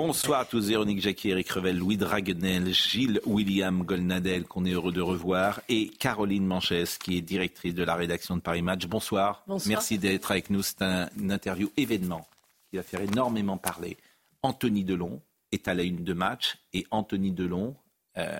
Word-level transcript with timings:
Bonsoir 0.00 0.38
à 0.38 0.44
tous, 0.44 0.68
Véronique 0.68 1.00
Jacquier, 1.00 1.32
Eric 1.32 1.50
Revel, 1.50 1.76
Louis 1.76 1.96
Draguenel, 1.96 2.72
Gilles 2.72 3.20
William 3.26 3.82
Golnadel, 3.82 4.44
qu'on 4.44 4.64
est 4.64 4.70
heureux 4.70 4.92
de 4.92 5.00
revoir, 5.00 5.60
et 5.68 5.88
Caroline 5.88 6.46
Manchès, 6.46 6.98
qui 6.98 7.16
est 7.16 7.20
directrice 7.20 7.74
de 7.74 7.82
la 7.82 7.96
rédaction 7.96 8.36
de 8.36 8.40
Paris 8.40 8.62
Match. 8.62 8.86
Bonsoir. 8.86 9.42
Bonsoir. 9.48 9.68
Merci 9.68 9.98
d'être 9.98 10.30
avec 10.30 10.50
nous. 10.50 10.62
C'est 10.62 10.82
un, 10.82 11.10
une 11.18 11.32
interview 11.32 11.72
événement 11.76 12.28
qui 12.70 12.76
va 12.76 12.84
faire 12.84 13.00
énormément 13.00 13.56
parler. 13.56 13.96
Anthony 14.42 14.84
Delon 14.84 15.20
est 15.50 15.66
à 15.66 15.74
la 15.74 15.82
une 15.82 16.04
de 16.04 16.12
match, 16.12 16.58
et 16.72 16.86
Anthony 16.92 17.32
Delon, 17.32 17.74
euh, 18.18 18.38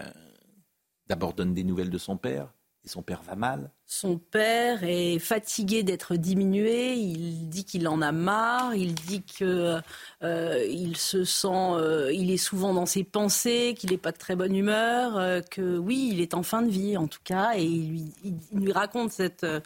d'abord 1.08 1.32
donne 1.32 1.54
des 1.54 1.64
nouvelles 1.64 1.90
de 1.90 1.98
son 1.98 2.16
père, 2.16 2.52
et 2.84 2.88
son 2.88 3.02
père 3.02 3.22
va 3.22 3.34
mal. 3.34 3.70
Son 3.86 4.18
père 4.18 4.84
est 4.84 5.18
fatigué 5.18 5.82
d'être 5.82 6.14
diminué. 6.16 6.94
Il 6.94 7.48
dit 7.48 7.64
qu'il 7.64 7.88
en 7.88 8.00
a 8.02 8.12
marre. 8.12 8.74
Il 8.74 8.94
dit 8.94 9.22
que 9.22 9.78
euh, 10.22 10.66
il 10.70 10.96
se 10.96 11.24
sent, 11.24 11.48
euh, 11.50 12.12
il 12.12 12.30
est 12.30 12.36
souvent 12.36 12.72
dans 12.74 12.86
ses 12.86 13.02
pensées, 13.04 13.74
qu'il 13.78 13.90
n'est 13.90 13.96
pas 13.98 14.12
de 14.12 14.18
très 14.18 14.36
bonne 14.36 14.54
humeur, 14.54 15.16
euh, 15.18 15.40
que 15.40 15.76
oui, 15.78 16.10
il 16.12 16.20
est 16.20 16.34
en 16.34 16.42
fin 16.42 16.62
de 16.62 16.70
vie 16.70 16.96
en 16.96 17.08
tout 17.08 17.20
cas, 17.24 17.52
et 17.56 17.64
il 17.64 17.88
lui, 17.90 18.04
il- 18.24 18.34
il 18.52 18.58
lui 18.60 18.72
raconte 18.72 19.12
cette. 19.12 19.44
euh, 19.44 19.60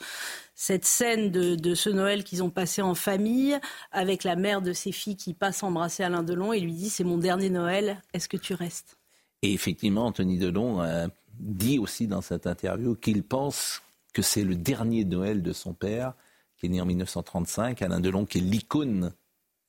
cette 0.54 0.84
scène 0.84 1.32
de, 1.32 1.56
de 1.56 1.74
ce 1.74 1.90
Noël 1.90 2.22
qu'ils 2.22 2.42
ont 2.44 2.50
passé 2.50 2.82
en 2.82 2.94
famille, 2.94 3.58
avec 3.90 4.22
la 4.22 4.36
mère 4.36 4.62
de 4.62 4.72
ses 4.72 4.92
filles 4.92 5.16
qui 5.16 5.34
passe 5.34 5.64
embrasser 5.64 6.04
Alain 6.04 6.22
Delon 6.22 6.52
et 6.52 6.60
lui 6.60 6.72
dit 6.72 6.88
C'est 6.88 7.02
mon 7.02 7.18
dernier 7.18 7.50
Noël, 7.50 8.00
est-ce 8.12 8.28
que 8.28 8.36
tu 8.36 8.54
restes? 8.54 8.96
Et 9.42 9.52
effectivement, 9.54 10.06
Anthony 10.06 10.38
Delon 10.38 10.80
dit 11.42 11.78
aussi 11.78 12.06
dans 12.06 12.20
cette 12.20 12.46
interview 12.46 12.94
qu'il 12.94 13.22
pense 13.22 13.82
que 14.14 14.22
c'est 14.22 14.44
le 14.44 14.54
dernier 14.54 15.04
Noël 15.04 15.42
de 15.42 15.52
son 15.52 15.74
père, 15.74 16.14
qui 16.58 16.66
est 16.66 16.68
né 16.68 16.80
en 16.80 16.86
1935, 16.86 17.82
Alain 17.82 18.00
Delon, 18.00 18.24
qui 18.24 18.38
est 18.38 18.42
l'icône 18.42 19.12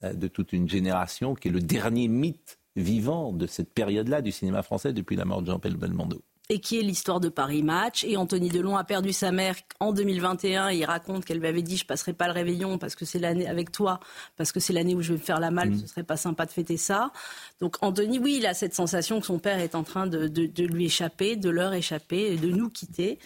euh, 0.03 0.13
de 0.13 0.27
toute 0.27 0.53
une 0.53 0.69
génération, 0.69 1.33
qui 1.33 1.47
est 1.47 1.51
le 1.51 1.61
dernier 1.61 2.07
mythe 2.07 2.59
vivant 2.75 3.31
de 3.31 3.47
cette 3.47 3.73
période-là 3.73 4.21
du 4.21 4.31
cinéma 4.31 4.63
français 4.63 4.93
depuis 4.93 5.15
la 5.15 5.25
mort 5.25 5.41
de 5.41 5.47
Jean-Paul 5.47 5.75
Belmondo. 5.75 6.21
Et 6.49 6.59
qui 6.59 6.77
est 6.79 6.81
l'histoire 6.81 7.19
de 7.19 7.29
Paris 7.29 7.63
Match. 7.63 8.03
Et 8.03 8.17
Anthony 8.17 8.49
Delon 8.49 8.75
a 8.75 8.83
perdu 8.83 9.13
sa 9.13 9.31
mère 9.31 9.55
en 9.79 9.93
2021. 9.93 10.69
Et 10.69 10.77
il 10.77 10.85
raconte 10.85 11.23
qu'elle 11.25 11.39
lui 11.39 11.47
avait 11.47 11.61
dit 11.61 11.77
je 11.77 11.85
passerai 11.85 12.13
pas 12.13 12.27
le 12.27 12.33
réveillon 12.33 12.77
parce 12.77 12.95
que 12.95 13.05
c'est 13.05 13.19
l'année 13.19 13.47
avec 13.47 13.71
toi, 13.71 13.99
parce 14.37 14.51
que 14.51 14.59
c'est 14.59 14.73
l'année 14.73 14.93
où 14.95 15.01
je 15.01 15.13
vais 15.13 15.19
me 15.19 15.23
faire 15.23 15.39
la 15.39 15.51
malle. 15.51 15.69
Ce 15.79 15.87
serait 15.87 16.03
pas 16.03 16.17
sympa 16.17 16.45
de 16.45 16.51
fêter 16.51 16.77
ça. 16.77 17.11
Donc 17.61 17.77
Anthony, 17.81 18.19
oui, 18.19 18.35
il 18.39 18.45
a 18.45 18.53
cette 18.53 18.73
sensation 18.75 19.19
que 19.19 19.25
son 19.25 19.39
père 19.39 19.59
est 19.59 19.75
en 19.75 19.83
train 19.83 20.05
de, 20.07 20.27
de- 20.27 20.45
de 20.47 20.63
lui 20.65 20.85
échapper, 20.85 21.35
de 21.35 21.49
leur 21.49 21.73
échapper, 21.73 22.33
et 22.33 22.37
de 22.37 22.49
nous 22.49 22.69
quitter. 22.69 23.19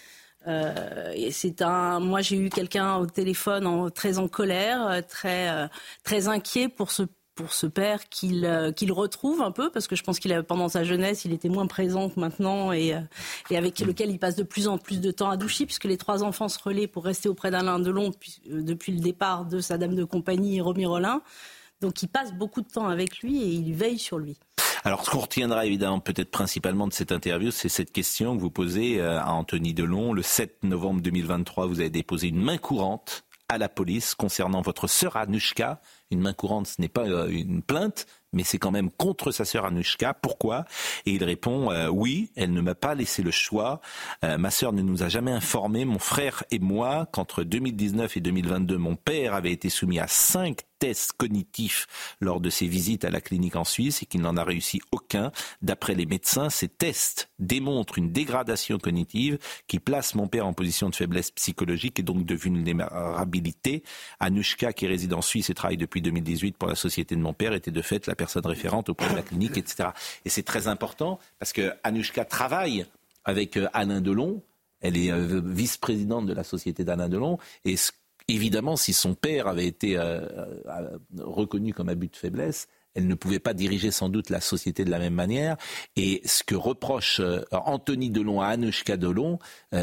Euh, 0.46 1.12
et 1.14 1.32
c'est 1.32 1.60
un. 1.62 1.98
Moi, 2.00 2.20
j'ai 2.22 2.36
eu 2.36 2.48
quelqu'un 2.48 2.96
au 2.96 3.06
téléphone 3.06 3.66
en- 3.66 3.90
très 3.90 4.18
en 4.18 4.28
colère, 4.28 4.86
euh, 4.86 5.00
très 5.06 5.50
euh, 5.50 5.66
très 6.04 6.28
inquiet 6.28 6.68
pour 6.68 6.90
ce 6.92 7.02
pour 7.38 7.52
ce 7.52 7.68
père 7.68 8.08
qu'il 8.08 8.44
euh, 8.44 8.72
qu'il 8.72 8.90
retrouve 8.90 9.42
un 9.42 9.52
peu 9.52 9.70
parce 9.70 9.86
que 9.86 9.94
je 9.94 10.02
pense 10.02 10.18
qu'il 10.18 10.32
a 10.32 10.42
pendant 10.42 10.68
sa 10.68 10.82
jeunesse 10.82 11.24
il 11.24 11.32
était 11.32 11.48
moins 11.48 11.68
présent 11.68 12.08
que 12.10 12.18
maintenant 12.18 12.72
et 12.72 12.92
euh, 12.94 13.00
et 13.48 13.56
avec 13.56 13.78
lequel 13.78 14.10
il 14.10 14.18
passe 14.18 14.34
de 14.34 14.42
plus 14.42 14.66
en 14.66 14.76
plus 14.76 15.00
de 15.00 15.12
temps 15.12 15.30
à 15.30 15.36
Douchy 15.36 15.64
puisque 15.64 15.84
les 15.84 15.96
trois 15.96 16.24
enfants 16.24 16.48
se 16.48 16.58
relaient 16.60 16.88
pour 16.88 17.04
rester 17.04 17.28
auprès 17.28 17.52
d'Alain 17.52 17.78
Delon 17.78 18.10
puis- 18.10 18.42
euh, 18.50 18.60
depuis 18.60 18.90
le 18.90 18.98
départ 18.98 19.44
de 19.44 19.60
sa 19.60 19.78
dame 19.78 19.94
de 19.94 20.02
compagnie 20.02 20.60
Romy 20.60 20.84
Rollin 20.84 21.22
donc 21.80 22.02
il 22.02 22.08
passe 22.08 22.34
beaucoup 22.34 22.60
de 22.60 22.66
temps 22.66 22.88
avec 22.88 23.20
lui 23.20 23.40
et 23.40 23.46
il 23.46 23.72
veille 23.72 24.00
sur 24.00 24.18
lui 24.18 24.36
Alors, 24.82 25.04
ce 25.04 25.10
qu'on 25.10 25.20
retiendra 25.20 25.64
évidemment 25.64 26.00
peut-être 26.00 26.32
principalement 26.32 26.88
de 26.88 26.92
cette 26.92 27.12
interview, 27.12 27.52
c'est 27.52 27.68
cette 27.68 27.92
question 27.92 28.34
que 28.36 28.40
vous 28.40 28.50
posez 28.50 29.00
à 29.00 29.32
Anthony 29.32 29.74
Delon. 29.74 30.12
Le 30.12 30.22
7 30.22 30.64
novembre 30.64 31.00
2023, 31.02 31.66
vous 31.68 31.78
avez 31.78 31.90
déposé 31.90 32.28
une 32.28 32.42
main 32.42 32.58
courante 32.58 33.22
à 33.48 33.58
la 33.58 33.68
police 33.68 34.14
concernant 34.14 34.60
votre 34.60 34.88
sœur 34.88 35.16
Anushka. 35.16 35.80
Une 36.10 36.20
main 36.20 36.32
courante, 36.32 36.66
ce 36.66 36.80
n'est 36.80 36.88
pas 36.88 37.06
euh, 37.06 37.28
une 37.28 37.62
plainte, 37.62 38.06
mais 38.32 38.44
c'est 38.44 38.58
quand 38.58 38.70
même 38.70 38.90
contre 38.90 39.30
sa 39.30 39.44
sœur 39.44 39.64
Anushka. 39.64 40.14
Pourquoi? 40.14 40.64
Et 41.06 41.12
il 41.12 41.24
répond 41.24 41.70
euh, 41.70 41.88
oui, 41.88 42.30
elle 42.36 42.52
ne 42.52 42.60
m'a 42.60 42.74
pas 42.74 42.94
laissé 42.94 43.22
le 43.22 43.30
choix. 43.30 43.80
Euh, 44.24 44.38
ma 44.38 44.50
sœur 44.50 44.72
ne 44.72 44.82
nous 44.82 45.02
a 45.02 45.08
jamais 45.08 45.32
informé, 45.32 45.84
mon 45.84 45.98
frère 45.98 46.44
et 46.50 46.58
moi, 46.58 47.06
qu'entre 47.12 47.42
2019 47.42 48.16
et 48.16 48.20
2022, 48.20 48.76
mon 48.76 48.96
père 48.96 49.34
avait 49.34 49.52
été 49.52 49.68
soumis 49.68 49.98
à 49.98 50.06
cinq 50.06 50.64
tests 50.78 51.12
cognitifs 51.12 51.86
lors 52.20 52.40
de 52.40 52.50
ses 52.50 52.66
visites 52.66 53.04
à 53.04 53.10
la 53.10 53.20
clinique 53.20 53.56
en 53.56 53.64
Suisse 53.64 54.02
et 54.02 54.06
qu'il 54.06 54.20
n'en 54.20 54.36
a 54.36 54.44
réussi 54.44 54.80
aucun. 54.92 55.32
D'après 55.62 55.94
les 55.94 56.06
médecins, 56.06 56.50
ces 56.50 56.68
tests 56.68 57.30
démontrent 57.38 57.98
une 57.98 58.12
dégradation 58.12 58.78
cognitive 58.78 59.38
qui 59.66 59.80
place 59.80 60.14
mon 60.14 60.28
père 60.28 60.46
en 60.46 60.52
position 60.52 60.88
de 60.88 60.94
faiblesse 60.94 61.30
psychologique 61.32 61.98
et 61.98 62.02
donc 62.02 62.24
de 62.24 62.34
vulnérabilité. 62.34 63.82
Anushka, 64.20 64.72
qui 64.72 64.86
réside 64.86 65.14
en 65.14 65.22
Suisse 65.22 65.50
et 65.50 65.54
travaille 65.54 65.76
depuis 65.76 66.02
2018 66.02 66.56
pour 66.56 66.68
la 66.68 66.74
société 66.74 67.16
de 67.16 67.20
mon 67.20 67.32
père, 67.32 67.52
était 67.52 67.70
de 67.70 67.82
fait 67.82 68.06
la 68.06 68.14
personne 68.18 68.44
référente 68.44 68.90
auprès 68.90 69.08
de 69.08 69.16
la 69.16 69.22
clinique, 69.22 69.56
etc. 69.56 69.90
Et 70.26 70.28
c'est 70.28 70.42
très 70.42 70.68
important 70.68 71.18
parce 71.38 71.54
que 71.54 71.72
Anushka 71.82 72.26
travaille 72.26 72.84
avec 73.24 73.56
euh, 73.56 73.68
Alain 73.72 74.02
Delon. 74.02 74.42
Elle 74.80 74.98
est 74.98 75.10
euh, 75.10 75.40
vice-présidente 75.42 76.26
de 76.26 76.34
la 76.34 76.44
société 76.44 76.84
d'Alain 76.84 77.08
Delon. 77.08 77.38
Et 77.64 77.76
évidemment, 78.28 78.76
si 78.76 78.92
son 78.92 79.14
père 79.14 79.46
avait 79.46 79.66
été 79.66 79.96
euh, 79.96 80.20
reconnu 81.18 81.72
comme 81.72 81.88
abus 81.88 82.08
de 82.08 82.16
faiblesse, 82.16 82.68
elle 82.94 83.06
ne 83.06 83.14
pouvait 83.14 83.38
pas 83.38 83.54
diriger 83.54 83.90
sans 83.90 84.08
doute 84.08 84.28
la 84.28 84.40
société 84.40 84.84
de 84.84 84.90
la 84.90 84.98
même 84.98 85.14
manière. 85.14 85.56
Et 85.94 86.20
ce 86.24 86.42
que 86.42 86.56
reproche 86.56 87.20
Anthony 87.52 88.10
Delon 88.10 88.40
à 88.40 88.48
Anushka 88.48 88.96
Delon, 88.96 89.38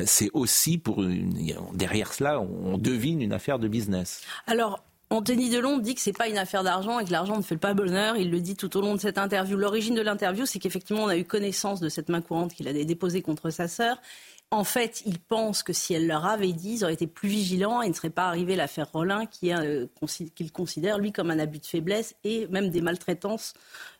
c'est 0.05 0.29
aussi 0.33 0.77
pour 0.77 1.01
une, 1.01 1.55
derrière 1.73 2.11
cela, 2.11 2.41
on 2.41 2.77
devine 2.77 3.21
une 3.21 3.31
affaire 3.31 3.57
de 3.57 3.69
business. 3.69 4.21
Alors, 4.47 4.83
Anthony 5.11 5.49
Delon 5.49 5.77
dit 5.77 5.93
que 5.93 6.01
c'est 6.01 6.17
pas 6.17 6.27
une 6.27 6.37
affaire 6.37 6.63
d'argent 6.63 6.99
et 6.99 7.05
que 7.05 7.11
l'argent 7.11 7.37
ne 7.37 7.43
fait 7.43 7.57
pas 7.57 7.73
bonheur. 7.75 8.17
Il 8.17 8.31
le 8.31 8.41
dit 8.41 8.55
tout 8.55 8.75
au 8.75 8.81
long 8.81 8.95
de 8.95 8.99
cette 8.99 9.19
interview. 9.19 9.55
L'origine 9.55 9.93
de 9.93 10.01
l'interview, 10.01 10.45
c'est 10.45 10.57
qu'effectivement, 10.57 11.03
on 11.03 11.07
a 11.07 11.17
eu 11.17 11.25
connaissance 11.25 11.79
de 11.79 11.89
cette 11.89 12.09
main 12.09 12.21
courante 12.21 12.53
qu'il 12.53 12.67
a 12.67 12.73
déposée 12.73 13.21
contre 13.21 13.51
sa 13.51 13.67
sœur. 13.67 13.97
En 14.51 14.63
fait, 14.63 15.01
il 15.05 15.19
pense 15.19 15.63
que 15.63 15.73
si 15.73 15.93
elle 15.95 16.05
leur 16.07 16.25
avait 16.25 16.53
dit, 16.53 16.75
ils 16.75 16.83
auraient 16.83 16.93
été 16.93 17.07
plus 17.07 17.27
vigilants 17.27 17.81
et 17.81 17.89
ne 17.89 17.93
serait 17.93 18.11
pas 18.11 18.27
arrivé 18.27 18.55
l'affaire 18.55 18.89
Rollin, 18.91 19.23
euh, 19.43 19.87
qu'il 20.35 20.51
considère, 20.51 20.99
lui, 20.99 21.11
comme 21.11 21.31
un 21.31 21.39
abus 21.39 21.59
de 21.59 21.65
faiblesse 21.65 22.15
et 22.23 22.47
même 22.47 22.69
des 22.69 22.81
maltraitances 22.81 23.53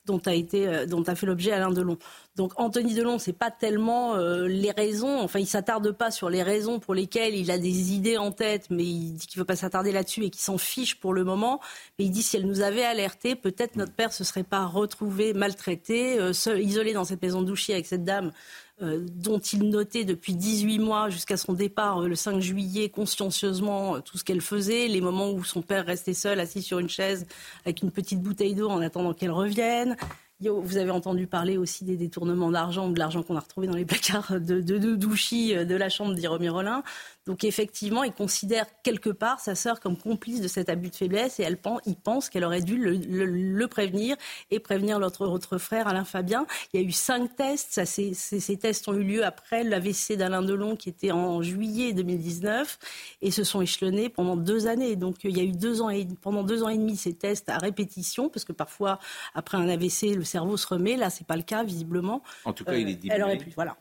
dont 0.06 0.22
a, 0.28 0.36
été, 0.36 0.68
euh, 0.68 0.86
dont 0.86 1.02
a 1.04 1.16
fait 1.16 1.26
l'objet 1.26 1.52
Alain 1.52 1.72
Delon. 1.72 1.98
Donc 2.36 2.54
Anthony 2.58 2.94
Delon, 2.94 3.18
c'est 3.18 3.34
pas 3.34 3.50
tellement 3.50 4.16
euh, 4.16 4.48
les 4.48 4.70
raisons, 4.70 5.20
enfin 5.20 5.40
il 5.40 5.48
s'attarde 5.48 5.92
pas 5.94 6.12
sur 6.12 6.30
les 6.30 6.44
raisons 6.44 6.80
pour 6.80 6.94
lesquelles 6.94 7.34
il 7.34 7.50
a 7.50 7.58
des 7.58 7.94
idées 7.94 8.18
en 8.18 8.32
tête, 8.32 8.68
mais 8.70 8.84
il 8.84 9.14
dit 9.14 9.26
qu'il 9.26 9.40
veut 9.40 9.46
pas 9.46 9.56
s'attarder 9.56 9.92
là-dessus 9.92 10.26
et 10.26 10.30
qu'il 10.30 10.44
s'en 10.44 10.60
fiche 10.60 11.00
pour 11.00 11.14
le 11.14 11.24
moment. 11.24 11.60
Mais 11.98 12.06
il 12.06 12.12
dit 12.12 12.22
si 12.22 12.38
elle 12.38 12.46
nous 12.46 12.62
avait 12.62 12.86
alerté, 12.86 13.36
peut-être 13.36 13.78
notre 13.78 13.94
père 13.94 14.14
se 14.14 14.24
serait 14.24 14.44
pas 14.44 14.66
retrouvé 14.66 15.34
maltraité, 15.34 16.20
isolé 16.60 16.94
dans 16.94 17.04
cette 17.04 17.22
maison 17.22 17.42
d'Ouchy 17.42 17.74
avec 17.74 17.88
cette 17.88 18.04
dame 18.04 18.32
dont 18.81 19.40
il 19.40 19.69
notait 19.69 20.03
depuis 20.03 20.36
18 20.36 20.80
mois 20.80 21.09
jusqu'à 21.09 21.38
son 21.38 21.53
départ 21.53 22.03
euh, 22.03 22.08
le 22.09 22.16
5 22.16 22.40
juillet 22.40 22.90
consciencieusement 22.90 23.96
euh, 23.96 24.00
tout 24.02 24.18
ce 24.18 24.25
qu'elle 24.25 24.41
faisait, 24.41 24.90
les 24.90 25.00
moments 25.00 25.31
où 25.31 25.46
son 25.46 25.62
père 25.62 25.86
restait 25.86 26.13
seul 26.13 26.41
assis 26.41 26.62
sur 26.62 26.80
une 26.80 26.90
chaise 26.90 27.25
avec 27.64 27.81
une 27.81 27.91
petite 27.91 28.22
bouteille 28.22 28.53
d'eau 28.53 28.70
en 28.70 28.82
attendant 28.82 29.14
qu'elle 29.14 29.32
revienne. 29.32 29.96
Vous 30.41 30.76
avez 30.76 30.91
entendu 30.91 31.28
parler 31.28 31.55
aussi 31.55 31.85
des 31.85 31.96
détournements 31.96 32.52
d'argent, 32.52 32.90
de 32.90 33.00
l'argent 33.00 33.23
qu'on 33.23 33.38
a 33.38 33.40
retrouvé 33.40 33.67
dans 33.67 33.76
les 33.76 33.85
placards 33.85 34.34
de, 34.41 34.59
de, 34.59 34.78
de 34.78 35.55
euh, 35.55 35.66
de 35.66 35.76
la 35.76 35.88
chambre 35.90 36.14
d'Iromi 36.14 36.50
Rollin. 36.50 36.84
Donc 37.26 37.44
effectivement, 37.44 38.04
il 38.04 38.14
considère 38.14 38.66
quelque 38.84 39.10
part 39.10 39.40
sa 39.40 39.56
sœur 39.56 39.80
comme 39.80 39.98
complice 39.98 40.42
de 40.42 40.48
cet 40.48 40.70
abus 40.70 40.90
de 40.90 40.96
faiblesse 40.96 41.40
et 41.40 41.44
elle 41.44 41.58
pense, 41.58 41.82
il 41.86 41.96
pense 41.96 42.30
qu'elle 42.30 42.44
aurait 42.44 42.62
dû 42.62 42.78
le, 42.78 42.92
le- 42.94 43.26
le 43.26 43.68
prévenir 43.68 44.16
et 44.52 44.60
prévenir 44.60 45.00
notre 45.00 45.26
autre 45.28 45.58
frère 45.58 45.88
Alain 45.88 46.06
Fabien. 46.06 46.46
Il 46.74 46.80
y 46.82 46.84
a 46.84 46.88
eu 46.88 46.92
cinq 46.92 47.36
tests. 47.36 47.72
Ça, 47.74 47.86
ces 47.86 48.58
tests 48.58 48.88
ont 48.88 48.94
eu 48.94 49.04
lieu 49.04 49.26
après 49.26 49.64
l'AVC 49.64 50.14
d'Alain 50.18 50.42
Delon 50.44 50.76
qui 50.76 50.90
était 50.90 51.12
en 51.12 51.42
juillet 51.42 51.94
2019 51.94 52.78
et 53.22 53.32
se 53.32 53.44
sont 53.44 53.62
échelonnés 53.62 54.10
pendant 54.10 54.38
deux 54.38 54.68
années. 54.68 54.96
Donc 54.96 55.24
il 55.24 55.36
y 55.36 55.40
a 55.40 55.44
eu 55.44 55.52
deux 55.52 55.82
ans 55.82 55.90
et, 55.90 56.08
pendant 56.22 56.44
deux 56.44 56.62
ans 56.64 56.70
et 56.70 56.78
demi 56.78 56.96
ces 56.96 57.14
tests 57.14 57.50
à 57.50 57.58
répétition 57.58 58.30
parce 58.30 58.46
que 58.46 58.54
parfois 58.54 59.00
après 59.34 59.58
un 59.58 59.68
AVC 59.68 60.14
le 60.16 60.24
cerveau 60.24 60.58
se 60.58 60.68
remet. 60.68 60.96
Là, 60.96 61.10
c'est 61.10 61.26
pas 61.26 61.38
le 61.38 61.44
cas 61.44 61.64
visiblement. 61.64 62.22
En 62.46 62.54
tout 62.54 62.64
cas, 62.66 62.74
Euh, 62.74 62.80
il 62.80 62.90
est 62.90 63.00
elle 63.10 63.24
aurait 63.24 63.38
pu. 63.38 63.52
Voilà. 63.56 63.78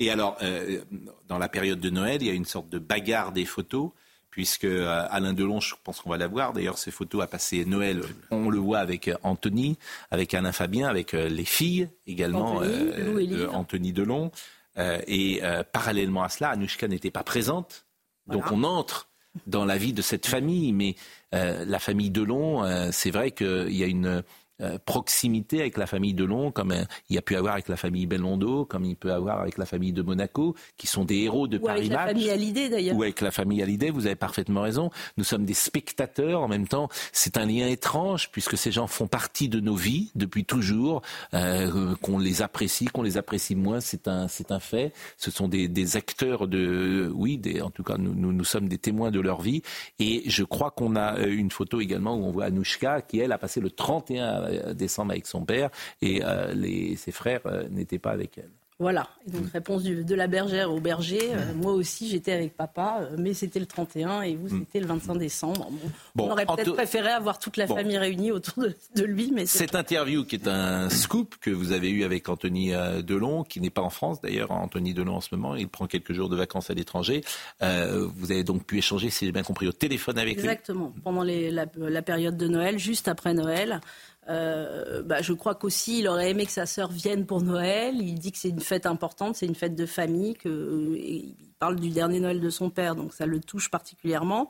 Et 0.00 0.10
alors, 0.10 0.36
euh, 0.42 0.80
dans 1.28 1.38
la 1.38 1.48
période 1.48 1.78
de 1.78 1.88
Noël, 1.90 2.20
il 2.20 2.26
y 2.26 2.30
a 2.30 2.34
une 2.34 2.44
sorte 2.44 2.63
de 2.70 2.78
bagarre 2.78 3.32
des 3.32 3.44
photos, 3.44 3.90
puisque 4.34 4.64
euh, 4.64 5.06
Alain 5.10 5.32
Delon, 5.32 5.60
je 5.60 5.76
pense 5.84 6.00
qu'on 6.00 6.10
va 6.10 6.16
la 6.16 6.26
voir. 6.26 6.52
D'ailleurs, 6.52 6.76
ces 6.76 6.90
photos 6.90 7.22
a 7.22 7.28
passé 7.28 7.64
Noël. 7.64 8.02
On 8.32 8.50
le 8.50 8.58
voit 8.58 8.80
avec 8.80 9.06
euh, 9.06 9.16
Anthony, 9.22 9.78
avec 10.10 10.34
Alain 10.34 10.50
Fabien, 10.50 10.88
avec 10.88 11.14
euh, 11.14 11.28
les 11.28 11.44
filles 11.44 11.88
également 12.08 12.60
de 12.60 13.46
Anthony 13.46 13.92
Delon. 13.92 14.32
et 14.76 15.40
parallèlement 15.72 16.24
à 16.24 16.28
cela, 16.28 16.50
Anouchka 16.50 16.88
n'était 16.88 17.12
pas 17.12 17.22
présente. 17.22 17.84
Donc 18.26 18.50
on 18.50 18.64
entre 18.64 19.08
dans 19.46 19.64
la 19.64 19.76
vie 19.76 19.92
de 19.92 20.02
cette 20.02 20.26
famille. 20.26 20.72
Mais 20.72 20.96
la 21.30 21.78
famille 21.78 22.10
Delon, 22.10 22.90
c'est 22.90 23.12
vrai 23.12 23.30
qu'il 23.30 23.72
y 23.76 23.84
a 23.84 23.86
une 23.86 24.24
euh, 24.60 24.78
proximité 24.84 25.60
avec 25.60 25.76
la 25.76 25.86
famille 25.86 26.14
Delon, 26.14 26.52
comme 26.52 26.70
euh, 26.70 26.84
il 27.10 27.16
y 27.16 27.18
a 27.18 27.22
pu 27.22 27.34
avoir 27.34 27.54
avec 27.54 27.68
la 27.68 27.76
famille 27.76 28.06
Bellondo, 28.06 28.64
comme 28.64 28.84
il 28.84 28.94
peut 28.94 29.12
avoir 29.12 29.40
avec 29.40 29.58
la 29.58 29.66
famille 29.66 29.92
de 29.92 30.00
Monaco, 30.00 30.54
qui 30.76 30.86
sont 30.86 31.04
des 31.04 31.16
héros 31.16 31.48
de 31.48 31.58
Paris 31.58 31.88
Match. 31.88 31.90
Ou 31.90 31.94
avec 31.94 32.06
la 32.06 32.06
famille 32.06 32.30
Hallyday 32.30 32.68
d'ailleurs. 32.68 32.96
Ou 32.96 33.02
avec 33.02 33.20
la 33.20 33.30
famille 33.32 33.62
Hallyday, 33.62 33.90
vous 33.90 34.06
avez 34.06 34.14
parfaitement 34.14 34.62
raison. 34.62 34.90
Nous 35.16 35.24
sommes 35.24 35.44
des 35.44 35.54
spectateurs 35.54 36.40
en 36.40 36.46
même 36.46 36.68
temps. 36.68 36.88
C'est 37.12 37.36
un 37.36 37.46
lien 37.46 37.66
étrange 37.66 38.30
puisque 38.30 38.56
ces 38.56 38.70
gens 38.70 38.86
font 38.86 39.08
partie 39.08 39.48
de 39.48 39.58
nos 39.58 39.74
vies 39.74 40.12
depuis 40.14 40.44
toujours. 40.44 41.02
Euh, 41.34 41.94
qu'on 42.00 42.18
les 42.18 42.42
apprécie, 42.42 42.86
qu'on 42.86 43.02
les 43.02 43.16
apprécie 43.16 43.56
moins, 43.56 43.80
c'est 43.80 44.06
un, 44.06 44.28
c'est 44.28 44.52
un 44.52 44.60
fait. 44.60 44.92
Ce 45.16 45.30
sont 45.30 45.48
des, 45.48 45.66
des 45.66 45.96
acteurs 45.96 46.46
de, 46.46 47.10
oui, 47.12 47.38
des, 47.38 47.60
en 47.60 47.70
tout 47.70 47.82
cas, 47.82 47.96
nous, 47.98 48.14
nous, 48.14 48.32
nous, 48.32 48.44
sommes 48.44 48.68
des 48.68 48.78
témoins 48.78 49.10
de 49.10 49.20
leur 49.20 49.40
vie. 49.40 49.62
Et 49.98 50.22
je 50.26 50.44
crois 50.44 50.70
qu'on 50.70 50.96
a 50.96 51.18
une 51.18 51.50
photo 51.50 51.80
également 51.80 52.14
où 52.14 52.24
on 52.24 52.30
voit 52.30 52.44
Anouchka 52.44 53.02
qui, 53.02 53.18
elle, 53.18 53.32
a 53.32 53.38
passé 53.38 53.60
le 53.60 53.70
31 53.70 54.43
euh, 54.48 54.74
descendre 54.74 55.12
avec 55.12 55.26
son 55.26 55.44
père 55.44 55.70
et 56.02 56.24
euh, 56.24 56.96
ses 56.96 57.12
frères 57.12 57.40
euh, 57.46 57.68
n'étaient 57.70 57.98
pas 57.98 58.10
avec 58.10 58.38
elle. 58.38 58.50
Voilà, 58.80 59.08
et 59.24 59.30
donc 59.30 59.52
réponse 59.52 59.84
de 59.84 60.14
la 60.16 60.26
bergère 60.26 60.72
au 60.72 60.80
berger. 60.80 61.30
moi 61.54 61.72
aussi, 61.72 62.08
j'étais 62.08 62.32
avec 62.32 62.56
papa, 62.56 63.08
mais 63.16 63.32
c'était 63.32 63.60
le 63.60 63.66
31 63.66 64.22
et 64.22 64.34
vous, 64.34 64.48
c'était 64.48 64.80
le 64.80 64.86
25 64.86 65.14
décembre. 65.14 65.70
on 66.18 66.28
aurait 66.28 66.44
peut-être 66.44 66.72
préféré 66.72 67.10
avoir 67.10 67.38
toute 67.38 67.56
la 67.56 67.68
famille 67.68 67.96
réunie 67.96 68.32
autour 68.32 68.64
de, 68.96 69.04
lui. 69.04 69.30
mais 69.32 69.46
Cette 69.46 69.76
interview 69.76 70.24
qui 70.24 70.34
est 70.34 70.48
un 70.48 70.90
scoop 70.90 71.36
que 71.40 71.50
vous 71.50 71.70
avez 71.70 71.88
eu 71.88 72.02
avec 72.02 72.28
Anthony 72.28 72.72
Delon, 73.04 73.44
qui 73.44 73.60
n'est 73.60 73.70
pas 73.70 73.80
en 73.80 73.90
France 73.90 74.20
d'ailleurs, 74.20 74.50
Anthony 74.50 74.92
Delon 74.92 75.14
en 75.14 75.20
ce 75.20 75.32
moment, 75.36 75.54
il 75.54 75.68
prend 75.68 75.86
quelques 75.86 76.12
jours 76.12 76.28
de 76.28 76.36
vacances 76.36 76.68
à 76.68 76.74
l'étranger. 76.74 77.22
vous 77.60 78.32
avez 78.32 78.42
donc 78.42 78.64
pu 78.66 78.78
échanger, 78.78 79.08
si 79.08 79.24
j'ai 79.24 79.32
bien 79.32 79.44
compris, 79.44 79.68
au 79.68 79.72
téléphone 79.72 80.18
avec 80.18 80.34
lui 80.34 80.42
Exactement, 80.42 80.92
pendant 81.04 81.22
la, 81.22 82.02
période 82.02 82.36
de 82.36 82.48
Noël, 82.48 82.80
juste 82.80 83.06
après 83.06 83.34
Noël. 83.34 83.80
Euh, 84.28 85.02
bah, 85.02 85.20
je 85.20 85.32
crois 85.32 85.54
qu'aussi 85.54 86.00
il 86.00 86.08
aurait 86.08 86.30
aimé 86.30 86.46
que 86.46 86.52
sa 86.52 86.66
sœur 86.66 86.90
vienne 86.90 87.26
pour 87.26 87.42
Noël. 87.42 87.96
Il 88.00 88.18
dit 88.18 88.32
que 88.32 88.38
c'est 88.38 88.48
une 88.48 88.60
fête 88.60 88.86
importante, 88.86 89.36
c'est 89.36 89.46
une 89.46 89.54
fête 89.54 89.74
de 89.74 89.86
famille. 89.86 90.34
Que, 90.34 90.96
il 90.96 91.34
parle 91.58 91.76
du 91.76 91.90
dernier 91.90 92.20
Noël 92.20 92.40
de 92.40 92.50
son 92.50 92.70
père, 92.70 92.94
donc 92.94 93.12
ça 93.12 93.26
le 93.26 93.40
touche 93.40 93.70
particulièrement. 93.70 94.48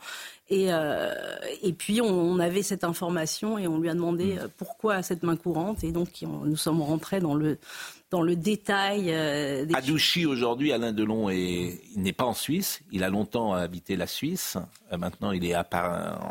Et, 0.49 0.73
euh, 0.73 1.12
et 1.62 1.73
puis 1.73 2.00
on, 2.00 2.38
avait 2.38 2.62
cette 2.62 2.85
information 2.85 3.59
et 3.59 3.67
on 3.67 3.79
lui 3.79 3.88
a 3.88 3.94
demandé 3.94 4.35
mm. 4.35 4.49
pourquoi 4.56 5.03
cette 5.03 5.23
main 5.23 5.37
courante? 5.37 5.85
Et 5.85 5.93
donc 5.93 6.09
nous 6.23 6.56
sommes 6.56 6.82
rentrés 6.82 7.21
dans 7.21 7.35
le 7.35 7.59
dans 8.10 8.22
le 8.22 8.36
détail. 8.36 9.06
Euh, 9.08 9.66
Adouchi, 9.74 10.26
aujourd'hui, 10.26 10.72
Alain 10.72 10.92
Delon 10.92 11.30
est, 11.30 11.80
n'est 11.96 12.12
pas 12.12 12.24
en 12.24 12.34
Suisse. 12.34 12.80
Il 12.92 13.02
a 13.02 13.08
longtemps 13.08 13.54
habité 13.54 13.96
la 13.96 14.06
Suisse. 14.06 14.56
Euh, 14.92 14.98
maintenant, 14.98 15.32
il 15.32 15.44
est 15.44 15.54
à, 15.54 15.66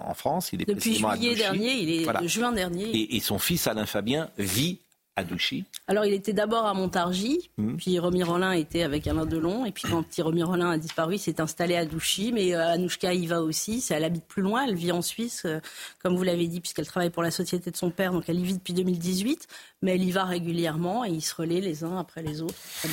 en 0.05 0.13
France. 0.13 0.51
Il 0.53 0.61
est 0.61 0.65
Depuis 0.65 0.95
juillet 0.95 1.35
dernier, 1.35 1.73
il 1.73 1.89
est 1.89 2.27
juin 2.27 2.51
dernier. 2.51 2.85
Et, 2.85 3.15
et, 3.15 3.19
son 3.19 3.39
fils 3.39 3.67
Alain 3.67 3.85
Fabien 3.85 4.29
vit 4.37 4.79
alors, 5.87 6.05
il 6.05 6.13
était 6.13 6.33
d'abord 6.33 6.65
à 6.65 6.73
Montargis, 6.73 7.51
hmm. 7.57 7.75
puis 7.75 7.99
Romy 7.99 8.23
Rollin 8.23 8.53
était 8.53 8.83
avec 8.83 9.05
Alain 9.05 9.25
Delon, 9.25 9.65
et 9.65 9.71
puis 9.71 9.83
quand 9.89 10.01
petit 10.01 10.21
Romy 10.21 10.41
Rollin 10.43 10.71
a 10.71 10.77
disparu, 10.77 11.15
il 11.15 11.19
s'est 11.19 11.39
installé 11.39 11.75
à 11.75 11.85
Douchy, 11.85 12.31
mais 12.31 12.55
euh, 12.55 12.71
Anouchka 12.71 13.13
y 13.13 13.27
va 13.27 13.41
aussi, 13.41 13.83
elle 13.89 14.05
habite 14.05 14.25
plus 14.25 14.41
loin, 14.41 14.65
elle 14.65 14.75
vit 14.75 14.91
en 14.91 15.01
Suisse, 15.01 15.43
euh, 15.45 15.59
comme 16.01 16.15
vous 16.15 16.23
l'avez 16.23 16.47
dit, 16.47 16.61
puisqu'elle 16.61 16.87
travaille 16.87 17.11
pour 17.11 17.21
la 17.21 17.31
société 17.31 17.69
de 17.69 17.77
son 17.77 17.91
père, 17.91 18.11
donc 18.11 18.23
elle 18.27 18.39
y 18.39 18.43
vit 18.43 18.55
depuis 18.55 18.73
2018, 18.73 19.47
mais 19.83 19.95
elle 19.95 20.03
y 20.03 20.11
va 20.11 20.23
régulièrement, 20.23 21.05
et 21.05 21.09
ils 21.09 21.21
se 21.21 21.35
relaient 21.35 21.61
les 21.61 21.83
uns 21.83 21.99
après 21.99 22.23
les 22.23 22.41
autres. 22.41 22.55
Euh. 22.85 22.89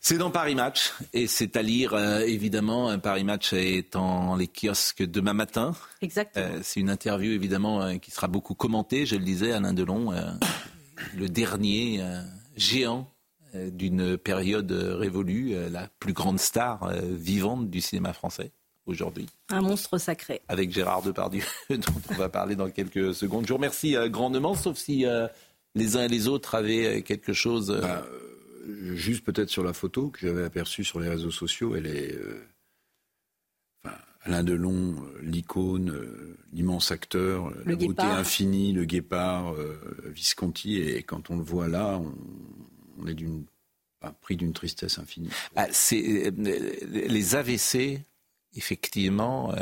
C'est 0.00 0.18
dans 0.18 0.30
Paris 0.30 0.54
Match 0.54 0.92
et 1.14 1.26
c'est 1.26 1.56
à 1.56 1.62
lire 1.62 1.96
évidemment. 1.96 2.98
Paris 2.98 3.24
Match 3.24 3.54
est 3.54 3.96
en 3.96 4.36
les 4.36 4.48
kiosques 4.48 5.02
demain 5.02 5.32
matin. 5.32 5.72
Exactement. 6.02 6.58
c'est 6.62 6.80
une 6.80 6.90
interview 6.90 7.32
évidemment 7.32 7.98
qui 7.98 8.10
sera 8.10 8.28
beaucoup 8.28 8.52
commentée. 8.52 9.06
Je 9.06 9.16
le 9.16 9.24
disais, 9.24 9.52
Alain 9.52 9.72
Delon 9.72 10.12
le 11.16 11.28
dernier 11.28 12.00
euh, 12.00 12.22
géant 12.56 13.10
euh, 13.54 13.70
d'une 13.70 14.16
période 14.16 14.70
révolue, 14.70 15.54
euh, 15.54 15.68
la 15.70 15.88
plus 15.98 16.12
grande 16.12 16.38
star 16.40 16.92
vivante 17.02 17.70
du 17.70 17.80
cinéma 17.80 18.12
français 18.12 18.52
aujourd'hui. 18.86 19.26
Un 19.48 19.62
monstre 19.62 19.98
sacré. 19.98 20.42
Avec 20.48 20.72
Gérard 20.72 21.02
Depardieu, 21.02 21.44
dont 21.70 22.02
on 22.10 22.14
va 22.14 22.28
parler 22.28 22.56
dans 22.56 22.70
quelques 22.70 23.14
secondes. 23.14 23.44
Je 23.44 23.50
vous 23.50 23.56
remercie 23.56 23.96
grandement, 24.08 24.54
sauf 24.54 24.76
si 24.76 25.06
les 25.74 25.96
uns 25.96 26.04
et 26.04 26.08
les 26.08 26.28
autres 26.28 26.54
avaient 26.54 27.02
quelque 27.02 27.32
chose. 27.32 27.78
Bah, 27.80 28.04
juste 28.94 29.24
peut-être 29.24 29.50
sur 29.50 29.64
la 29.64 29.72
photo 29.72 30.08
que 30.08 30.20
j'avais 30.20 30.44
aperçue 30.44 30.84
sur 30.84 31.00
les 31.00 31.08
réseaux 31.08 31.30
sociaux, 31.30 31.76
elle 31.76 31.86
est 31.86 32.18
Alain 34.24 34.42
Delon, 34.42 34.94
euh, 34.94 35.20
l'icône, 35.22 35.90
euh, 35.90 36.38
l'immense 36.52 36.90
acteur, 36.90 37.48
euh, 37.48 37.62
la 37.66 37.76
beauté 37.76 38.02
infinie, 38.02 38.72
le 38.72 38.84
guépard, 38.84 39.54
Visconti, 40.06 40.78
et 40.78 41.02
quand 41.02 41.30
on 41.30 41.36
le 41.36 41.42
voit 41.42 41.68
là, 41.68 42.00
on, 42.98 43.06
est 43.06 43.14
d'une 43.14 43.44
pris 44.20 44.36
d'une 44.36 44.52
tristesse 44.52 44.98
infinie. 44.98 45.30
Ah, 45.56 45.66
les 45.90 47.34
AVC, 47.34 48.04
effectivement, 48.54 49.54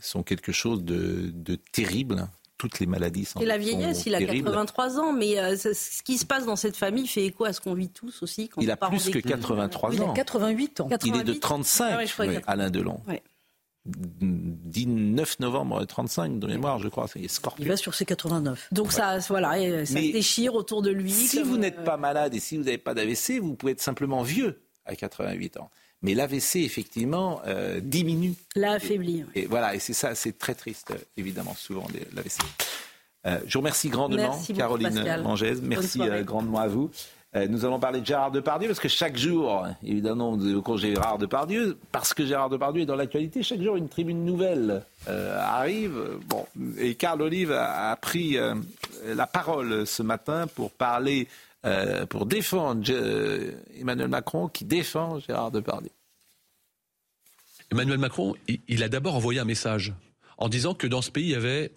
sont 0.00 0.22
quelque 0.22 0.52
chose 0.52 0.84
de, 0.84 1.32
terrible 1.72 2.28
toutes 2.56 2.78
les 2.78 2.86
maladies 2.86 3.24
sont 3.24 3.40
Et 3.40 3.44
la 3.44 3.58
vieillesse, 3.58 4.06
il 4.06 4.14
a 4.14 4.20
83 4.20 4.98
ans, 4.98 5.12
mais 5.12 5.36
ce 5.56 6.02
qui 6.02 6.18
se 6.18 6.24
passe 6.26 6.46
dans 6.46 6.56
cette 6.56 6.76
famille 6.76 7.06
fait 7.06 7.24
écho 7.24 7.44
à 7.44 7.52
ce 7.52 7.60
qu'on 7.60 7.74
vit 7.74 7.90
tous 7.90 8.22
aussi. 8.22 8.50
il 8.60 8.70
a 8.70 8.76
plus 8.76 9.10
que 9.10 9.18
83 9.18 9.90
ans. 9.90 9.92
Il 9.92 10.02
a 10.02 10.12
88 10.12 10.80
ans. 10.80 10.88
Il 11.04 11.16
est 11.16 11.24
de 11.24 11.34
35, 11.34 12.08
ah 12.18 12.24
Alain 12.46 12.70
Delon. 12.70 13.00
19 13.86 15.40
novembre 15.40 15.84
35 15.84 16.38
de 16.38 16.46
mémoire, 16.46 16.78
je 16.78 16.88
crois. 16.88 17.06
C'est 17.06 17.20
Il 17.58 17.68
va 17.68 17.76
sur 17.76 17.94
ses 17.94 18.06
89. 18.06 18.68
Donc 18.72 18.92
ça, 18.92 19.18
voilà, 19.28 19.84
ça 19.84 20.00
déchire 20.00 20.54
autour 20.54 20.80
de 20.80 20.90
lui. 20.90 21.12
Si 21.12 21.42
vous 21.42 21.58
n'êtes 21.58 21.78
euh, 21.78 21.84
pas 21.84 21.96
malade 21.96 22.34
et 22.34 22.40
si 22.40 22.56
vous 22.56 22.64
n'avez 22.64 22.78
pas 22.78 22.94
d'AVC, 22.94 23.40
vous 23.40 23.54
pouvez 23.54 23.72
être 23.72 23.82
simplement 23.82 24.22
vieux 24.22 24.62
à 24.86 24.96
88 24.96 25.58
ans. 25.58 25.70
Mais 26.00 26.14
l'AVC, 26.14 26.56
effectivement, 26.56 27.40
euh, 27.46 27.80
diminue. 27.80 28.34
L'a 28.56 28.72
affaibli. 28.72 29.24
Et, 29.34 29.46
voilà, 29.46 29.74
et 29.74 29.78
c'est 29.78 29.94
ça, 29.94 30.14
c'est 30.14 30.36
très 30.38 30.54
triste, 30.54 30.94
évidemment, 31.16 31.54
souvent, 31.54 31.86
l'AVC. 32.14 32.40
Euh, 33.26 33.38
je 33.46 33.54
vous 33.54 33.60
remercie 33.60 33.88
grandement, 33.88 34.38
Caroline 34.56 35.22
Mangès. 35.22 35.60
Merci 35.62 36.00
grandement 36.24 36.58
à 36.58 36.68
vous. 36.68 36.90
Euh, 37.36 37.48
nous 37.48 37.64
allons 37.64 37.80
parler 37.80 38.00
de 38.00 38.06
Gérard 38.06 38.30
Depardieu 38.30 38.68
parce 38.68 38.78
que 38.78 38.88
chaque 38.88 39.16
jour, 39.16 39.66
évidemment, 39.82 40.36
nous 40.36 40.48
évoquons 40.48 40.76
Gérard 40.76 41.18
Depardieu 41.18 41.76
parce 41.90 42.14
que 42.14 42.24
Gérard 42.24 42.48
Depardieu 42.48 42.82
est 42.82 42.86
dans 42.86 42.94
l'actualité. 42.94 43.42
Chaque 43.42 43.60
jour, 43.60 43.76
une 43.76 43.88
tribune 43.88 44.24
nouvelle 44.24 44.82
euh, 45.08 45.40
arrive. 45.40 45.98
Bon, 46.28 46.46
et 46.78 46.94
Carl 46.94 47.20
Olive 47.22 47.50
a, 47.50 47.96
pris 47.96 48.38
euh, 48.38 48.54
la 49.04 49.26
parole 49.26 49.86
ce 49.86 50.02
matin 50.02 50.46
pour 50.54 50.70
parler, 50.70 51.28
pour 52.10 52.26
défendre 52.26 52.82
Emmanuel 53.80 54.08
Macron 54.08 54.48
qui 54.48 54.64
défend 54.64 55.18
Gérard 55.18 55.50
Depardieu. 55.50 55.90
Emmanuel 57.72 57.98
Macron, 57.98 58.34
il 58.68 58.82
a 58.82 58.88
d'abord 58.88 59.16
envoyé 59.16 59.40
un 59.40 59.44
message 59.44 59.94
en 60.36 60.48
disant 60.48 60.74
que 60.74 60.86
dans 60.86 61.02
ce 61.02 61.10
pays, 61.10 61.24
il 61.24 61.30
y 61.30 61.34
avait 61.34 61.72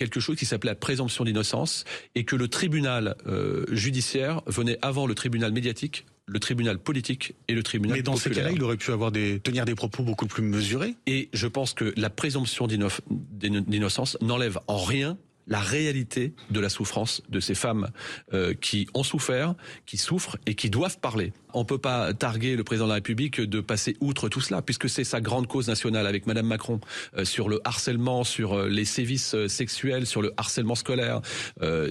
quelque 0.00 0.18
chose 0.18 0.36
qui 0.36 0.46
s'appelait 0.46 0.70
la 0.70 0.76
présomption 0.76 1.24
d'innocence 1.24 1.84
et 2.14 2.24
que 2.24 2.34
le 2.34 2.48
tribunal 2.48 3.16
euh, 3.26 3.66
judiciaire 3.70 4.40
venait 4.46 4.78
avant 4.80 5.06
le 5.06 5.14
tribunal 5.14 5.52
médiatique 5.52 6.06
le 6.26 6.38
tribunal 6.38 6.78
politique 6.78 7.34
et 7.48 7.54
le 7.54 7.62
tribunal 7.64 7.96
Mais 7.96 8.02
dans 8.04 8.14
ces 8.14 8.30
cas-là, 8.30 8.52
il 8.52 8.62
aurait 8.62 8.76
pu 8.76 8.92
avoir 8.92 9.10
des, 9.10 9.40
tenir 9.40 9.64
des 9.64 9.74
propos 9.74 10.04
beaucoup 10.04 10.28
plus 10.28 10.44
mesurés. 10.44 10.94
Et 11.08 11.28
je 11.32 11.48
pense 11.48 11.74
que 11.74 11.92
la 11.96 12.08
présomption 12.08 12.68
d'innocence 12.68 14.16
n'enlève 14.20 14.60
en 14.68 14.78
rien 14.78 15.18
la 15.50 15.60
réalité 15.60 16.32
de 16.50 16.60
la 16.60 16.70
souffrance 16.70 17.22
de 17.28 17.40
ces 17.40 17.54
femmes 17.54 17.88
euh, 18.32 18.54
qui 18.54 18.88
ont 18.94 19.02
souffert, 19.02 19.54
qui 19.84 19.98
souffrent 19.98 20.38
et 20.46 20.54
qui 20.54 20.70
doivent 20.70 20.98
parler. 20.98 21.32
On 21.52 21.60
ne 21.60 21.64
peut 21.64 21.78
pas 21.78 22.14
targuer 22.14 22.54
le 22.54 22.62
président 22.62 22.86
de 22.86 22.90
la 22.90 22.94
République 22.94 23.40
de 23.40 23.60
passer 23.60 23.96
outre 24.00 24.28
tout 24.28 24.40
cela, 24.40 24.62
puisque 24.62 24.88
c'est 24.88 25.04
sa 25.04 25.20
grande 25.20 25.48
cause 25.48 25.66
nationale 25.66 26.06
avec 26.06 26.26
Madame 26.26 26.46
Macron 26.46 26.80
euh, 27.16 27.24
sur 27.24 27.48
le 27.48 27.60
harcèlement, 27.64 28.22
sur 28.22 28.54
euh, 28.54 28.68
les 28.68 28.84
sévices 28.84 29.34
sexuels, 29.48 30.06
sur 30.06 30.22
le 30.22 30.32
harcèlement 30.36 30.76
scolaire. 30.76 31.20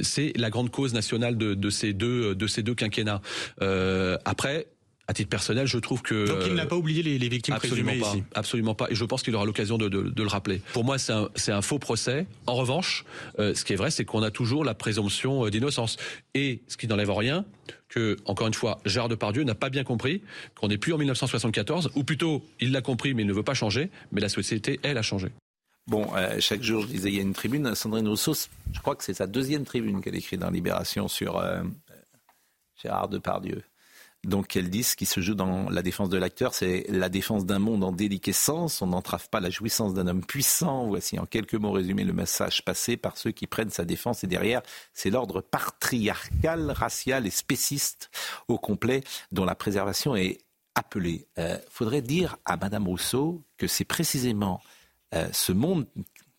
c'est 0.02 0.32
la 0.38 0.50
grande 0.50 0.72
cause 0.72 0.94
nationale 0.94 1.38
de, 1.38 1.54
de, 1.54 1.70
ces 1.70 1.92
deux 1.94 2.34
de 2.34 2.48
ces 2.48 2.64
deux 2.64 2.76
quinquennats. 2.76 3.22
après 4.24 4.68
À 5.10 5.14
titre 5.14 5.30
personnel, 5.30 5.66
je 5.66 5.80
trouve 5.80 6.04
que 6.04 6.28
donc 6.28 6.44
il 6.46 6.54
n'a 6.54 6.68
pas 6.68 6.76
oublié 6.76 7.02
les, 7.02 7.18
les 7.18 7.30
victimes 7.30 7.56
absolument 7.56 7.88
présumées 7.88 8.04
pas, 8.04 8.16
ici. 8.16 8.24
Absolument 8.36 8.76
pas. 8.76 8.92
Et 8.92 8.96
je 8.96 9.04
pense 9.06 9.24
qu'il 9.24 9.36
aura 9.36 9.44
l'occasion 9.44 9.80
de, 9.80 9.90
de, 9.90 10.04
de, 10.04 10.22
le 10.24 10.30
rappeler. 10.30 10.62
Pour 10.72 10.84
moi, 10.84 11.00
c'est 11.00 11.12
un, 11.12 11.30
un, 11.48 11.62
faux 11.64 11.80
procès. 11.80 12.28
En 12.46 12.54
revanche, 12.54 13.06
euh, 13.40 13.56
ce 13.56 13.66
qui 13.66 13.74
est 13.74 13.76
vrai, 13.76 13.90
c'est 13.90 14.06
qu'on 14.06 14.22
a 14.22 14.30
toujours 14.30 14.64
la 14.64 14.76
présomption 14.76 15.48
euh, 15.48 15.50
d'innocence. 15.50 15.98
Et 16.36 16.62
ce 16.68 16.78
qui 16.78 16.86
n'enlève 16.86 17.10
rien, 17.10 17.44
que, 17.88 18.18
encore 18.26 18.46
une 18.46 18.54
fois, 18.54 18.80
Gérard 18.86 19.10
Depardieu 19.10 19.44
n'a 19.44 19.56
pas 19.56 19.72
bien 19.72 19.84
compris 19.84 20.22
qu'on 20.56 20.68
n'est 20.68 20.78
plus 20.78 20.94
en 20.94 21.00
1974, 21.00 21.90
ou 21.96 22.04
plutôt, 22.04 22.46
il 22.60 22.72
l'a 22.72 22.82
compris, 22.82 23.16
mais 23.16 23.24
il 23.24 23.28
ne 23.28 23.34
veut 23.34 23.42
pas 23.42 23.56
changer, 23.56 23.90
mais 24.12 24.22
la 24.22 24.30
société, 24.30 24.80
elle, 24.84 25.00
a 25.00 25.02
changé. 25.02 25.30
Bon, 25.88 26.08
euh, 26.16 26.40
chaque 26.40 26.62
jour, 26.62 26.84
je 26.84 26.88
disais, 26.88 27.10
il 27.10 27.16
y 27.16 27.20
a 27.20 27.24
une 27.24 27.34
tribune. 27.34 27.74
Sandrine 27.74 28.08
Rousseau, 28.08 28.36
je 28.72 28.80
crois 28.80 28.96
que 28.96 29.04
c'est 29.04 29.16
sa 29.16 29.26
deuxième 29.26 29.66
tribune 29.66 30.02
qu'elle 30.02 30.16
écrit 30.16 30.38
dans 30.38 30.52
Libération 30.52 31.08
sur 31.08 31.38
euh, 31.38 31.64
Gérard 32.80 33.10
Depardieu. 33.10 33.64
Donc, 34.26 34.58
elle 34.58 34.70
dit 34.70 34.84
ce 34.84 34.98
qui 34.98 35.06
se 35.06 35.22
joue 35.22 35.34
dans 35.34 35.70
la 35.70 35.82
défense 35.82 36.10
de 36.10 36.18
l'acteur, 36.18 36.54
c'est 36.54 36.86
la 36.90 37.08
défense 37.08 37.46
d'un 37.46 37.60
monde 37.60 37.86
en 37.86 37.94
déliquescence. 37.94 38.82
On 38.82 38.88
n'entrave 38.88 39.30
pas 39.30 39.40
la 39.40 39.50
jouissance 39.50 39.94
d'un 39.94 40.08
homme 40.08 40.26
puissant. 40.26 40.88
Voici 40.88 41.18
en 41.18 41.26
quelques 41.26 41.56
mots 41.56 41.72
résumé 41.72 42.04
le 42.04 42.12
message 42.12 42.66
passé 42.66 42.98
par 42.98 43.18
ceux 43.18 43.32
qui 43.32 43.48
prennent 43.48 43.70
sa 43.70 43.86
défense. 43.86 44.26
Et 44.26 44.28
derrière, 44.28 44.62
c'est 44.94 45.10
l'ordre 45.10 45.40
patriarcal, 45.40 46.72
racial 46.72 47.26
et 47.28 47.30
spéciste 47.30 48.12
au 48.50 48.58
complet 48.58 49.04
dont 49.32 49.46
la 49.46 49.56
préservation 49.56 50.18
est 50.18 50.40
appelée. 50.76 51.26
Euh, 51.38 51.58
faudrait 51.70 52.02
dire 52.02 52.38
à 52.44 52.58
Madame 52.58 52.88
Rousseau 52.88 53.42
que 53.58 53.68
c'est 53.68 53.86
précisément 53.86 54.62
euh, 55.16 55.30
ce 55.32 55.54
monde 55.54 55.88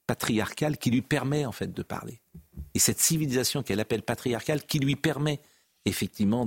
patriarcal 0.06 0.76
qui 0.76 0.90
lui 0.90 1.02
permet 1.02 1.46
en 1.46 1.52
fait 1.52 1.72
de 1.72 1.82
parler. 1.82 2.20
Et 2.74 2.78
cette 2.78 3.00
civilisation 3.00 3.62
qu'elle 3.62 3.80
appelle 3.80 4.02
patriarcale 4.02 4.64
qui 4.64 4.80
lui 4.80 4.96
permet 4.96 5.40
effectivement 5.86 6.46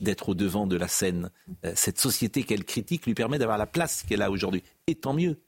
d'être 0.00 0.30
au 0.30 0.34
devant 0.34 0.66
de 0.66 0.76
la 0.76 0.88
scène. 0.88 1.30
Euh, 1.64 1.72
cette 1.74 1.98
société 1.98 2.42
qu'elle 2.44 2.64
critique 2.64 3.06
lui 3.06 3.14
permet 3.14 3.38
d'avoir 3.38 3.58
la 3.58 3.66
place 3.66 4.02
qu'elle 4.02 4.22
a 4.22 4.30
aujourd'hui. 4.30 4.62
Et 4.86 4.94
tant 4.94 5.12
mieux, 5.12 5.38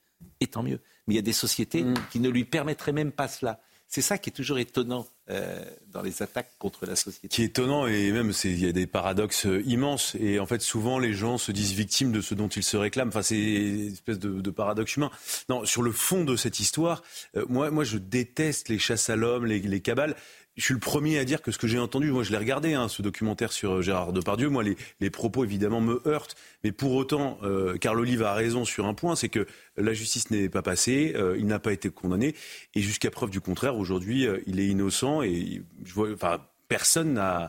et 0.40 0.46
tant 0.46 0.62
mieux. 0.62 0.80
Mais 1.06 1.14
il 1.14 1.16
y 1.16 1.20
a 1.20 1.22
des 1.22 1.32
sociétés 1.32 1.82
mm. 1.82 1.94
qui 2.10 2.20
ne 2.20 2.28
lui 2.28 2.44
permettraient 2.44 2.92
même 2.92 3.12
pas 3.12 3.28
cela. 3.28 3.60
C'est 3.92 4.02
ça 4.02 4.18
qui 4.18 4.30
est 4.30 4.32
toujours 4.32 4.60
étonnant 4.60 5.04
euh, 5.30 5.64
dans 5.92 6.00
les 6.00 6.22
attaques 6.22 6.52
contre 6.60 6.86
la 6.86 6.94
société. 6.94 7.26
Qui 7.26 7.42
est 7.42 7.46
étonnant 7.46 7.88
et 7.88 8.12
même 8.12 8.32
il 8.44 8.64
y 8.64 8.68
a 8.68 8.72
des 8.72 8.86
paradoxes 8.86 9.46
euh, 9.46 9.64
immenses 9.66 10.16
et 10.20 10.38
en 10.38 10.46
fait 10.46 10.62
souvent 10.62 11.00
les 11.00 11.12
gens 11.12 11.38
se 11.38 11.50
disent 11.50 11.72
victimes 11.72 12.12
de 12.12 12.20
ce 12.20 12.36
dont 12.36 12.46
ils 12.46 12.62
se 12.62 12.76
réclament. 12.76 13.08
Enfin 13.08 13.22
c'est 13.22 13.40
une 13.40 13.92
espèce 13.92 14.20
de, 14.20 14.40
de, 14.40 14.50
paradoxe 14.50 14.94
humain. 14.94 15.10
Non, 15.48 15.64
sur 15.64 15.82
le 15.82 15.90
fond 15.90 16.22
de 16.22 16.36
cette 16.36 16.60
histoire, 16.60 17.02
euh, 17.36 17.44
moi 17.48 17.72
moi 17.72 17.82
je 17.82 17.98
déteste 17.98 18.68
les 18.68 18.78
chasses 18.78 19.10
à 19.10 19.16
l'homme, 19.16 19.44
les, 19.44 19.58
les 19.58 19.80
cabales 19.80 20.14
je 20.56 20.64
suis 20.64 20.74
le 20.74 20.80
premier 20.80 21.18
à 21.18 21.24
dire 21.24 21.42
que 21.42 21.52
ce 21.52 21.58
que 21.58 21.66
j'ai 21.66 21.78
entendu, 21.78 22.10
moi 22.10 22.22
je 22.22 22.30
l'ai 22.30 22.36
regardé, 22.36 22.74
hein, 22.74 22.88
ce 22.88 23.02
documentaire 23.02 23.52
sur 23.52 23.76
euh, 23.76 23.82
Gérard 23.82 24.12
Depardieu, 24.12 24.48
moi 24.48 24.62
les, 24.62 25.10
propos 25.10 25.44
évidemment 25.44 25.80
me 25.80 26.02
heurtent, 26.06 26.36
mais 26.64 26.72
pour 26.72 26.92
autant, 26.94 27.38
euh, 27.42 27.76
Carl 27.78 27.98
Olive 27.98 28.22
a 28.22 28.34
raison 28.34 28.64
sur 28.64 28.86
un 28.86 28.94
point, 28.94 29.16
c'est 29.16 29.28
que 29.28 29.46
la 29.76 29.92
justice 29.92 30.30
n'est 30.30 30.48
pas 30.48 30.62
passée, 30.62 31.14
euh, 31.16 31.36
il 31.38 31.46
n'a 31.46 31.58
pas 31.58 31.72
été 31.72 31.90
condamné, 31.90 32.34
et 32.74 32.80
jusqu'à 32.80 33.10
preuve 33.10 33.30
du 33.30 33.40
contraire, 33.40 33.76
aujourd'hui, 33.76 34.26
il 34.46 34.60
est 34.60 34.66
innocent, 34.66 35.22
et 35.22 35.62
je 35.84 35.92
vois, 35.92 36.12
enfin, 36.12 36.40
personne 36.68 37.14
n'a 37.14 37.48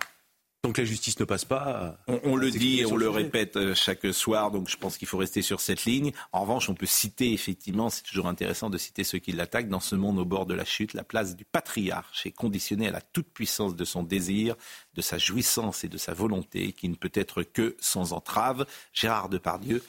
Tant 0.64 0.74
que 0.74 0.82
la 0.82 0.86
justice 0.86 1.20
ne 1.20 1.26
passe 1.26 1.44
pas. 1.44 1.98
On, 2.08 2.20
on 2.24 2.36
le 2.36 2.52
dit 2.52 2.82
et 2.82 2.86
on 2.86 2.96
le 2.96 3.10
répète 3.10 3.58
euh, 3.58 3.74
chaque 3.74 4.06
soir, 4.14 4.52
donc 4.52 4.70
je 4.70 4.78
pense 4.78 4.98
qu'il 5.00 5.08
faut 5.08 5.18
rester 5.18 5.42
sur 5.42 5.60
cette 5.60 5.86
ligne. 5.86 6.12
En 6.34 6.42
revanche, 6.42 6.70
on 6.70 6.76
peut 6.76 6.86
citer 6.86 7.34
effectivement, 7.34 7.90
c'est 7.90 8.04
toujours 8.04 8.28
intéressant 8.28 8.70
de 8.70 8.78
citer 8.78 9.04
ceux 9.04 9.18
qui 9.18 9.32
l'attaquent, 9.32 9.70
dans 9.70 9.80
ce 9.80 9.96
monde 9.96 10.20
au 10.20 10.26
bord 10.26 10.46
de 10.46 10.54
la 10.54 10.64
chute, 10.64 10.94
la 10.94 11.04
place 11.04 11.36
du 11.36 11.46
patriarche 11.46 12.28
est 12.28 12.32
conditionnée 12.32 12.88
à 12.88 12.92
la 12.92 13.02
toute-puissance 13.02 13.76
de 13.76 13.84
son 13.86 14.04
désir, 14.04 14.56
de 14.94 15.02
sa 15.02 15.18
jouissance 15.18 15.84
et 15.84 15.88
de 15.88 15.98
sa 15.98 16.14
volonté, 16.14 16.74
qui 16.74 16.90
ne 16.90 16.96
peut 16.96 17.12
être 17.16 17.42
que 17.42 17.76
sans 17.80 18.14
entrave. 18.14 18.68
Gérard 18.94 19.30
Depardieu 19.30 19.84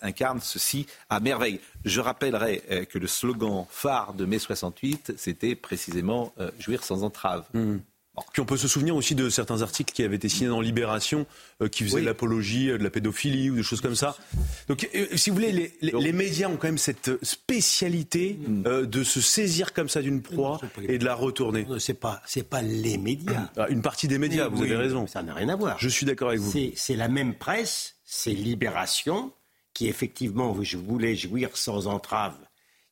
incarne 0.00 0.40
ceci 0.40 0.86
à 1.10 1.20
merveille. 1.20 1.60
Je 1.84 2.00
rappellerai 2.00 2.62
euh, 2.70 2.84
que 2.86 2.98
le 2.98 3.06
slogan 3.06 3.66
phare 3.68 4.14
de 4.14 4.24
mai 4.24 4.38
68, 4.38 5.14
c'était 5.18 5.54
précisément 5.54 6.32
euh, 6.38 6.50
jouir 6.58 6.82
sans 6.82 7.02
entrave. 7.02 7.44
Mmh. 7.52 7.76
Puis 8.32 8.40
on 8.40 8.46
peut 8.46 8.56
se 8.56 8.68
souvenir 8.68 8.96
aussi 8.96 9.14
de 9.14 9.28
certains 9.28 9.62
articles 9.62 9.92
qui 9.92 10.02
avaient 10.02 10.16
été 10.16 10.28
signés 10.28 10.48
dans 10.48 10.60
Libération, 10.60 11.26
euh, 11.60 11.68
qui 11.68 11.84
faisaient 11.84 12.00
l'apologie 12.00 12.70
euh, 12.70 12.78
de 12.78 12.84
la 12.84 12.90
pédophilie 12.90 13.50
ou 13.50 13.56
des 13.56 13.62
choses 13.62 13.80
comme 13.80 13.94
ça. 13.94 14.16
Donc, 14.68 14.88
euh, 14.94 15.06
si 15.16 15.30
vous 15.30 15.36
voulez, 15.36 15.52
les, 15.52 15.72
les, 15.82 15.92
les, 15.92 16.12
médias 16.12 16.48
ont 16.48 16.56
quand 16.56 16.68
même 16.68 16.78
cette 16.78 17.22
spécialité 17.22 18.38
mm. 18.40 18.66
euh, 18.66 18.86
de 18.86 19.04
se 19.04 19.20
saisir 19.20 19.72
comme 19.72 19.88
ça 19.88 20.00
d'une 20.00 20.22
proie 20.22 20.60
et 20.88 20.98
de 20.98 21.04
la 21.04 21.14
retourner. 21.14 21.66
C'est 21.78 21.94
pas, 21.94 22.22
c'est 22.26 22.48
pas 22.48 22.62
les 22.62 22.96
médias. 22.96 23.50
Ah, 23.56 23.68
une 23.68 23.82
partie 23.82 24.08
des 24.08 24.18
médias, 24.18 24.48
vous 24.48 24.62
avez 24.62 24.76
raison. 24.76 25.06
Ça 25.06 25.22
n'a 25.22 25.34
rien 25.34 25.48
à 25.50 25.56
voir. 25.56 25.76
Je 25.78 25.88
suis 25.88 26.06
d'accord 26.06 26.28
avec 26.28 26.40
vous. 26.40 26.52
C'est 26.74 26.96
la 26.96 27.08
même 27.08 27.34
presse, 27.34 27.96
c'est 28.04 28.32
Libération, 28.32 29.32
qui 29.74 29.88
effectivement 29.88 30.56
je 30.62 30.78
voulais 30.78 31.14
jouir 31.14 31.56
sans 31.56 31.86
entrave 31.86 32.36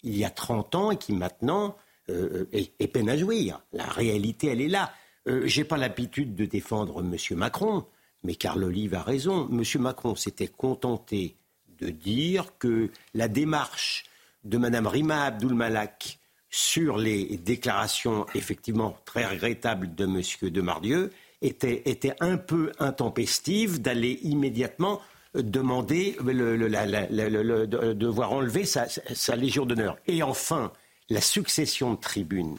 il 0.02 0.18
y 0.18 0.24
a 0.24 0.30
30 0.30 0.74
ans 0.74 0.90
et 0.90 0.98
qui 0.98 1.14
maintenant 1.14 1.76
est, 2.08 2.72
est 2.78 2.88
peine 2.88 3.08
à 3.08 3.16
jouir. 3.16 3.62
La 3.72 3.84
réalité, 3.84 4.48
elle 4.48 4.60
est 4.60 4.68
là. 4.68 4.92
Euh, 5.28 5.42
J'ai 5.46 5.64
pas 5.64 5.76
l'habitude 5.76 6.34
de 6.34 6.44
défendre 6.44 7.00
M. 7.00 7.16
Macron, 7.38 7.86
mais 8.22 8.34
Carl 8.34 8.62
Olive 8.62 8.94
a 8.94 9.02
raison. 9.02 9.48
M. 9.50 9.62
Macron 9.82 10.14
s'était 10.14 10.48
contenté 10.48 11.36
de 11.78 11.90
dire 11.90 12.58
que 12.58 12.90
la 13.14 13.28
démarche 13.28 14.04
de 14.44 14.58
Mme 14.58 14.86
Rima 14.86 15.24
Abdul-Malak 15.24 16.18
sur 16.50 16.98
les 16.98 17.36
déclarations 17.38 18.26
effectivement 18.34 18.96
très 19.04 19.26
regrettables 19.26 19.94
de 19.94 20.04
M. 20.04 20.50
Demardieu 20.52 21.10
était, 21.42 21.82
était 21.86 22.14
un 22.20 22.36
peu 22.36 22.70
intempestive 22.78 23.82
d'aller 23.82 24.20
immédiatement 24.22 25.00
demander 25.34 26.16
de 26.20 27.92
devoir 27.92 28.32
enlever 28.32 28.64
sa 28.64 29.36
Légion 29.36 29.66
d'honneur. 29.66 29.98
Et 30.06 30.22
enfin, 30.22 30.72
la 31.08 31.20
succession 31.20 31.94
de 31.94 32.00
tribunes 32.00 32.56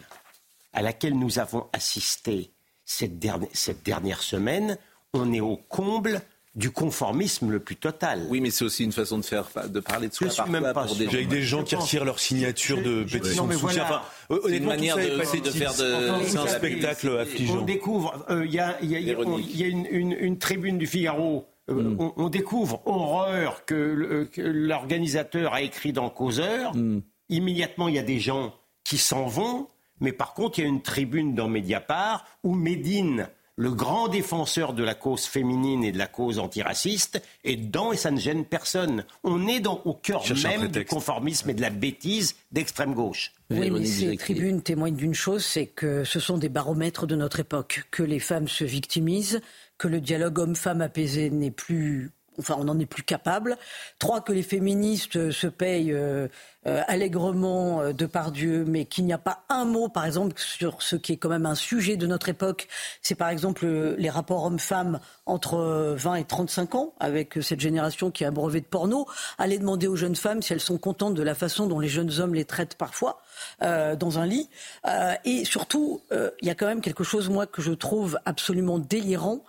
à 0.74 0.82
laquelle 0.82 1.18
nous 1.18 1.40
avons 1.40 1.68
assisté 1.72 2.52
cette 2.86 3.20
dernière, 3.20 3.50
cette 3.54 3.84
dernière 3.84 4.22
semaine, 4.22 4.78
on 5.14 5.34
est 5.34 5.42
au 5.42 5.58
comble 5.58 6.22
du 6.56 6.72
conformisme 6.72 7.52
le 7.52 7.60
plus 7.60 7.76
total. 7.76 8.26
Oui, 8.30 8.40
mais 8.40 8.50
c'est 8.50 8.64
aussi 8.64 8.86
une 8.86 8.94
façon 8.94 9.18
de 9.18 9.26
faire, 9.26 9.50
de 9.68 9.80
parler 9.82 10.08
de 10.08 10.14
soi. 10.14 10.28
Je 10.28 10.34
suis 10.34 10.50
même 10.50 10.64
pas 10.64 10.86
pour 10.86 10.96
des 10.96 11.06
gens, 11.06 11.14
avec 11.14 11.28
des 11.28 11.42
gens 11.42 11.64
qui 11.64 11.76
retirent 11.76 12.06
leur 12.06 12.20
signature 12.20 12.82
de 12.82 13.04
pétition 13.04 13.46
de 13.46 13.54
soutien. 13.54 13.84
Voilà. 13.84 14.04
Enfin, 14.30 14.40
honnêtement, 14.46 14.56
une 14.56 14.66
manière 14.66 14.96
de, 14.96 15.40
de, 15.40 15.50
faire 15.50 15.74
de. 15.74 16.24
C'est 16.26 16.38
un 16.38 16.48
spectacle 16.48 17.18
affligeant. 17.18 17.60
On 17.60 17.62
découvre, 17.66 18.26
il 18.30 18.36
euh, 18.36 18.46
y, 18.46 18.60
a, 18.60 18.82
y, 18.82 18.96
a, 18.96 19.00
y 19.00 19.64
a 19.64 19.68
une, 19.68 19.86
une, 19.90 20.14
une, 20.14 20.38
tribune 20.38 20.78
du 20.78 20.88
Figaro. 20.88 21.46
Euh, 21.70 21.74
mm. 21.74 21.98
on, 22.00 22.14
on, 22.16 22.30
découvre 22.30 22.82
horreur 22.86 23.66
que, 23.66 24.30
que 24.32 24.42
l'organisateur 24.42 25.54
a 25.54 25.62
écrit 25.62 25.92
dans 25.92 26.10
Causeur. 26.10 26.74
Mm. 26.76 27.02
Immédiatement, 27.30 27.90
il 27.90 27.96
y 27.96 28.00
a 28.00 28.04
des 28.04 28.20
gens 28.20 28.54
qui 28.86 28.98
s'en 28.98 29.26
vont. 29.26 29.68
Mais 30.00 30.12
par 30.12 30.34
contre, 30.34 30.60
il 30.60 30.64
y 30.64 30.66
a 30.66 30.68
une 30.68 30.82
tribune 30.82 31.36
dans 31.36 31.48
Mediapart 31.48 32.26
où 32.44 32.54
Médine 32.54 33.28
le 33.58 33.72
grand 33.72 34.10
défenseur 34.10 34.74
de 34.74 34.84
la 34.84 34.96
cause 34.96 35.26
féminine 35.26 35.84
et 35.84 35.92
de 35.92 35.98
la 35.98 36.08
cause 36.08 36.40
antiraciste 36.40 37.22
est 37.44 37.56
dedans 37.56 37.94
et 37.94 37.98
ça 37.98 38.12
ne 38.12 38.20
gêne 38.20 38.44
personne. 38.44 39.06
On 39.24 39.48
est 39.48 39.62
dans, 39.62 39.82
au 39.86 39.94
cœur 39.94 40.24
même 40.44 40.68
du 40.68 40.84
conformisme 40.84 41.50
et 41.50 41.54
de 41.54 41.62
la 41.62 41.70
bêtise 41.70 42.36
d'extrême 42.52 42.94
gauche. 42.94 43.32
Oui, 43.50 43.70
mais 43.72 43.86
ces 43.86 44.18
tribunes 44.18 44.62
témoignent 44.62 44.96
d'une 44.96 45.14
chose, 45.14 45.46
c'est 45.46 45.68
que 45.68 46.04
ce 46.04 46.20
sont 46.20 46.38
des 46.38 46.50
baromètres 46.50 47.08
de 47.08 47.16
notre 47.16 47.40
époque, 47.40 47.86
que 47.92 48.04
les 48.04 48.20
femmes 48.20 48.48
se 48.48 48.66
victimisent, 48.66 49.40
que 49.78 49.88
le 49.88 50.02
dialogue 50.02 50.40
homme-femme 50.40 50.82
apaisé 50.82 51.30
n'est 51.30 51.52
plus 51.52 52.12
enfin 52.40 52.56
on 52.58 52.66
n'en 52.66 52.80
est 52.80 52.86
plus 52.86 53.04
capable. 53.04 53.58
Trois, 54.00 54.22
que 54.22 54.34
les 54.34 54.44
féministes 54.44 55.32
se 55.32 55.48
payent 55.48 55.94
euh, 55.94 56.28
euh, 56.68 56.82
allègrement 56.88 57.82
euh, 57.82 57.94
de 57.94 58.08
par 58.08 58.32
Dieu, 58.32 58.66
mais 58.68 58.86
qu'il 58.86 59.06
n'y 59.06 59.14
a 59.14 59.20
pas 59.20 59.44
un 59.50 59.66
mot, 59.66 59.88
par 59.88 60.04
exemple, 60.04 60.34
sur 60.38 60.82
ce 60.82 60.96
qui 60.96 61.14
est 61.14 61.18
quand 61.18 61.30
même 61.30 61.46
un 61.46 61.54
sujet 61.54 61.96
de 61.96 62.08
notre 62.08 62.28
époque. 62.28 62.68
C'est 63.04 63.14
par 63.14 63.30
exemple 63.30 63.66
euh, 63.66 63.96
les 64.00 64.10
rapports 64.10 64.46
hommes-femmes 64.46 65.00
entre 65.28 65.94
20 65.96 66.16
et 66.16 66.24
35 66.24 66.76
ans, 66.76 66.94
avec 67.00 67.38
cette 67.42 67.60
génération 67.60 68.10
qui 68.10 68.26
a 68.26 68.32
brevet 68.32 68.62
de 68.62 68.66
porno. 68.66 69.08
Aller 69.38 69.60
demander 69.60 69.86
aux 69.86 69.96
jeunes 69.96 70.16
femmes 70.16 70.42
si 70.42 70.54
elles 70.54 70.60
sont 70.60 70.80
contentes 70.80 71.14
de 71.14 71.22
la 71.22 71.36
façon 71.36 71.68
dont 71.68 71.80
les 71.80 71.88
jeunes 71.88 72.20
hommes 72.20 72.34
les 72.34 72.46
traitent 72.46 72.76
parfois 72.76 73.22
euh, 73.62 73.96
dans 73.96 74.18
un 74.18 74.26
lit. 74.26 74.50
Euh, 74.88 75.14
et 75.24 75.46
surtout, 75.46 76.02
il 76.12 76.48
y 76.48 76.50
a 76.50 76.56
quand 76.56 76.68
même 76.68 76.82
quelque 76.82 77.04
chose, 77.04 77.30
moi, 77.30 77.46
que 77.46 77.62
je 77.62 77.74
trouve 77.74 78.18
absolument 78.26 78.80
délirant 78.80 79.44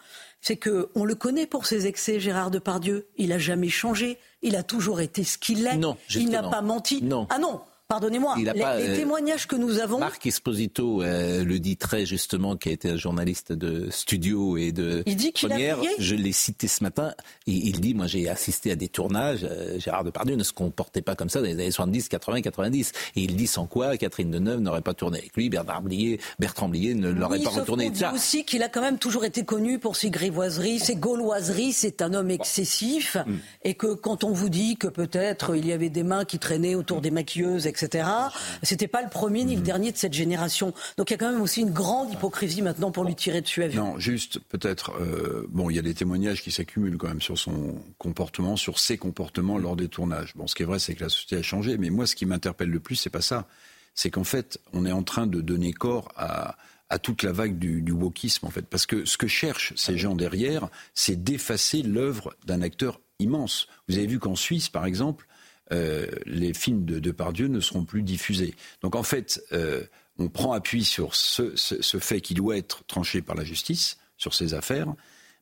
c'est 0.47 0.57
qu'on 0.57 1.05
le 1.05 1.17
connaît 1.17 1.49
pour 1.49 1.67
ses 1.67 1.89
excès, 1.89 2.21
Gérard 2.21 2.53
Depardieu. 2.53 3.09
Il 3.17 3.31
n'a 3.31 3.39
jamais 3.39 3.69
changé. 3.69 4.17
Il 4.43 4.55
a 4.55 4.63
toujours 4.63 5.01
été 5.01 5.25
ce 5.25 5.39
qu'il 5.39 5.67
est. 5.67 5.77
Non, 5.77 5.97
il 6.15 6.31
n'a 6.31 6.45
pas 6.45 6.63
menti. 6.63 7.03
Non. 7.03 7.27
Ah 7.31 7.41
non 7.41 7.63
pardonnez-moi, 7.89 8.37
les, 8.39 8.49
euh, 8.49 8.97
témoignages 8.97 9.47
que 9.47 9.57
nous 9.57 9.79
avons. 9.79 9.99
Marc 9.99 10.27
Esposito 10.27 11.03
euh, 11.03 11.45
le 11.45 11.59
dit 11.59 11.77
très 11.77 12.05
justement, 12.05 12.57
qui 12.57 12.69
a 12.69 12.73
été 12.73 12.91
un 12.91 12.97
journaliste 12.97 13.53
de 13.53 13.89
studio 13.91 14.57
et 14.57 14.73
de 14.73 15.03
il 15.07 15.17
dit 15.17 15.33
première. 15.33 15.79
je 15.99 16.15
l'ai 16.15 16.33
cité 16.33 16.67
ce 16.67 16.83
matin. 16.83 17.15
Il, 17.47 17.69
il 17.69 17.81
dit 17.81 17.95
Moi, 17.95 18.07
j'ai 18.07 18.29
assisté 18.29 18.73
à 18.73 18.77
des 18.77 18.89
tournages. 18.89 19.47
Euh, 19.49 19.79
Gérard 19.79 20.05
Depardieu 20.05 20.35
ne 20.35 20.43
se 20.43 20.53
comportait 20.53 21.03
pas 21.03 21.15
comme 21.15 21.29
ça 21.29 21.41
dans 21.41 21.47
les 21.47 21.53
années 21.53 21.71
70, 21.71 22.09
80, 22.09 22.43
90. 22.43 22.93
Et 23.15 23.23
il 23.23 23.37
dit 23.37 23.47
sans 23.47 23.67
quoi 23.67 23.97
Catherine 23.97 24.31
Deneuve 24.31 24.61
n'aurait 24.61 24.83
pas 24.83 24.95
tourné 24.95 25.19
avec 25.19 25.37
lui, 25.37 25.49
Bernard 25.49 25.83
Blier, 25.83 26.21
Bertrand 26.39 26.69
Blier 26.69 26.95
ne 26.95 27.11
l'aurait 27.11 27.39
pas 27.39 27.51
retourné. 27.51 27.87
Il 27.87 27.93
dit 27.93 28.05
aussi 28.13 28.45
qu'il 28.45 28.63
a 28.63 28.69
quand 28.69 28.81
même 28.81 28.99
toujours 28.99 29.25
été 29.25 29.45
connu 29.45 29.79
pour 29.79 29.95
ses 29.97 30.11
grivoiseries, 30.11 30.81
ses 30.81 30.97
gauloiseries. 30.97 31.73
C'est 31.73 32.03
un 32.03 32.15
homme 32.15 32.31
excessif. 32.31 33.17
Et 33.63 33.75
que 33.75 33.95
quand 33.95 34.25
on 34.25 34.33
vous 34.33 34.49
dit 34.49 34.77
que 34.77 34.89
peut-être 34.89 35.55
il 35.55 35.67
y 35.67 35.73
avait 35.73 35.91
des 35.91 36.03
mains 36.03 36.25
qui 36.25 36.39
traînaient 36.39 36.75
autour 36.75 37.01
des 37.01 37.11
maquilleuses, 37.11 37.67
etc. 37.67 37.76
C'était 37.77 38.89
pas 38.89 39.03
le 39.03 39.09
premier 39.09 39.45
ni 39.45 39.55
le 39.55 39.61
mhm. 39.61 39.67
dernier 39.67 39.93
de 39.93 39.97
cette 39.97 40.13
génération. 40.13 40.73
Donc 40.97 41.11
il 41.11 41.13
y 41.13 41.17
a 41.17 41.19
quand 41.19 41.31
même 41.31 41.43
aussi 41.43 41.61
une 41.61 41.73
grande 41.73 42.13
hypocrisie 42.13 42.63
maintenant 42.63 42.91
pour 42.91 43.05
lui 43.05 43.15
tirer 43.15 43.41
dessus 43.41 43.63
à 43.63 43.69
vue. 43.69 43.79
Non, 43.79 43.99
juste 43.99 44.39
peut-être. 44.49 44.93
Euh, 45.01 45.47
bon, 45.51 45.71
il 45.71 45.77
y 45.77 45.79
a 45.79 45.83
des 45.83 45.95
témoignages 45.95 46.43
qui 46.43 46.51
s'accumulent 46.51 46.97
quand 46.97 47.09
même 47.09 47.23
sur 47.23 47.39
son 47.39 47.77
comportement, 47.99 48.57
sur 48.57 48.79
ses 48.79 48.99
comportements 48.99 49.59
lors 49.59 49.77
des 49.77 49.89
tournages. 49.89 50.33
Bon, 50.37 50.47
ce 50.47 50.55
qui 50.55 50.63
est 50.63 50.67
vrai, 50.67 50.79
c'est 50.79 50.95
que 50.95 51.05
la 51.05 51.11
société 51.11 51.37
a 51.37 51.43
changé. 51.43 51.79
Mais 51.79 51.91
moi, 51.91 52.07
ce 52.07 52.15
qui 52.15 52.27
m'interpelle 52.27 52.71
le 52.71 52.81
plus, 52.81 52.97
c'est 52.97 53.11
pas 53.11 53.21
ça. 53.21 53.47
C'est 53.95 54.11
qu'en 54.11 54.25
fait, 54.25 54.59
on 54.73 54.85
est 54.85 54.93
en 54.93 55.03
train 55.03 55.27
de 55.27 55.41
donner 55.41 55.73
corps 55.73 56.13
à, 56.17 56.57
toute 57.03 57.23
la 57.23 57.33
vague 57.33 57.59
du, 57.59 57.83
du 57.83 57.93
wokisme, 57.93 58.47
en 58.47 58.51
fait. 58.51 58.63
Parce 58.63 58.87
que 58.87 59.05
ce 59.05 59.17
que 59.17 59.27
cherchent 59.27 59.73
ces 59.77 59.99
gens 59.99 60.15
derrière, 60.15 60.69
c'est 60.95 61.23
d'effacer 61.23 61.83
l'œuvre 61.83 62.35
d'un 62.47 62.63
acteur 62.63 63.01
immense. 63.19 63.69
Vous 63.89 63.97
avez 63.97 64.07
vu 64.07 64.19
qu'en 64.19 64.37
Suisse, 64.37 64.69
par 64.69 64.87
exemple, 64.87 65.27
euh, 65.73 66.07
les 66.27 66.55
films 66.55 66.85
de 66.85 66.99
Depardieu 66.99 67.49
ne 67.49 67.61
seront 67.61 67.85
plus 67.85 68.03
diffusés. 68.03 68.55
Donc 68.83 68.95
en 68.95 69.03
fait, 69.03 69.43
euh, 69.53 69.83
on 70.19 70.29
prend 70.29 70.53
appui 70.53 70.85
sur 70.85 71.15
ce, 71.15 71.55
fait 71.99 72.21
qui 72.21 72.35
doit 72.35 72.57
être 72.57 72.85
tranché 72.85 73.21
par 73.21 73.35
la 73.35 73.45
justice, 73.45 73.99
sur 74.17 74.33
ces 74.33 74.55
affaires, 74.55 74.95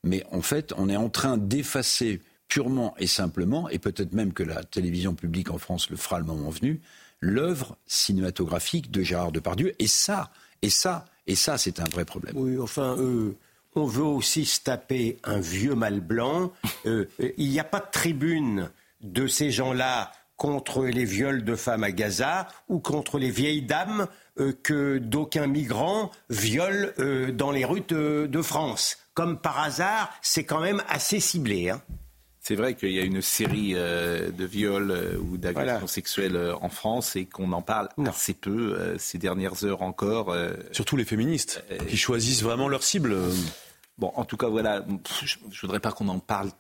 mais 0.03 0.25
en 0.33 0.43
fait, 0.43 0.73
on 0.77 0.89
est 0.89 0.97
en 0.97 1.09
train 1.09 1.37
d'effacer 1.37 2.21
purement 2.49 2.95
et 2.99 3.07
simplement, 3.07 3.69
et 3.69 3.79
peut-être 3.79 4.13
même 4.13 4.33
que 4.33 4.43
la 4.43 4.65
télévision 4.65 5.15
publique 5.15 5.51
en 5.51 5.59
France 5.59 5.91
le 5.91 5.97
fera 5.97 6.19
le 6.19 6.25
moment 6.25 6.51
venu, 6.51 6.81
l'œuvre 7.21 7.77
cinématographique 7.87 8.91
de 8.91 9.03
Gérard 9.03 9.33
Depardieu. 9.33 9.75
Et 9.79 9.87
ça, 9.87 10.31
et 10.63 10.71
ça, 10.71 11.05
et 11.27 11.37
ça, 11.37 11.57
c'est 11.57 11.81
un 11.81 11.89
vrai 11.89 12.05
problème. 12.05 12.35
Oui, 12.37 12.59
enfin, 12.59 12.97
euh, 12.99 13.37
on 13.75 13.87
veut 13.87 14.05
aussi 14.05 14.45
se 14.45 14.61
taper 14.61 15.19
un 15.25 15.39
vieux 15.39 15.75
mal 15.75 16.01
blanc. 16.01 16.53
il 16.85 17.07
n'y 17.39 17.61
a 17.61 17.65
pas 17.65 17.81
de 17.81 17.91
tribune 17.91 18.71
de 19.05 19.27
ces 19.27 19.51
gens-là 19.51 20.11
contre 20.37 20.85
les 20.85 21.05
viols 21.05 21.45
de 21.45 21.55
femmes 21.55 21.85
à 21.85 21.93
Gaza 21.93 22.49
ou 22.69 22.81
contre 22.81 23.19
les 23.19 23.31
vieilles 23.31 23.63
dames 23.63 24.09
euh, 24.41 24.53
que 24.63 24.99
d'aucuns 24.99 25.47
migrants 25.47 26.11
violent 26.29 26.89
euh, 26.99 27.31
dans 27.31 27.53
les 27.53 27.65
rues 27.65 27.85
de, 27.87 28.43
France. 28.43 28.99
Comme 29.15 29.39
par 29.39 29.61
hasard, 29.61 30.13
c'est 30.23 30.45
quand 30.45 30.61
même 30.61 30.83
assez 30.89 31.21
ciblé. 31.21 31.71
Hein. 31.71 31.81
C'est 32.41 32.57
vrai 32.57 32.75
qu'il 32.75 32.91
y 32.91 32.99
a 32.99 33.05
une 33.05 33.23
série 33.23 33.73
euh, 33.75 34.31
de 34.31 34.45
viols 34.45 35.19
ou 35.23 35.39
d'agressions 35.39 35.87
sexuelles 35.87 36.53
en 36.61 36.69
France 36.69 37.15
et 37.15 37.27
qu'on 37.27 37.53
en 37.53 37.63
parle 37.63 37.89
assez 38.07 38.35
peu 38.35 38.97
ces 38.99 39.19
dernières 39.19 39.65
heures 39.65 39.83
encore. 39.83 40.37
Surtout 40.73 40.97
les 40.97 41.05
féministes 41.05 41.65
qui 41.89 41.97
choisissent 41.97 42.43
vraiment 42.43 42.69
leur 42.69 42.83
cible. 42.83 43.17
Bon, 43.97 44.13
en 44.17 44.25
tout 44.25 44.37
cas, 44.37 44.49
voilà, 44.49 44.85
je 45.23 45.37
ne 45.39 45.61
voudrais 45.63 45.81
pas 45.81 45.93
qu'on 45.93 46.09
en 46.09 46.19
parle 46.19 46.51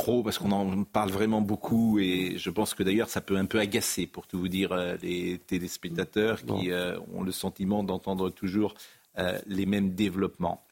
trop 0.00 0.22
parce 0.22 0.38
qu'on 0.38 0.52
en 0.52 0.84
parle 0.84 1.10
vraiment 1.10 1.42
beaucoup 1.42 1.98
et 1.98 2.38
je 2.38 2.50
pense 2.50 2.74
que 2.74 2.82
d'ailleurs 2.82 3.08
ça 3.10 3.20
peut 3.20 3.36
un 3.36 3.44
peu 3.44 3.58
agacer 3.58 4.06
pour 4.06 4.26
tout 4.26 4.38
vous 4.38 4.48
dire 4.48 4.72
euh, 4.72 4.96
les 5.02 5.38
téléspectateurs 5.46 6.42
qui 6.42 6.70
euh, 6.70 6.98
ont 7.14 7.22
le 7.22 7.32
sentiment 7.32 7.84
d'entendre 7.84 8.30
toujours 8.30 8.74
euh, 9.18 9.38
les 9.46 9.66
mêmes 9.66 9.90
développements. 9.90 10.64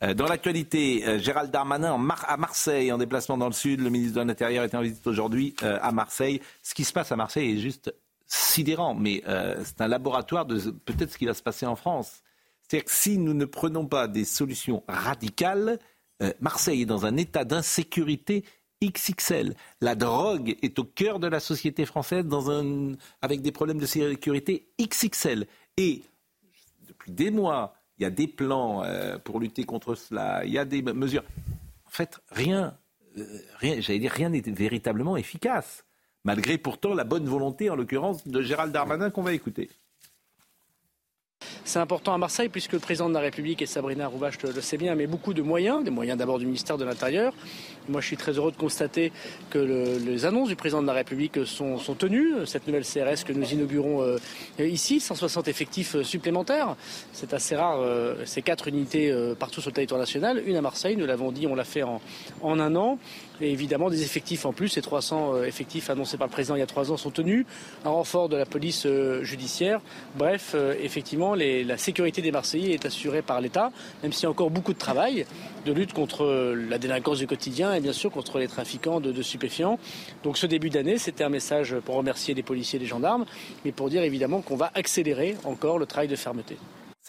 dans 0.00 0.26
l'actualité, 0.26 1.18
Gérald 1.18 1.50
Darmanin 1.50 1.92
à 2.26 2.36
Marseille, 2.36 2.90
en 2.90 2.98
déplacement 2.98 3.36
dans 3.36 3.48
le 3.48 3.52
sud, 3.52 3.80
le 3.80 3.90
ministre 3.90 4.20
de 4.20 4.26
l'Intérieur 4.26 4.64
est 4.64 4.74
en 4.74 4.80
visite 4.80 5.06
aujourd'hui 5.06 5.54
à 5.60 5.90
Marseille. 5.92 6.40
Ce 6.62 6.72
qui 6.72 6.84
se 6.84 6.92
passe 6.92 7.10
à 7.12 7.16
Marseille 7.16 7.56
est 7.56 7.58
juste 7.58 7.92
sidérant, 8.26 8.94
mais 8.94 9.22
c'est 9.64 9.80
un 9.80 9.88
laboratoire 9.88 10.46
de 10.46 10.58
peut-être 10.70 11.10
ce 11.10 11.18
qui 11.18 11.26
va 11.26 11.34
se 11.34 11.42
passer 11.42 11.66
en 11.66 11.76
France. 11.76 12.22
C'est-à-dire 12.62 12.84
que 12.84 12.92
si 12.92 13.18
nous 13.18 13.34
ne 13.34 13.44
prenons 13.44 13.86
pas 13.86 14.06
des 14.06 14.24
solutions 14.24 14.84
radicales, 14.86 15.78
Marseille 16.40 16.82
est 16.82 16.86
dans 16.86 17.06
un 17.06 17.16
état 17.16 17.44
d'insécurité 17.44 18.44
XXL. 18.82 19.54
La 19.80 19.94
drogue 19.94 20.56
est 20.62 20.78
au 20.78 20.84
cœur 20.84 21.20
de 21.20 21.26
la 21.26 21.40
société 21.40 21.84
française 21.84 22.24
dans 22.24 22.50
un, 22.50 22.94
avec 23.20 23.42
des 23.42 23.52
problèmes 23.52 23.78
de 23.78 23.86
sécurité 23.86 24.68
XXL. 24.80 25.46
Et 25.76 26.02
depuis 26.88 27.12
des 27.12 27.30
mois, 27.30 27.74
il 27.98 28.04
y 28.04 28.06
a 28.06 28.10
des 28.10 28.26
plans 28.26 28.82
euh, 28.82 29.18
pour 29.18 29.38
lutter 29.38 29.64
contre 29.64 29.94
cela, 29.94 30.44
il 30.44 30.52
y 30.52 30.58
a 30.58 30.64
des 30.64 30.80
mesures. 30.82 31.24
En 31.84 31.90
fait, 31.90 32.20
rien, 32.30 32.76
euh, 33.18 33.26
rien 33.58 33.80
j'allais 33.80 33.98
dire, 33.98 34.12
rien 34.12 34.30
n'est 34.30 34.40
véritablement 34.40 35.18
efficace, 35.18 35.84
malgré 36.24 36.56
pourtant 36.56 36.94
la 36.94 37.04
bonne 37.04 37.26
volonté, 37.26 37.68
en 37.68 37.76
l'occurrence, 37.76 38.26
de 38.26 38.40
Gérald 38.40 38.72
Darmanin 38.72 39.10
qu'on 39.10 39.22
va 39.22 39.34
écouter. 39.34 39.68
C'est 41.70 41.78
important 41.78 42.12
à 42.12 42.18
Marseille 42.18 42.48
puisque 42.48 42.72
le 42.72 42.80
président 42.80 43.08
de 43.08 43.14
la 43.14 43.20
République 43.20 43.62
et 43.62 43.66
Sabrina 43.66 44.08
Rouvache 44.08 44.42
le, 44.42 44.60
sait 44.60 44.76
bien, 44.76 44.96
mais 44.96 45.06
beaucoup 45.06 45.34
de 45.34 45.40
moyens, 45.40 45.84
des 45.84 45.92
moyens 45.92 46.18
d'abord 46.18 46.40
du 46.40 46.46
ministère 46.46 46.76
de 46.76 46.84
l'Intérieur. 46.84 47.32
Moi, 47.88 48.00
je 48.00 48.08
suis 48.08 48.16
très 48.16 48.32
heureux 48.32 48.50
de 48.50 48.56
constater 48.56 49.12
que 49.50 49.58
les 50.04 50.24
annonces 50.24 50.48
du 50.48 50.56
président 50.56 50.82
de 50.82 50.88
la 50.88 50.94
République 50.94 51.46
sont, 51.46 51.78
tenues. 51.96 52.44
Cette 52.44 52.66
nouvelle 52.66 52.84
CRS 52.84 53.24
que 53.24 53.32
nous 53.32 53.52
inaugurons 53.52 54.02
euh, 54.02 54.18
ici, 54.58 54.98
160 54.98 55.46
effectifs 55.46 55.94
euh, 55.94 56.02
supplémentaires. 56.02 56.74
C'est 57.12 57.34
assez 57.34 57.54
rare, 57.54 57.78
euh, 57.80 58.16
ces 58.24 58.42
quatre 58.42 58.66
unités 58.66 59.14
partout 59.38 59.60
sur 59.60 59.70
le 59.70 59.74
territoire 59.74 60.00
national. 60.00 60.42
Une 60.46 60.56
à 60.56 60.62
Marseille, 60.62 60.96
nous 60.96 61.06
l'avons 61.06 61.30
dit, 61.30 61.46
on 61.46 61.54
l'a 61.54 61.62
fait 61.62 61.84
en, 61.84 62.00
en 62.42 62.58
un 62.58 62.74
an 62.74 62.98
et 63.40 63.50
évidemment 63.52 63.90
des 63.90 64.02
effectifs 64.02 64.44
en 64.46 64.52
plus. 64.52 64.68
Ces 64.68 64.82
300 64.82 65.34
euh, 65.34 65.44
effectifs 65.44 65.90
annoncés 65.90 66.16
par 66.16 66.26
le 66.26 66.32
président 66.32 66.56
il 66.56 66.60
y 66.60 66.62
a 66.62 66.66
trois 66.66 66.90
ans 66.92 66.96
sont 66.96 67.10
tenus. 67.10 67.46
Un 67.84 67.90
renfort 67.90 68.28
de 68.28 68.36
la 68.36 68.46
police 68.46 68.84
euh, 68.86 69.22
judiciaire. 69.22 69.80
Bref, 70.16 70.52
euh, 70.54 70.74
effectivement, 70.80 71.34
la 71.34 71.76
sécurité 71.76 72.22
des 72.22 72.32
Marseillais 72.32 72.72
est 72.72 72.86
assurée 72.86 73.22
par 73.22 73.40
l'État, 73.40 73.70
même 74.02 74.12
s'il 74.12 74.24
y 74.24 74.26
a 74.26 74.30
encore 74.30 74.50
beaucoup 74.50 74.72
de 74.72 74.78
travail 74.78 75.26
de 75.66 75.72
lutte 75.72 75.92
contre 75.92 76.54
la 76.54 76.78
délinquance 76.78 77.18
du 77.18 77.26
quotidien 77.26 77.74
et 77.74 77.80
bien 77.80 77.92
sûr 77.92 78.10
contre 78.10 78.38
les 78.38 78.48
trafiquants 78.48 79.00
de, 79.00 79.12
de 79.12 79.22
stupéfiants. 79.22 79.78
Donc 80.22 80.38
ce 80.38 80.46
début 80.46 80.70
d'année, 80.70 80.98
c'était 80.98 81.24
un 81.24 81.28
message 81.28 81.76
pour 81.84 81.96
remercier 81.96 82.34
les 82.34 82.42
policiers 82.42 82.78
et 82.78 82.82
les 82.82 82.88
gendarmes, 82.88 83.26
mais 83.64 83.72
pour 83.72 83.90
dire 83.90 84.02
évidemment 84.02 84.40
qu'on 84.40 84.56
va 84.56 84.70
accélérer 84.74 85.36
encore 85.44 85.78
le 85.78 85.86
travail 85.86 86.08
de 86.08 86.16
fermeté. 86.16 86.56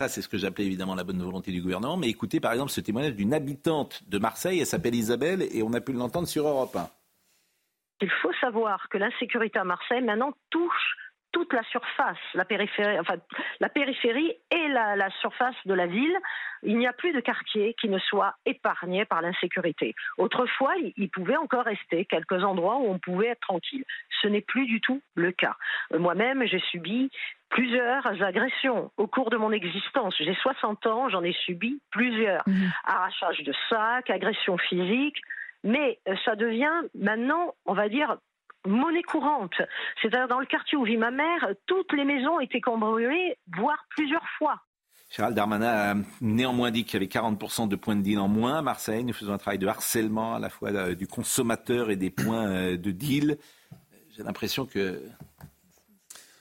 C'est 0.07 0.21
ce 0.21 0.29
que 0.29 0.37
j'appelais 0.37 0.65
évidemment 0.65 0.95
la 0.95 1.03
bonne 1.03 1.21
volonté 1.21 1.51
du 1.51 1.61
gouvernement. 1.61 1.97
Mais 1.97 2.09
écoutez, 2.09 2.39
par 2.39 2.51
exemple, 2.53 2.71
ce 2.71 2.81
témoignage 2.81 3.15
d'une 3.15 3.33
habitante 3.33 4.01
de 4.07 4.17
Marseille, 4.17 4.59
elle 4.59 4.65
s'appelle 4.65 4.95
Isabelle, 4.95 5.41
et 5.51 5.63
on 5.63 5.73
a 5.73 5.81
pu 5.81 5.93
l'entendre 5.93 6.27
sur 6.27 6.47
Europe 6.47 6.75
1. 6.75 6.87
Il 8.01 8.09
faut 8.21 8.33
savoir 8.41 8.89
que 8.89 8.97
l'insécurité 8.97 9.59
à 9.59 9.63
Marseille 9.63 10.01
maintenant 10.01 10.33
touche 10.49 10.95
toute 11.31 11.53
la 11.53 11.63
surface, 11.63 12.17
la 12.33 12.45
périphérie, 12.45 12.99
enfin 12.99 13.15
la 13.59 13.69
périphérie 13.69 14.33
et 14.51 14.67
la, 14.69 15.09
surface 15.21 15.55
de 15.65 15.73
la 15.73 15.87
ville. 15.87 16.17
Il 16.63 16.77
n'y 16.77 16.87
a 16.87 16.93
plus 16.93 17.11
de 17.11 17.19
quartier 17.19 17.73
qui 17.79 17.89
ne 17.89 17.97
soit 17.97 18.35
épargné 18.45 19.05
par 19.05 19.21
l'insécurité. 19.21 19.95
Autrefois, 20.17 20.73
il, 20.95 21.09
pouvait 21.09 21.37
encore 21.37 21.65
rester 21.65 22.05
quelques 22.05 22.43
endroits 22.43 22.77
où 22.77 22.87
on 22.91 22.99
pouvait 22.99 23.29
être 23.29 23.41
tranquille. 23.41 23.83
Ce 24.21 24.27
n'est 24.27 24.41
plus 24.41 24.67
du 24.67 24.79
tout 24.79 25.01
le 25.15 25.31
cas. 25.31 25.55
Euh, 25.93 25.99
moi-même, 25.99 26.45
j'ai 26.45 26.59
subi 26.59 27.09
plusieurs 27.49 28.05
agressions 28.23 28.91
au 28.97 29.07
cours 29.07 29.29
de 29.29 29.37
mon 29.37 29.51
existence. 29.51 30.15
J'ai 30.19 30.35
60 30.35 30.85
ans, 30.85 31.09
j'en 31.09 31.23
ai 31.23 31.33
subi 31.33 31.81
plusieurs. 31.91 32.43
Mmh. 32.45 32.67
Arrachage 32.85 33.43
de 33.43 33.53
sacs, 33.69 34.09
agressions 34.09 34.57
physiques. 34.57 35.21
Mais 35.63 35.99
euh, 36.07 36.15
ça 36.25 36.35
devient 36.35 36.73
maintenant, 36.95 37.53
on 37.65 37.73
va 37.73 37.89
dire, 37.89 38.17
monnaie 38.65 39.03
courante. 39.03 39.53
C'est-à-dire 40.01 40.27
dans 40.27 40.39
le 40.39 40.45
quartier 40.45 40.77
où 40.77 40.83
vit 40.83 40.97
ma 40.97 41.11
mère, 41.11 41.49
toutes 41.65 41.93
les 41.93 42.05
maisons 42.05 42.39
étaient 42.39 42.61
cambriolées, 42.61 43.37
voire 43.55 43.85
plusieurs 43.89 44.27
fois. 44.37 44.61
Gérald 45.09 45.35
Darmanin 45.35 45.67
a 45.67 45.95
néanmoins 46.21 46.71
dit 46.71 46.85
qu'il 46.85 46.93
y 46.93 46.97
avait 46.97 47.11
40% 47.11 47.67
de 47.67 47.75
points 47.75 47.97
de 47.97 48.01
deal 48.01 48.17
en 48.17 48.29
moins 48.29 48.59
à 48.59 48.61
Marseille. 48.61 49.03
Nous 49.03 49.13
faisons 49.13 49.33
un 49.33 49.37
travail 49.37 49.59
de 49.59 49.67
harcèlement 49.67 50.35
à 50.35 50.39
la 50.39 50.49
fois 50.49 50.69
euh, 50.69 50.95
du 50.95 51.05
consommateur 51.05 51.91
et 51.91 51.97
des 51.97 52.09
points 52.09 52.47
euh, 52.47 52.77
de 52.77 52.91
deal. 52.91 53.37
J'ai 54.15 54.23
l'impression 54.23 54.65
que 54.65 55.03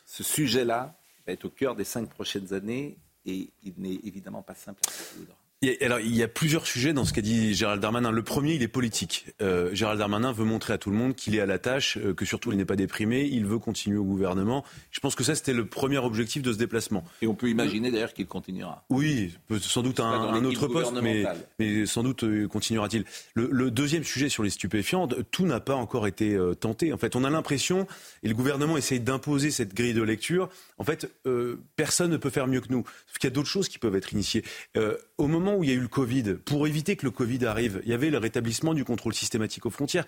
ce 0.07 0.23
sujet-là 0.23 0.95
va 1.27 1.33
être 1.33 1.47
au 1.47 1.51
cœur 1.51 1.75
des 1.75 1.85
cinq 1.85 2.09
prochaines 2.09 2.53
années 2.55 2.97
et 3.27 3.51
il 3.65 3.75
n'est 3.79 3.99
évidemment 4.05 4.43
pas 4.43 4.55
simple 4.55 4.81
à 4.87 4.91
résoudre. 4.91 5.40
Alors, 5.83 6.01
il 6.01 6.17
y 6.17 6.23
a 6.23 6.29
plusieurs 6.29 6.67
sujets 6.67 6.95
dans 6.95 7.05
ce 7.05 7.13
qu'a 7.13 7.21
dit 7.21 7.53
Gérald 7.53 7.83
Darmanin. 7.83 8.11
Le 8.11 8.23
premier, 8.23 8.55
il 8.55 8.63
est 8.63 8.69
politique. 8.69 9.27
Euh, 9.43 9.69
Gérald 9.75 9.99
Darmanin 9.99 10.33
veut 10.33 10.47
montrer 10.47 10.73
à 10.73 10.79
tout 10.79 10.91
le 10.91 10.97
monde 10.97 11.15
qu'il 11.15 11.35
est 11.35 11.41
à 11.41 11.45
la 11.45 11.59
tâche, 11.59 11.99
euh, 11.99 12.15
que 12.15 12.25
surtout 12.25 12.51
il 12.51 12.57
n'est 12.57 12.65
pas 12.65 12.77
déprimé, 12.77 13.29
il 13.31 13.45
veut 13.45 13.59
continuer 13.59 13.99
au 13.99 14.05
gouvernement. 14.05 14.65
Je 14.91 15.01
pense 15.01 15.15
que 15.15 15.23
ça, 15.23 15.35
c'était 15.35 15.53
le 15.53 15.67
premier 15.67 15.99
objectif 15.99 16.41
de 16.41 16.51
ce 16.55 16.57
déplacement. 16.57 17.05
Et 17.21 17.27
on 17.27 17.35
peut 17.35 17.51
imaginer 17.51 17.91
d'ailleurs 17.91 18.15
qu'il 18.15 18.27
continuera. 18.27 18.87
Oui, 18.89 19.37
sans 19.61 19.83
doute 19.83 20.01
un, 20.01 20.07
un, 20.07 20.43
autre 20.47 20.67
poste, 20.67 20.95
mais, 21.03 21.27
mais, 21.59 21.85
sans 21.85 22.03
doute 22.03 22.25
euh, 22.25 22.49
continuera-t-il. 22.49 23.05
Le, 23.35 23.51
le, 23.53 23.71
deuxième 23.71 24.03
sujet 24.03 24.31
sur 24.31 24.43
les 24.43 24.51
stupéfiants, 24.51 25.09
tout 25.31 25.45
n'a 25.45 25.61
pas 25.61 25.75
encore 25.75 26.07
été 26.07 26.35
euh, 26.37 26.55
tenté. 26.55 26.91
En 26.95 26.97
fait, 26.97 27.17
on 27.17 27.25
a 27.25 27.29
l'impression, 27.29 27.87
et 28.23 28.29
le 28.29 28.35
gouvernement 28.35 28.79
essaye 28.79 29.01
d'imposer 29.01 29.51
cette 29.51 29.75
grille 29.75 29.93
de 29.93 30.03
lecture, 30.03 30.49
en 30.79 30.85
fait, 30.85 31.07
personne 31.77 32.11
ne 32.11 32.17
peut 32.17 32.31
faire 32.31 32.47
mieux 32.47 32.63
que 32.63 32.71
nous. 32.71 32.83
Parce 32.83 33.19
qu'il 33.19 33.29
y 33.29 33.33
a 33.33 33.35
d'autres 33.35 33.49
choses 33.49 33.69
qui 33.69 33.79
peuvent 33.79 33.95
être 33.95 34.15
initiées. 34.15 34.43
au 35.19 35.27
moment 35.27 35.50
où 35.57 35.65
il 35.65 35.71
y 35.71 35.73
a 35.73 35.77
eu 35.77 35.81
le 35.81 35.89
Covid, 35.89 36.35
pour 36.45 36.67
éviter 36.67 36.97
que 36.97 37.05
le 37.05 37.11
Covid 37.11 37.45
arrive, 37.47 37.81
il 37.85 37.91
y 37.91 37.95
avait 37.95 38.11
le 38.11 38.19
rétablissement 38.19 38.75
du 38.75 38.85
contrôle 38.85 39.15
systématique 39.15 39.67
aux 39.67 39.71
frontières. 39.71 40.07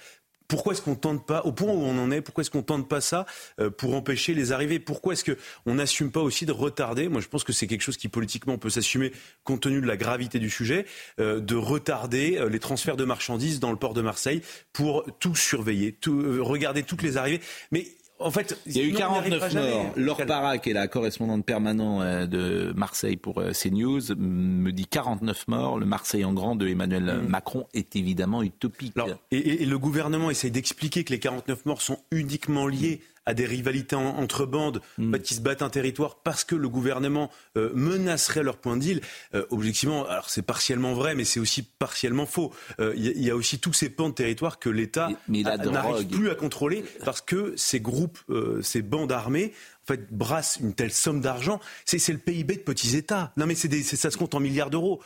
Pourquoi 0.49 0.75
est-ce 0.75 0.83
qu'on 0.83 0.97
tente 0.97 1.27
pas, 1.27 1.41
au 1.43 1.53
point 1.53 1.73
où 1.73 1.83
on 1.83 1.99
en 1.99 2.11
est, 2.11 2.21
pourquoi 2.21 2.43
est-ce 2.43 2.51
qu'on 2.51 2.63
tente 2.63 2.87
pas 2.87 3.01
ça 3.01 3.25
euh, 3.59 3.71
pour 3.71 3.95
empêcher 3.95 4.35
les 4.35 4.53
arrivées? 4.53 4.79
Pourquoi 4.79 5.15
est-ce 5.15 5.25
qu'on 5.25 5.75
n'assume 5.75 6.11
pas 6.11 6.21
aussi 6.21 6.45
de 6.45 6.53
retarder? 6.53 7.09
Moi, 7.09 7.23
je 7.23 7.29
pense 7.29 7.43
que 7.43 7.55
c'est 7.55 7.67
quelque 7.67 7.81
chose 7.81 7.97
qui 7.97 8.09
politiquement 8.09 8.59
peut 8.59 8.69
s'assumer 8.69 9.13
compte 9.45 9.63
tenu 9.63 9.81
de 9.81 9.87
la 9.87 9.97
gravité 9.97 10.39
du 10.39 10.51
sujet, 10.51 10.85
euh, 11.21 11.41
de 11.41 11.55
retarder 11.55 12.37
euh, 12.39 12.51
les 12.51 12.59
transferts 12.59 12.97
de 12.97 13.05
marchandises 13.05 13.61
dans 13.61 13.71
le 13.71 13.79
port 13.79 13.95
de 13.95 14.03
Marseille 14.03 14.43
pour 14.75 15.07
tout 15.21 15.35
surveiller, 15.35 15.97
regarder 16.07 16.83
toutes 16.83 17.03
les 17.03 17.17
arrivées. 17.17 17.41
Mais 17.71 17.87
en 18.25 18.31
fait, 18.31 18.59
il 18.67 18.77
y 18.77 18.81
a 18.81 18.85
eu 18.85 18.93
49 18.93 19.55
morts. 19.55 19.93
Laure 19.97 20.27
Parra, 20.27 20.59
qui 20.59 20.71
est 20.71 20.75
la 20.75 20.89
correspondante 20.89 21.45
permanente 21.45 22.03
euh, 22.03 22.27
de 22.27 22.73
Marseille 22.77 23.17
pour 23.17 23.39
euh, 23.39 23.53
CNews, 23.53 24.01
me 24.17 24.71
dit 24.71 24.87
49 24.87 25.49
morts. 25.49 25.79
Le 25.79 25.87
Marseille 25.87 26.25
en 26.25 26.33
grand 26.33 26.57
de 26.57 26.69
Emmanuel 26.69 27.21
mm. 27.23 27.29
Macron 27.29 27.67
est 27.75 27.97
évidemment 27.97 28.43
utopique. 28.43 28.95
et, 29.31 29.63
et, 29.63 29.67
le 29.67 29.79
gouvernement 29.79 30.31
essaye 30.31 30.51
d'expliquer 30.51 31.05
que 31.05 31.13
les 31.13 31.19
49 31.19 31.67
morts 31.67 31.83
sont 31.83 31.99
uniquement 32.11 32.67
liés 32.67 33.01
à 33.27 33.35
des 33.35 33.47
rivalités 33.47 33.97
entre 33.97 34.47
bandes 34.47 34.81
mm. 34.99 35.19
qui 35.19 35.35
se 35.35 35.41
battent 35.41 35.63
un 35.63 35.71
territoire 35.71 36.17
parce 36.23 36.45
que 36.45 36.55
le 36.55 36.69
gouvernement 36.69 37.31
euh, 37.57 37.71
menacerait 37.75 38.43
leur 38.43 38.57
point 38.57 38.77
d'île. 38.77 39.01
Euh, 39.35 39.45
objectivement, 39.51 40.07
alors 40.07 40.31
c'est 40.31 40.43
partiellement 40.43 40.95
vrai, 40.95 41.15
mais 41.15 41.25
c'est 41.25 41.41
aussi 41.41 41.63
partiellement 41.63 42.27
faux. 42.27 42.53
Euh, 42.81 42.93
il 42.97 43.23
y, 43.23 43.31
a 43.31 43.37
aussi 43.37 43.59
tous 43.59 43.73
ces 43.73 43.91
pans 43.91 44.09
de 44.09 44.15
territoire 44.15 44.59
que 44.59 44.69
l'État 44.69 45.09
n'arrive 45.29 46.09
plus 46.09 46.31
à 46.31 46.35
contrôler 46.35 46.85
parce 47.05 47.21
que 47.21 47.55
ces 47.57 47.81
groupes, 47.81 48.19
ces 48.63 48.83
bandes 48.83 49.13
armées, 49.13 49.53
en 49.85 49.87
fait, 49.87 50.13
brassent 50.13 50.59
une 50.61 50.75
telle 50.75 50.93
somme 50.93 51.21
d'argent. 51.21 51.61
C'est 51.85 52.07
le 52.09 52.19
PIB 52.19 52.57
de 52.57 52.61
petits 52.61 52.97
États. 52.97 53.33
Non, 53.37 53.47
mais 53.47 53.55
c'est 53.55 53.83
ça 53.83 54.11
se 54.11 54.17
compte 54.17 54.35
en 54.35 54.41
milliards 54.41 54.71
d'euros. 54.71 55.01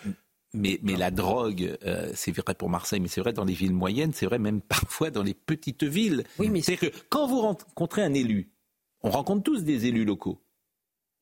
Mais, 0.57 0.81
mais, 0.83 0.97
la 0.97 1.11
drogue, 1.11 1.77
euh, 1.85 2.11
c'est 2.14 2.33
vrai 2.33 2.55
pour 2.55 2.71
Marseille, 2.71 3.01
mais 3.01 3.09
c'est 3.09 3.21
vrai 3.21 3.33
dans 3.33 3.45
les 3.45 3.55
villes 3.55 3.75
moyennes, 3.75 4.12
c'est 4.12 4.27
vrai 4.27 4.38
même 4.38 4.61
parfois 4.61 5.11
dans 5.11 5.23
les 5.23 5.35
petites 5.35 5.85
villes. 5.85 6.25
Oui, 6.38 6.49
mais 6.49 6.62
c'est 6.62 6.77
que 6.77 6.87
quand 7.09 7.27
vous 7.27 7.40
rencontrez 7.40 8.03
un 8.03 8.14
élu, 8.14 8.49
on 9.03 9.11
rencontre 9.11 9.42
tous 9.42 9.62
des 9.62 9.87
élus 9.87 10.05
locaux. 10.05 10.40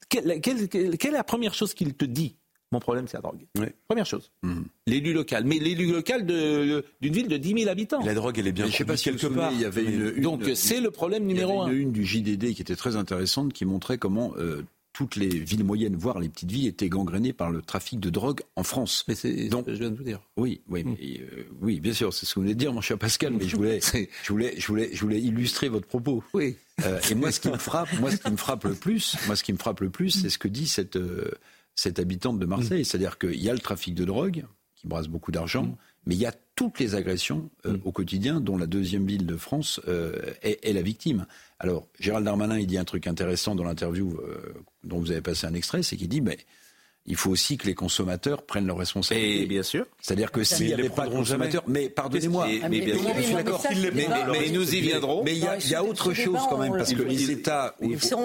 Quelle, 0.09 0.41
quelle, 0.41 0.69
quelle 0.69 1.11
est 1.11 1.11
la 1.11 1.25
première 1.25 1.55
chose 1.55 1.75
qu'il 1.75 1.95
te 1.95 2.05
dit 2.05 2.37
Mon 2.73 2.79
problème, 2.79 3.09
c'est 3.09 3.17
la 3.17 3.23
drogue. 3.23 3.47
Première 3.89 4.07
chose. 4.07 4.31
Mhm. 4.43 4.67
L'élu 4.87 5.13
local. 5.13 5.45
Mais 5.45 5.59
l'élu 5.59 5.91
local 5.91 6.27
d'une 6.27 7.13
ville 7.13 7.29
de 7.29 7.37
10 7.37 7.55
000 7.61 7.71
habitants. 7.71 8.05
la 8.05 8.15
drogue, 8.15 8.39
elle 8.39 8.47
est 8.47 8.53
bien. 8.53 8.67
Je 8.67 8.73
sais 8.77 8.85
pas 8.85 8.97
si 8.97 9.05
quelque 9.05 9.27
part. 9.27 9.53
Il 9.53 9.61
y 9.61 9.65
avait 9.65 9.85
une, 9.85 10.21
Donc 10.21 10.43
c'est 10.55 10.81
le 10.81 10.91
problème 10.91 11.25
numéro 11.25 11.63
un. 11.63 11.67
Il 11.67 11.73
y 11.73 11.75
avait 11.75 11.83
une, 11.83 11.93
du 11.93 12.05
JDD 12.05 12.55
qui 12.55 12.63
était 12.63 12.77
très 12.77 12.97
intéressante, 12.97 13.53
qui 13.53 13.65
montrait 13.65 13.99
comment 13.99 14.35
euh, 14.37 14.63
toutes 14.95 15.17
les 15.17 15.29
villes 15.29 15.65
moyennes, 15.65 15.97
voire 15.97 16.21
les 16.21 16.29
petites 16.29 16.51
villes, 16.51 16.69
étaient 16.69 16.89
gangrénées 16.89 17.33
par 17.33 17.51
le 17.51 17.61
trafic 17.61 18.01
de 18.01 18.11
drogue 18.11 18.41
en 18.57 18.63
France. 18.63 19.05
Mais 19.09 19.17
c'est 19.17 19.51
ce 19.51 19.57
que 19.57 19.75
je 19.75 19.81
viens 19.81 19.91
de 19.91 19.97
vous 19.97 20.05
dire. 20.05 20.21
Oui, 20.37 20.63
oui, 20.69 20.85
hmm. 20.85 20.97
euh, 21.03 21.43
oui, 21.61 21.81
bien 21.81 21.93
sûr, 21.93 22.15
c'est 22.15 22.25
ce 22.25 22.33
que 22.33 22.39
vous 22.39 22.45
venez 22.45 22.55
de 22.55 22.61
dire, 22.61 22.73
mon 22.73 22.81
cher 22.81 22.97
Pascal, 22.97 23.35
mais 23.35 23.47
je 23.47 23.57
voulais, 23.57 23.81
je 24.23 24.33
voulais, 24.33 24.55
je 24.57 24.67
voulais, 24.69 24.91
je 24.93 25.01
voulais 25.01 25.21
illustrer 25.21 25.69
votre 25.69 25.89
propos. 25.89 26.23
Oui. 26.33 26.57
Euh, 26.85 27.01
et 27.11 27.15
moi, 27.15 27.33
ce 27.33 27.41
qui 27.41 27.49
me 27.49 27.59
frappe, 27.59 27.93
moi, 27.99 28.13
ce 28.13 28.17
qui 28.17 28.31
me 28.31 28.37
frappe 28.37 28.65
le 28.65 28.75
plus, 28.75 29.17
moi, 29.27 29.35
ce 29.35 29.43
qui 29.43 29.53
me 29.53 29.59
frappe 29.59 29.81
le 29.81 29.91
plus, 29.91 30.11
c'est 30.11 30.31
ce 30.31 30.39
que 30.39 30.49
dit 30.49 30.69
cette, 30.69 30.97
euh, 30.97 31.31
cette 31.75 31.99
habitante 31.99 32.39
de 32.39 32.47
Marseille. 32.47 32.83
Hmm. 32.83 32.85
C'est-à-dire 32.85 33.19
qu'il 33.19 33.43
y 33.43 33.51
a 33.51 33.53
le 33.53 33.59
trafic 33.59 33.95
de 33.95 34.05
drogue, 34.05 34.45
qui 34.85 34.89
brasse 34.89 35.09
beaucoup 35.09 35.33
d'argent, 35.33 35.65
hmm. 35.65 35.77
mais 36.07 36.15
il 36.15 36.21
y 36.21 36.27
a 36.27 36.35
toutes 36.55 36.79
les 36.79 36.95
agressions 36.95 37.51
au 37.85 37.91
quotidien 37.91 38.41
dont 38.41 38.57
la 38.57 38.67
deuxième 38.67 39.07
ville 39.07 39.27
de 39.27 39.37
France 39.37 39.81
est, 40.43 40.61
est, 40.63 40.73
la 40.73 40.83
victime. 40.83 41.27
Alors, 41.59 41.89
Gérald 41.99 42.25
Darmanin, 42.25 42.61
il 42.61 42.69
dit 42.69 42.79
un 42.79 42.85
truc 42.85 43.09
intéressant 43.09 43.57
dans 43.57 43.65
l'interview 43.65 44.21
dont 44.85 45.01
vous 45.01 45.11
avez 45.11 45.21
passé 45.21 45.49
un 45.49 45.55
extrait, 45.55 45.83
c'est 45.83 45.97
qu'il 45.97 46.09
dit, 46.09 46.21
mais 46.21 46.39
il 47.07 47.17
faut 47.17 47.31
aussi 47.31 47.59
que 47.59 47.67
les 47.67 47.75
consommateurs 47.75 48.43
prennent 48.43 48.67
leurs 48.67 48.79
responsabilités. 48.79 49.43
Et 49.43 49.47
bien 49.47 49.63
sûr. 49.63 49.85
C'est-à-dire 50.01 50.33
que 50.33 50.43
s'il 50.43 50.69
n'y 50.69 50.73
avait 50.73 50.89
pas 50.89 51.07
de 51.07 51.13
consommateurs, 51.13 51.63
mais 51.67 51.91
pardonnez-moi, 51.91 52.47
mais, 52.71 52.81
bien 52.81 52.99
sûr, 52.99 53.11
je 53.17 53.23
suis 53.23 53.35
d'accord. 53.35 53.63
Mais, 54.33 54.51
nous 54.51 54.75
y 54.75 54.81
viendrons. 54.81 55.23
Mais 55.23 55.37
il 55.37 55.71
y, 55.71 55.75
a, 55.75 55.85
autre 55.85 56.15
chose 56.15 56.39
quand 56.49 56.59
même, 56.59 56.73
parce 56.73 56.95
que 56.95 57.03
les 57.03 57.31
États 57.31 57.75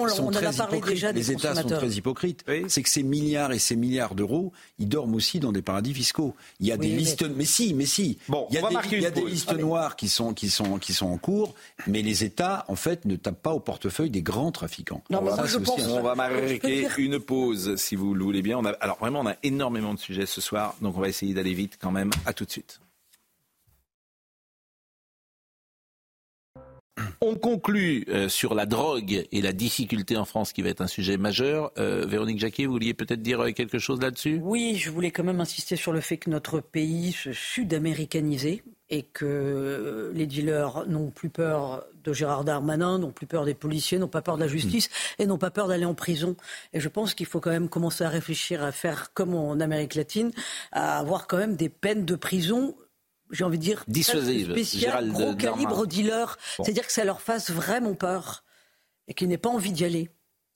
sont 0.08 0.30
très 0.30 0.54
hypocrites. 0.54 1.04
Les 1.14 1.32
États 1.32 1.54
sont 1.54 1.68
très 1.68 1.90
hypocrites. 1.90 2.44
C'est 2.68 2.82
que 2.82 2.88
ces 2.88 3.02
milliards 3.02 3.52
et 3.52 3.58
ces 3.58 3.76
milliards 3.76 4.14
d'euros, 4.14 4.52
ils 4.78 4.88
dorment 4.88 5.14
aussi 5.14 5.40
dans 5.40 5.52
des 5.52 5.62
paradis 5.62 5.92
fiscaux. 5.92 6.34
Il 6.60 6.66
y 6.66 6.72
a 6.72 6.76
des 6.76 6.88
listes, 6.88 7.24
mais 7.36 7.44
si, 7.44 7.74
mais 7.74 7.86
si. 7.86 8.18
Bon, 8.28 8.46
il 8.50 8.54
y 9.00 9.06
a 9.06 9.10
des, 9.10 9.20
listes 9.24 9.56
noires 9.58 9.96
qui 9.96 10.08
sont 10.08 10.32
qui 10.32 10.48
sont 10.48 10.78
qui 10.78 10.94
sont 10.94 11.06
en 11.06 11.18
cours, 11.18 11.54
mais 11.86 12.02
les 12.02 12.24
États 12.24 12.64
en 12.68 12.76
fait 12.76 13.04
ne 13.04 13.16
tapent 13.16 13.42
pas 13.42 13.52
au 13.52 13.60
portefeuille 13.60 14.10
des 14.10 14.22
grands 14.22 14.52
trafiquants. 14.52 15.02
on 15.10 15.20
va 15.20 16.14
marquer 16.14 16.88
une 16.98 17.18
pause, 17.18 17.76
si 17.76 17.94
vous 17.94 18.14
le 18.14 18.24
voulez 18.24 18.42
bien 18.42 18.58
alors 18.80 18.98
vraiment, 18.98 19.20
on 19.20 19.26
a 19.26 19.36
énormément 19.42 19.94
de 19.94 19.98
sujets 19.98 20.26
ce 20.26 20.40
soir, 20.40 20.74
donc 20.80 20.96
on 20.96 21.00
va 21.00 21.08
essayer 21.08 21.34
d'aller 21.34 21.54
vite 21.54 21.78
quand 21.80 21.90
même. 21.90 22.10
À 22.26 22.32
tout 22.32 22.44
de 22.44 22.50
suite. 22.50 22.80
On 27.22 27.34
conclut 27.34 28.04
euh, 28.08 28.28
sur 28.28 28.54
la 28.54 28.66
drogue 28.66 29.26
et 29.30 29.42
la 29.42 29.52
difficulté 29.52 30.16
en 30.16 30.24
France 30.24 30.52
qui 30.52 30.62
va 30.62 30.70
être 30.70 30.80
un 30.80 30.86
sujet 30.86 31.16
majeur. 31.16 31.70
Euh, 31.78 32.06
Véronique 32.06 32.38
Jacquet, 32.38 32.66
vous 32.66 32.72
vouliez 32.72 32.94
peut-être 32.94 33.22
dire 33.22 33.40
euh, 33.40 33.52
quelque 33.52 33.78
chose 33.78 34.00
là-dessus? 34.00 34.40
Oui, 34.42 34.76
je 34.76 34.90
voulais 34.90 35.10
quand 35.10 35.24
même 35.24 35.40
insister 35.40 35.76
sur 35.76 35.92
le 35.92 36.00
fait 36.00 36.16
que 36.16 36.30
notre 36.30 36.60
pays 36.60 37.12
se 37.12 37.32
sud-américanisé 37.32 38.62
et 38.90 39.02
que 39.02 40.10
les 40.14 40.26
dealers 40.26 40.84
n'ont 40.86 41.10
plus 41.10 41.30
peur 41.30 41.84
de 42.02 42.12
Gérard 42.12 42.44
Darmanin, 42.44 42.98
n'ont 42.98 43.12
plus 43.12 43.26
peur 43.26 43.44
des 43.44 43.54
policiers, 43.54 43.98
n'ont 43.98 44.08
pas 44.08 44.22
peur 44.22 44.36
de 44.36 44.42
la 44.42 44.48
justice 44.48 44.88
et 45.18 45.26
n'ont 45.26 45.38
pas 45.38 45.50
peur 45.50 45.68
d'aller 45.68 45.84
en 45.84 45.94
prison. 45.94 46.36
Et 46.72 46.80
je 46.80 46.88
pense 46.88 47.14
qu'il 47.14 47.26
faut 47.26 47.40
quand 47.40 47.50
même 47.50 47.68
commencer 47.68 48.04
à 48.04 48.08
réfléchir 48.08 48.64
à 48.64 48.72
faire 48.72 49.12
comme 49.14 49.34
en 49.34 49.60
Amérique 49.60 49.94
latine, 49.94 50.32
à 50.72 50.98
avoir 50.98 51.28
quand 51.28 51.36
même 51.36 51.56
des 51.56 51.68
peines 51.68 52.04
de 52.04 52.16
prison 52.16 52.74
j'ai 53.32 53.44
envie 53.44 53.58
de 53.58 53.62
dire, 53.62 53.84
dissuasive, 53.86 54.50
spécial, 54.50 55.10
gros 55.10 55.36
calibre 55.36 55.86
dealer. 55.86 56.36
C'est-à-dire 56.56 56.84
que 56.84 56.92
ça 56.92 57.04
leur 57.04 57.20
fasse 57.20 57.50
vraiment 57.50 57.94
peur 57.94 58.42
et 59.06 59.14
qu'ils 59.14 59.28
n'aient 59.28 59.38
pas 59.38 59.50
envie 59.50 59.72
d'y 59.72 59.84
aller. 59.84 60.10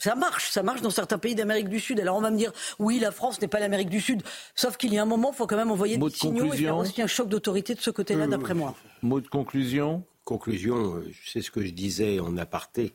Ça 0.05 0.13
marche, 0.13 0.51
ça 0.51 0.61
marche 0.61 0.81
dans 0.81 0.91
certains 0.91 1.17
pays 1.17 1.33
d'Amérique 1.33 1.67
du 1.67 1.79
Sud. 1.79 1.99
Alors 1.99 2.15
on 2.15 2.21
va 2.21 2.29
me 2.29 2.37
dire, 2.37 2.51
oui, 2.77 2.99
la 2.99 3.09
France 3.09 3.41
n'est 3.41 3.47
pas 3.47 3.59
l'Amérique 3.59 3.89
du 3.89 3.99
Sud. 3.99 4.21
Sauf 4.53 4.77
qu'il 4.77 4.93
y 4.93 4.99
a 4.99 5.01
un 5.01 5.07
moment, 5.07 5.31
il 5.33 5.35
faut 5.35 5.47
quand 5.47 5.55
même 5.55 5.71
envoyer 5.71 5.97
des 5.97 6.09
signaux 6.11 6.53
et 6.53 6.57
faire 6.57 6.77
aussi 6.77 7.01
un 7.01 7.07
choc 7.07 7.27
d'autorité 7.27 7.73
de 7.73 7.79
ce 7.79 7.89
côté-là, 7.89 8.25
euh, 8.25 8.27
d'après 8.27 8.53
moi. 8.53 8.75
Mot 9.01 9.19
de 9.19 9.27
conclusion 9.27 10.03
Conclusion, 10.23 10.97
euh, 10.97 11.11
c'est 11.25 11.41
ce 11.41 11.49
que 11.49 11.65
je 11.65 11.71
disais 11.71 12.19
en 12.19 12.37
aparté 12.37 12.93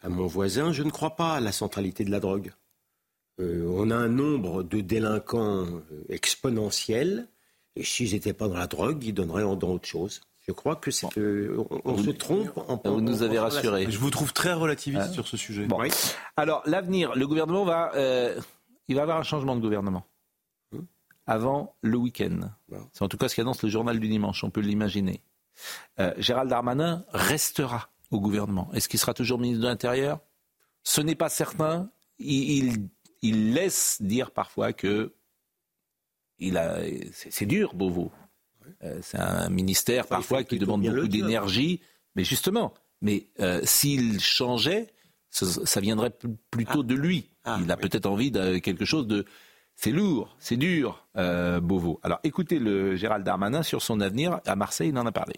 à 0.00 0.08
mon 0.08 0.26
voisin, 0.26 0.72
je 0.72 0.82
ne 0.82 0.90
crois 0.90 1.16
pas 1.16 1.34
à 1.34 1.40
la 1.40 1.52
centralité 1.52 2.02
de 2.02 2.10
la 2.10 2.20
drogue. 2.20 2.50
Euh, 3.40 3.70
on 3.70 3.90
a 3.90 3.96
un 3.96 4.08
nombre 4.08 4.62
de 4.62 4.80
délinquants 4.80 5.66
exponentiel 6.08 7.28
et 7.76 7.84
s'ils 7.84 8.12
n'étaient 8.14 8.32
pas 8.32 8.48
dans 8.48 8.56
la 8.56 8.68
drogue, 8.68 9.04
ils 9.04 9.12
donneraient 9.12 9.42
dans 9.42 9.72
autre 9.74 9.86
chose. 9.86 10.22
Je 10.48 10.54
crois 10.54 10.76
que 10.76 10.90
c'est 10.90 11.06
on, 11.06 11.98
se 11.98 12.10
trompe. 12.10 12.56
En, 12.56 12.80
vous 12.84 13.02
nous 13.02 13.22
avez 13.22 13.38
rassuré. 13.38 13.90
Je 13.90 13.98
vous 13.98 14.10
trouve 14.10 14.32
très 14.32 14.54
relativiste 14.54 15.08
ah. 15.10 15.12
sur 15.12 15.28
ce 15.28 15.36
sujet. 15.36 15.68
Alors 16.38 16.62
l'avenir, 16.64 17.14
le 17.14 17.26
gouvernement 17.26 17.64
va, 17.64 17.92
euh, 17.94 18.40
il 18.88 18.96
va 18.96 19.02
avoir 19.02 19.18
un 19.18 19.22
changement 19.22 19.54
de 19.54 19.60
gouvernement 19.60 20.06
hmm. 20.72 20.80
avant 21.26 21.76
le 21.82 21.98
week-end. 21.98 22.50
C'est 22.94 23.02
en 23.02 23.08
tout 23.08 23.18
cas 23.18 23.28
ce 23.28 23.36
qu'annonce 23.36 23.62
le 23.62 23.68
journal 23.68 24.00
du 24.00 24.08
dimanche. 24.08 24.42
On 24.42 24.48
peut 24.48 24.62
l'imaginer. 24.62 25.20
Euh, 26.00 26.14
Gérald 26.16 26.48
Darmanin 26.48 27.04
restera 27.12 27.90
au 28.10 28.18
gouvernement. 28.18 28.70
Est-ce 28.72 28.88
qu'il 28.88 28.98
sera 28.98 29.12
toujours 29.12 29.38
ministre 29.38 29.62
de 29.62 29.68
l'Intérieur? 29.68 30.18
Ce 30.82 31.02
n'est 31.02 31.14
pas 31.14 31.28
certain. 31.28 31.90
il, 32.18 32.88
laisse 33.22 34.00
dire 34.00 34.30
parfois 34.30 34.72
que 34.72 35.12
c'est 37.12 37.46
dur, 37.46 37.74
Beauvau. 37.74 38.10
Euh, 38.84 38.98
c'est 39.02 39.18
un 39.18 39.48
ministère 39.48 40.06
parfois 40.06 40.44
qui 40.44 40.58
demande 40.58 40.82
beaucoup 40.82 41.08
d'énergie, 41.08 41.80
mais 42.14 42.24
justement, 42.24 42.74
mais 43.00 43.26
euh, 43.40 43.60
s'il 43.64 44.20
changeait, 44.20 44.88
ça, 45.30 45.80
viendrait 45.80 46.12
plutôt 46.50 46.80
ah. 46.80 46.84
de 46.86 46.94
lui. 46.94 47.30
Ah, 47.44 47.58
il 47.62 47.70
a 47.70 47.76
peut-être 47.76 48.06
envie 48.06 48.30
de 48.30 48.58
quelque 48.58 48.84
chose 48.84 49.06
de. 49.06 49.24
C'est 49.74 49.92
lourd, 49.92 50.36
c'est 50.40 50.56
dur, 50.56 51.06
euh, 51.16 51.60
Beauvau. 51.60 52.00
Alors 52.02 52.18
écoutez 52.24 52.58
le 52.58 52.96
Gérald 52.96 53.24
Darmanin 53.24 53.62
sur 53.62 53.80
son 53.80 54.00
avenir 54.00 54.40
à 54.44 54.56
Marseille, 54.56 54.88
il 54.88 54.98
en 54.98 55.06
a 55.06 55.12
parlé. 55.12 55.34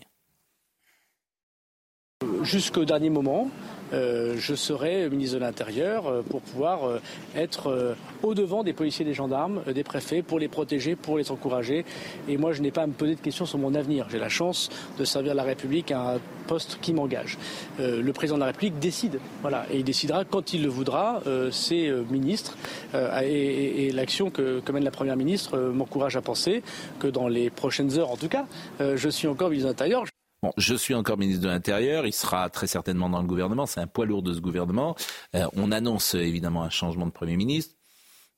Jusqu'au 2.43 2.87
dernier 2.87 3.11
moment, 3.11 3.51
je 3.93 4.55
serai 4.55 5.09
ministre 5.09 5.37
de 5.37 5.41
l'Intérieur 5.41 6.23
pour 6.29 6.41
pouvoir 6.41 7.01
être 7.37 7.97
au-devant 8.23 8.63
des 8.63 8.73
policiers, 8.73 9.05
des 9.05 9.15
gendarmes, 9.15 9.63
des 9.73 9.85
préfets, 9.85 10.23
pour 10.23 10.39
les 10.39 10.49
protéger, 10.49 10.97
pour 10.97 11.19
les 11.19 11.31
encourager. 11.31 11.85
Et 12.29 12.37
moi, 12.37 12.53
je 12.53 12.63
n'ai 12.63 12.71
pas 12.71 12.83
à 12.83 12.87
me 12.87 12.93
poser 12.93 13.15
de 13.15 13.21
questions 13.21 13.47
sur 13.47 13.59
mon 13.59 13.75
avenir. 13.75 14.07
J'ai 14.11 14.19
la 14.19 14.29
chance 14.29 14.71
de 14.99 15.05
servir 15.05 15.35
la 15.35 15.43
République 15.43 15.91
à 15.91 16.15
un 16.15 16.19
poste 16.47 16.79
qui 16.81 16.93
m'engage. 16.93 17.39
le 17.79 18.13
président 18.13 18.37
de 18.37 18.41
la 18.41 18.47
République 18.47 18.79
décide, 18.79 19.21
voilà, 19.43 19.67
et 19.71 19.79
il 19.79 19.85
décidera 19.85 20.25
quand 20.25 20.53
il 20.53 20.63
le 20.63 20.69
voudra. 20.69 21.23
ses 21.51 21.93
ministres 22.11 22.57
et, 22.95 23.91
l'action 23.93 24.31
que, 24.31 24.63
mène 24.73 24.85
la 24.85 24.91
première 24.91 25.17
ministre 25.17 25.59
m'encourage 25.59 26.17
à 26.17 26.23
penser 26.23 26.63
que 26.99 27.07
dans 27.07 27.29
les 27.29 27.51
prochaines 27.51 27.99
heures, 27.99 28.11
en 28.11 28.17
tout 28.17 28.29
cas, 28.29 28.47
je 28.81 29.09
suis 29.09 29.29
encore 29.29 29.51
ministre 29.51 29.69
de 29.69 29.73
l'Intérieur. 29.73 30.05
Bon, 30.43 30.53
je 30.57 30.75
suis 30.75 30.95
encore 30.95 31.19
ministre 31.19 31.43
de 31.43 31.49
l'Intérieur, 31.49 32.07
il 32.07 32.15
sera 32.15 32.49
très 32.49 32.67
certainement 32.67 33.11
dans 33.11 33.21
le 33.21 33.27
gouvernement, 33.27 33.67
c'est 33.67 33.81
un 33.81 33.87
poids 33.87 34.07
lourd 34.07 34.23
de 34.23 34.33
ce 34.33 34.41
gouvernement. 34.41 34.97
Euh, 35.35 35.47
on 35.55 35.71
annonce 35.71 36.15
évidemment 36.15 36.63
un 36.63 36.71
changement 36.71 37.07
de 37.07 37.11
Premier 37.11 37.37
ministre. 37.37 37.75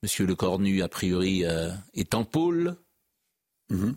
Monsieur 0.01 0.25
Le 0.25 0.35
Cornu, 0.35 0.81
a 0.81 0.89
priori, 0.89 1.45
euh, 1.45 1.71
est 1.93 2.13
en 2.13 2.25
pôle. 2.25 2.75
Mhm. 3.69 3.95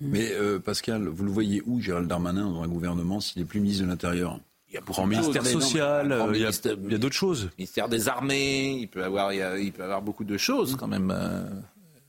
Mais 0.00 0.32
euh, 0.32 0.58
Pascal, 0.58 1.06
vous 1.06 1.24
le 1.24 1.30
voyez 1.30 1.62
où, 1.64 1.80
Gérald 1.80 2.08
Darmanin, 2.08 2.50
dans 2.50 2.62
un 2.62 2.68
gouvernement, 2.68 3.20
s'il 3.20 3.40
n'est 3.40 3.46
plus 3.46 3.60
ministre 3.60 3.84
de 3.84 3.88
l'Intérieur? 3.88 4.40
Il 4.68 4.74
y 4.74 4.76
a 4.76 4.80
beaucoup 4.80 5.06
ministère 5.06 5.46
social, 5.46 6.06
il 6.34 6.40
y 6.40 6.44
a, 6.44 6.98
d'autres 6.98 7.14
choses. 7.14 7.50
Ministère 7.56 7.88
des 7.88 8.08
Armées, 8.08 8.80
il 8.80 8.88
peut 8.88 9.02
avoir, 9.02 9.32
il, 9.32 9.72
peut 9.72 9.82
avoir 9.82 10.02
beaucoup 10.02 10.24
de 10.24 10.36
choses 10.36 10.76
quand 10.76 10.88
même 10.88 11.14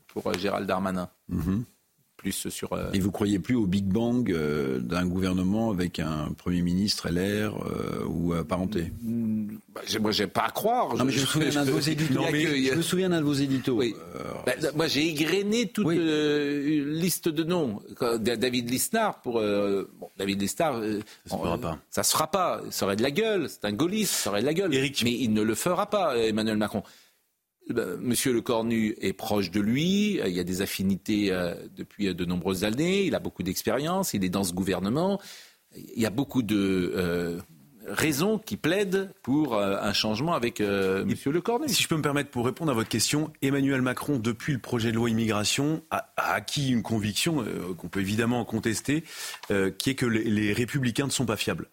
pour 0.08 0.30
Gérald 0.34 0.66
Darmanin. 0.66 1.08
Mhm 1.28 1.64
plus 2.20 2.48
sur. 2.50 2.72
Euh, 2.74 2.90
Et 2.92 3.00
vous 3.00 3.10
croyez 3.10 3.38
plus 3.38 3.54
au 3.54 3.66
Big 3.66 3.86
Bang 3.86 4.30
euh, 4.30 4.78
d'un 4.78 5.06
gouvernement 5.06 5.70
avec 5.70 5.98
un 5.98 6.28
Premier 6.36 6.60
ministre 6.60 7.08
LR 7.08 7.56
euh, 7.56 8.04
ou 8.06 8.34
parenté? 8.44 8.92
Mm, 9.02 9.56
bah, 9.74 9.80
Moi, 10.00 10.12
j'ai 10.12 10.26
pas 10.26 10.42
à 10.42 10.50
croire. 10.50 10.96
je, 10.98 11.02
me 11.02 11.10
souviens 11.10 11.50
d'un 11.50 11.64
de 11.64 11.70
vos 11.70 11.80
éditos. 11.80 12.22
je 12.30 12.74
me 12.74 12.82
souviens 12.82 13.08
d'un 13.08 13.20
de 13.20 13.24
vos 13.24 13.32
éditos. 13.32 13.82
Bah, 14.44 14.52
moi, 14.76 14.86
j'ai 14.86 15.08
égrené 15.08 15.68
toute 15.68 15.90
une 15.92 16.92
liste 16.92 17.28
de 17.28 17.42
noms. 17.42 17.80
David 18.18 18.68
Lisnard 18.68 19.22
pour 19.22 19.40
David 20.18 20.42
Lisnard. 20.42 20.80
ça 21.24 21.36
se 21.36 21.42
fera 21.42 21.58
pas. 21.58 21.78
Ça 21.88 22.02
se 22.02 22.12
fera 22.12 22.30
pas. 22.30 22.60
Ça 22.70 22.84
aurait 22.84 22.96
de 22.96 23.02
la 23.02 23.10
gueule. 23.10 23.48
C'est 23.48 23.64
un 23.64 23.72
gaulliste. 23.72 24.12
Ça 24.12 24.30
aurait 24.30 24.42
de 24.42 24.46
la 24.46 24.54
gueule. 24.54 24.70
Mais 24.70 25.12
il 25.12 25.32
ne 25.32 25.42
le 25.42 25.54
fera 25.54 25.88
pas, 25.88 26.18
Emmanuel 26.18 26.58
Macron. 26.58 26.82
Ben, 27.72 27.96
Monsieur 28.00 28.32
Le 28.32 28.40
Cornu 28.40 28.96
est 29.00 29.12
proche 29.12 29.50
de 29.50 29.60
lui, 29.60 30.20
il 30.24 30.32
y 30.32 30.40
a 30.40 30.44
des 30.44 30.62
affinités 30.62 31.30
euh, 31.30 31.54
depuis 31.76 32.12
de 32.14 32.24
nombreuses 32.24 32.64
années, 32.64 33.04
il 33.04 33.14
a 33.14 33.20
beaucoup 33.20 33.42
d'expérience, 33.42 34.14
il 34.14 34.24
est 34.24 34.28
dans 34.28 34.44
ce 34.44 34.52
gouvernement. 34.52 35.20
Il 35.76 36.00
y 36.00 36.06
a 36.06 36.10
beaucoup 36.10 36.42
de 36.42 36.92
euh, 36.96 37.38
raisons 37.86 38.38
qui 38.38 38.56
plaident 38.56 39.12
pour 39.22 39.54
euh, 39.54 39.76
un 39.80 39.92
changement 39.92 40.34
avec 40.34 40.60
Monsieur 40.60 41.30
Le 41.30 41.40
Cornu. 41.40 41.68
Si 41.68 41.82
je 41.82 41.88
peux 41.88 41.96
me 41.96 42.02
permettre 42.02 42.30
pour 42.30 42.44
répondre 42.44 42.72
à 42.72 42.74
votre 42.74 42.88
question, 42.88 43.32
Emmanuel 43.40 43.82
Macron, 43.82 44.18
depuis 44.18 44.52
le 44.52 44.58
projet 44.58 44.90
de 44.90 44.96
loi 44.96 45.08
immigration, 45.08 45.84
a, 45.90 46.12
acquis 46.16 46.70
une 46.70 46.82
conviction 46.82 47.44
qu'on 47.78 47.88
peut 47.88 48.00
évidemment 48.00 48.44
contester, 48.44 49.04
qui 49.78 49.90
est 49.90 49.94
que 49.94 50.06
les 50.06 50.52
républicains 50.52 51.06
ne 51.06 51.12
sont 51.12 51.26
pas 51.26 51.36
fiables. 51.36 51.68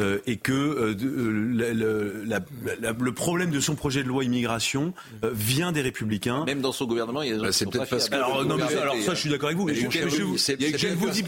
Euh, 0.00 0.20
et 0.26 0.38
que 0.38 0.52
euh, 0.52 0.96
euh, 1.04 2.24
le, 2.98 3.12
problème 3.12 3.50
de 3.50 3.60
son 3.60 3.74
projet 3.74 4.02
de 4.02 4.08
loi 4.08 4.24
immigration 4.24 4.94
vient 5.22 5.70
des 5.70 5.82
Républicains. 5.82 6.46
Même 6.46 6.62
dans 6.62 6.72
son 6.72 6.86
gouvernement, 6.86 7.20
il 7.20 7.28
y 7.28 7.32
a 7.32 7.36
des 7.36 7.42
bah, 7.42 7.52
C'est 7.52 7.68
peut-être 7.68 7.90
parce 7.90 8.08
que. 8.08 8.14
Alors, 8.14 8.42
non, 8.46 8.56
alors 8.56 8.96
ça, 9.02 9.12
je 9.12 9.20
suis 9.20 9.28
d'accord 9.28 9.48
avec 9.48 9.58
vous. 9.58 9.68
Je, 9.68 9.84
ne 9.84 10.94
vous 10.94 11.10
dis 11.10 11.22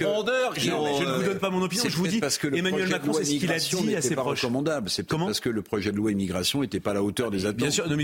Je 0.57 0.71
ne 0.71 1.17
vous 1.19 1.25
donne 1.25 1.39
pas 1.39 1.51
mon 1.51 1.61
opinion. 1.61 1.85
Je 1.87 1.97
vous 1.97 2.07
dis 2.07 2.21
parce 2.21 2.39
que 2.39 2.47
Emmanuel 2.55 2.89
Macron, 2.89 3.13
c'est 3.13 3.27
ce 3.27 3.35
qu'il 3.35 3.53
a 3.53 3.59
dit 3.59 3.97
à 3.97 4.01
ses 4.01 4.17
proches. 4.17 4.41
recommandable. 4.41 4.89
C'est 4.89 5.07
parce 5.07 5.41
que 5.41 5.51
le 5.51 5.61
projet 5.61 5.93
de 5.93 5.97
loi 5.97 6.11
immigration 6.11 6.63
n'était 6.63 6.81
pas 6.81 6.93
à 6.93 6.95
la 6.95 7.03
hauteur 7.03 7.31
des 7.31 7.45
attentes. 7.45 7.57
Bien 7.57 7.71
sûr. 7.71 7.87
Non, 7.87 7.97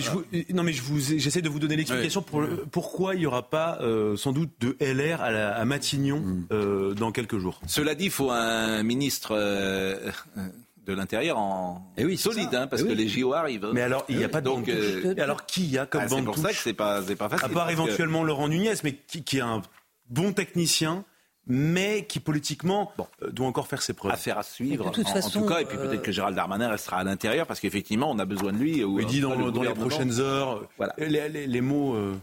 mais 0.62 0.72
je 0.74 0.82
vous, 0.82 1.00
j'essaie 1.00 1.40
de 1.40 1.48
vous 1.48 1.58
donner 1.58 1.76
l'explication 1.76 2.20
pour 2.20 2.42
pourquoi 2.70 3.14
il 3.14 3.20
n'y 3.20 3.26
aura 3.26 3.48
pas 3.48 3.78
sans 4.16 4.32
doute 4.32 4.50
de 4.60 4.76
LR 4.78 5.22
à 5.22 5.64
Matignon 5.64 6.20
mm. 6.20 6.94
dans 6.96 7.12
quelques 7.12 7.38
jours. 7.38 7.62
Cela 7.66 7.94
dit, 7.94 8.04
il 8.04 8.10
faut 8.10 8.30
un 8.30 8.82
ministre 8.82 9.34
de 10.90 10.96
l'intérieur 10.96 11.38
en 11.38 11.92
et 11.96 12.02
eh 12.02 12.04
oui, 12.04 12.16
solide, 12.16 12.54
hein, 12.54 12.66
parce 12.66 12.82
eh 12.82 12.88
que 12.88 12.92
les 12.92 13.08
JO 13.08 13.32
arrivent. 13.32 13.70
Mais 13.72 13.82
alors, 13.82 14.04
il 14.08 14.16
n'y 14.16 14.24
a 14.24 14.28
pas 14.28 14.40
de 14.40 14.46
donc. 14.46 14.68
Euh... 14.68 15.14
Alors, 15.18 15.46
qui 15.46 15.66
y 15.66 15.78
a 15.78 15.86
comme 15.86 16.02
ah, 16.04 16.08
C'est 16.08 16.22
pour 16.22 16.38
ça 16.38 16.50
que 16.50 16.56
c'est 16.56 16.72
pas, 16.72 17.00
pas 17.02 17.28
facile. 17.28 17.46
À 17.46 17.48
part 17.48 17.70
éventuellement 17.70 18.24
Laurent 18.24 18.48
Nunez, 18.48 18.74
mais 18.84 18.94
qui, 18.94 19.22
qui, 19.22 19.38
est 19.38 19.42
un 19.42 19.62
bon 20.08 20.32
technicien. 20.32 21.04
Mais 21.46 22.04
qui 22.06 22.20
politiquement 22.20 22.92
euh, 23.22 23.30
doit 23.30 23.46
encore 23.46 23.66
faire 23.66 23.82
ses 23.82 23.94
preuves. 23.94 24.12
Affaire 24.12 24.38
à 24.38 24.44
suivre. 24.44 24.86
En, 24.86 24.90
tout 24.90 25.46
cas, 25.46 25.60
et 25.60 25.64
puis 25.64 25.78
peut-être 25.78 26.02
que 26.02 26.12
Gérald 26.12 26.36
Darmanin 26.36 26.68
restera 26.68 26.98
à 26.98 27.02
l'intérieur 27.02 27.46
parce 27.46 27.58
qu'effectivement, 27.58 28.08
on 28.08 28.18
a 28.20 28.24
besoin 28.24 28.52
de 28.52 28.58
lui. 28.58 28.84
il 28.84 29.06
dit 29.06 29.20
dans, 29.20 29.34
les 29.34 29.74
prochaines 29.74 30.20
heures. 30.20 30.68
Voilà. 30.76 30.94
Les, 30.98 31.28
les, 31.28 31.60
mots. 31.60 31.94
Euh, 31.94 32.14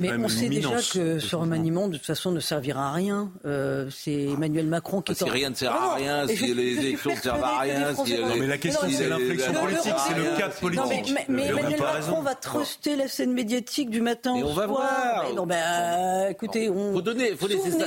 mais 0.00 0.12
on 0.12 0.28
sait 0.28 0.48
déjà 0.48 0.76
que 0.76 1.18
ce 1.18 1.36
remaniement, 1.36 1.88
de 1.88 1.96
toute 1.96 2.06
façon, 2.06 2.30
ne 2.30 2.40
servira 2.40 2.88
à 2.88 2.92
rien. 2.92 3.30
Euh, 3.44 3.88
c'est 3.90 4.24
Emmanuel 4.24 4.66
Macron 4.66 5.02
qui. 5.02 5.14
Si 5.14 5.24
rien 5.24 5.50
ne 5.50 5.54
sert 5.54 5.72
à 5.72 5.94
rien, 5.94 6.26
si 6.26 6.54
les 6.54 6.78
élections 6.78 7.10
ne 7.10 7.16
servent 7.16 7.44
à 7.44 7.60
rien. 7.60 7.92
non, 7.92 8.36
mais 8.38 8.46
la 8.46 8.58
question, 8.58 8.88
c'est 8.90 9.08
l'inflexion 9.08 9.52
politique, 9.52 9.94
c'est 10.08 10.16
le 10.16 10.38
cap 10.38 10.60
politique. 10.60 11.16
mais, 11.28 11.46
Emmanuel 11.46 11.80
Macron 11.80 12.22
va 12.22 12.34
truster 12.34 12.96
la 12.96 13.08
scène 13.08 13.32
médiatique 13.32 13.90
du 13.90 14.00
matin 14.00 14.34
au 14.34 14.40
soir. 14.40 14.50
on 14.50 14.54
va 14.54 14.66
voir. 14.66 15.34
non, 15.34 15.48
euh, 15.50 16.28
écoutez, 16.30 16.68
on. 16.68 16.92
Faut 16.92 17.02
donner, 17.02 17.34
faut 17.36 17.46
laisser 17.46 17.70
ça. 17.70 17.86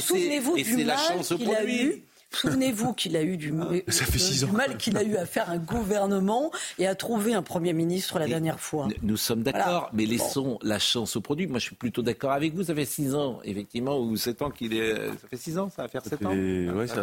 Souvenez-vous 0.00 0.56
du 0.56 0.84
mal 0.84 0.96
qu'il 1.22 1.50
a 1.50 1.64
eu 1.64 2.04
Souvenez-vous 2.32 2.92
qu'il 2.94 3.16
a 3.16 3.22
eu 3.22 3.36
du, 3.36 3.52
ah, 3.60 4.52
mal 4.52 4.76
qu'il 4.76 4.96
a 4.96 5.02
eu 5.02 5.16
à 5.16 5.26
faire 5.26 5.50
un 5.50 5.58
gouvernement 5.58 6.50
et 6.78 6.86
à 6.86 6.94
trouver 6.94 7.34
un 7.34 7.42
Premier 7.42 7.72
ministre 7.72 8.18
la 8.18 8.26
dernière 8.26 8.60
fois. 8.60 8.88
Nous 9.02 9.16
sommes 9.16 9.42
d'accord, 9.42 9.90
mais 9.92 10.06
laissons 10.06 10.58
la 10.62 10.78
chance 10.78 11.16
au 11.16 11.20
produit. 11.20 11.46
Moi, 11.46 11.58
je 11.58 11.66
suis 11.66 11.76
plutôt 11.76 12.02
d'accord 12.02 12.32
avec 12.32 12.54
vous. 12.54 12.64
Ça 12.64 12.74
fait 12.74 12.84
6 12.84 13.14
ans, 13.14 13.40
effectivement, 13.44 13.98
ou 13.98 14.16
7 14.16 14.42
ans 14.42 14.50
qu'il 14.50 14.74
est. 14.74 14.94
Ça 14.94 15.28
fait 15.28 15.36
6 15.36 15.58
ans, 15.58 15.70
ça 15.74 15.82
va 15.82 15.88
faire 15.88 16.02
7 16.02 16.24
ans. 16.26 16.30
Ouais, 16.30 16.86
ça, 16.86 16.94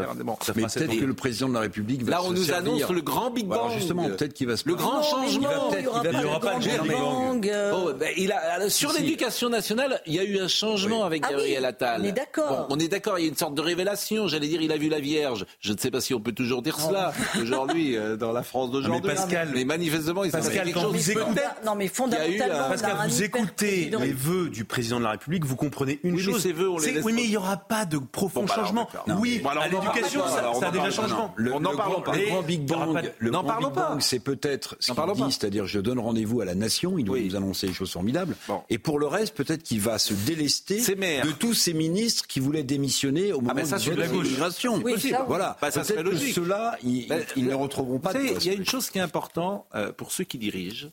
ça, 0.42 0.54
mais 0.56 0.63
peut-être 0.63 1.00
que 1.00 1.06
le 1.06 1.13
président 1.13 1.50
de 1.50 1.54
la 1.54 1.62
République 1.62 2.04
va 2.04 2.12
Là, 2.12 2.24
on 2.24 2.32
nous 2.32 2.52
annonce 2.52 2.89
le 2.89 3.02
grand 3.02 3.32
Big 3.32 3.48
Bang. 3.48 3.72
justement, 3.72 4.06
peut-être 4.10 4.34
qu'il 4.34 4.48
va 4.48 4.58
se. 4.58 4.68
Le 4.68 4.76
grand 4.76 5.04
changement. 5.04 5.72
Il 5.74 6.18
n'y 6.18 6.26
aura 6.26 6.39
pas 6.39 6.56
de 6.56 6.60
Big 6.60 6.92
Bang. 6.92 7.52
Oh, 7.74 7.92
ben, 7.98 8.10
il 8.18 8.32
a, 8.32 8.70
sur 8.70 8.92
l'éducation 8.94 9.50
nationale, 9.50 10.02
il 10.06 10.15
y 10.15 10.20
a 10.20 10.24
eu 10.24 10.39
un 10.39 10.48
changement 10.48 11.04
avec 11.04 11.24
ah 11.26 11.32
Gabriel 11.32 11.65
Attal. 11.65 12.02
On 12.02 12.06
est 12.06 12.12
d'accord. 12.12 12.68
on 12.70 12.80
est 12.80 12.88
d'accord. 12.88 13.20
Il 13.20 13.24
y 13.24 13.26
a 13.26 13.30
une 13.30 13.38
sorte 13.38 13.56
de 13.56 13.62
révélation. 13.62 14.28
J'allais 14.28 14.48
dire, 14.48 14.62
il 14.62 14.72
a 14.72 14.78
vu 14.78 14.89
la 14.89 15.00
vie 15.00 15.18
je 15.60 15.73
ne 15.73 15.77
sais 15.77 15.91
pas 15.91 16.01
si 16.01 16.13
on 16.13 16.19
peut 16.19 16.32
toujours 16.32 16.62
dire 16.62 16.79
cela 16.79 17.13
aujourd'hui 17.41 17.97
euh, 17.97 18.15
dans 18.15 18.32
la 18.32 18.43
France 18.43 18.71
d'aujourd'hui. 18.71 19.01
Mais 19.03 19.15
Pascal, 19.15 19.49
mais 19.53 19.65
manifestement, 19.65 20.23
il 20.23 20.32
Pascal, 20.32 20.71
quand 20.73 20.89
vous 20.89 21.12
écoutez, 21.12 21.41
non 21.65 21.75
mais 21.75 21.88
fondamentalement, 21.88 22.69
Pascal, 22.69 22.97
vous 23.08 23.23
écoutez 23.23 23.91
les 23.99 24.13
vœux 24.13 24.49
du 24.49 24.65
président 24.65 24.99
de 24.99 25.03
la 25.03 25.12
République, 25.12 25.45
vous 25.45 25.55
comprenez 25.55 25.99
une 26.03 26.17
chose. 26.19 26.45
Mais 26.45 26.51
vœux, 26.51 26.69
on 26.69 26.77
les 26.77 26.99
oui, 27.01 27.13
mais 27.13 27.23
il 27.23 27.29
n'y 27.29 27.38
aura 27.38 27.58
pas 27.58 27.86
de 27.86 27.97
profond 27.97 28.43
bah, 28.43 28.55
changement. 28.55 28.89
oui, 29.19 29.41
à 29.45 29.67
l'éducation, 29.67 30.21
ça, 30.27 30.67
a 30.67 30.71
déjà 30.71 30.91
changement. 30.91 31.34
on 31.38 31.60
n'en 31.60 31.75
parle 31.75 32.03
pas. 32.03 32.15
Le 32.15 32.25
grand 32.25 32.41
Big 32.41 32.65
Bang, 32.65 33.12
le 33.17 33.32
grand 33.32 33.43
Big 33.43 33.73
Bang, 33.73 34.01
c'est 34.01 34.19
peut-être 34.19 34.75
ce 34.79 34.91
qu'il 34.91 35.25
dit, 35.25 35.32
c'est-à-dire 35.32 35.65
je 35.65 35.79
donne 35.79 35.99
rendez-vous 35.99 36.41
à 36.41 36.45
la 36.45 36.55
nation. 36.55 36.97
Il 36.97 37.05
doit 37.05 37.19
nous 37.19 37.36
annoncer 37.36 37.67
des 37.67 37.73
choses 37.73 37.91
formidables. 37.91 38.36
Et 38.69 38.77
pour 38.77 38.99
le 38.99 39.08
reste, 39.08 39.36
peut-être 39.36 39.63
qu'il 39.63 39.82
va 39.82 39.99
se 39.99 40.13
délester 40.13 40.79
de 40.79 41.32
tous 41.32 41.53
ces 41.53 41.73
ministres 41.73 42.27
qui 42.27 42.39
voulaient 42.39 42.63
démissionner 42.63 43.34
au 43.34 43.39
ah, 43.39 43.53
moment 43.53 43.62
de 43.62 44.01
l'immigration. 44.01 44.82
Voilà. 45.28 45.58
Bah, 45.62 45.69
logique. 46.02 46.36
Ceux-là, 46.36 46.78
ils, 46.84 47.08
ne 47.38 47.54
retrouveront 47.54 48.00
pas. 48.00 48.13
Il 48.13 48.43
y 48.43 48.50
a 48.50 48.54
une 48.54 48.65
chose 48.65 48.89
qui 48.89 48.98
est 48.98 49.02
importante 49.02 49.65
euh, 49.76 49.91
pour 49.91 50.12
ceux 50.12 50.24
qui 50.24 50.38
dirigent. 50.38 50.89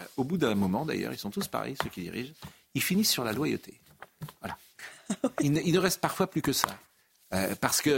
Euh, 0.00 0.04
au 0.16 0.24
bout 0.24 0.38
d'un 0.38 0.54
moment, 0.54 0.84
d'ailleurs, 0.84 1.12
ils 1.12 1.18
sont 1.18 1.30
tous 1.30 1.48
pareils, 1.48 1.76
ceux 1.82 1.88
qui 1.88 2.02
dirigent. 2.02 2.32
Ils 2.74 2.82
finissent 2.82 3.10
sur 3.10 3.24
la 3.24 3.32
loyauté. 3.32 3.80
Voilà. 4.40 4.58
il, 5.40 5.52
ne, 5.52 5.78
reste 5.78 6.00
parfois 6.00 6.26
plus 6.26 6.42
que 6.42 6.52
ça. 6.52 6.68
Euh, 7.32 7.54
parce 7.60 7.80
que, 7.80 7.90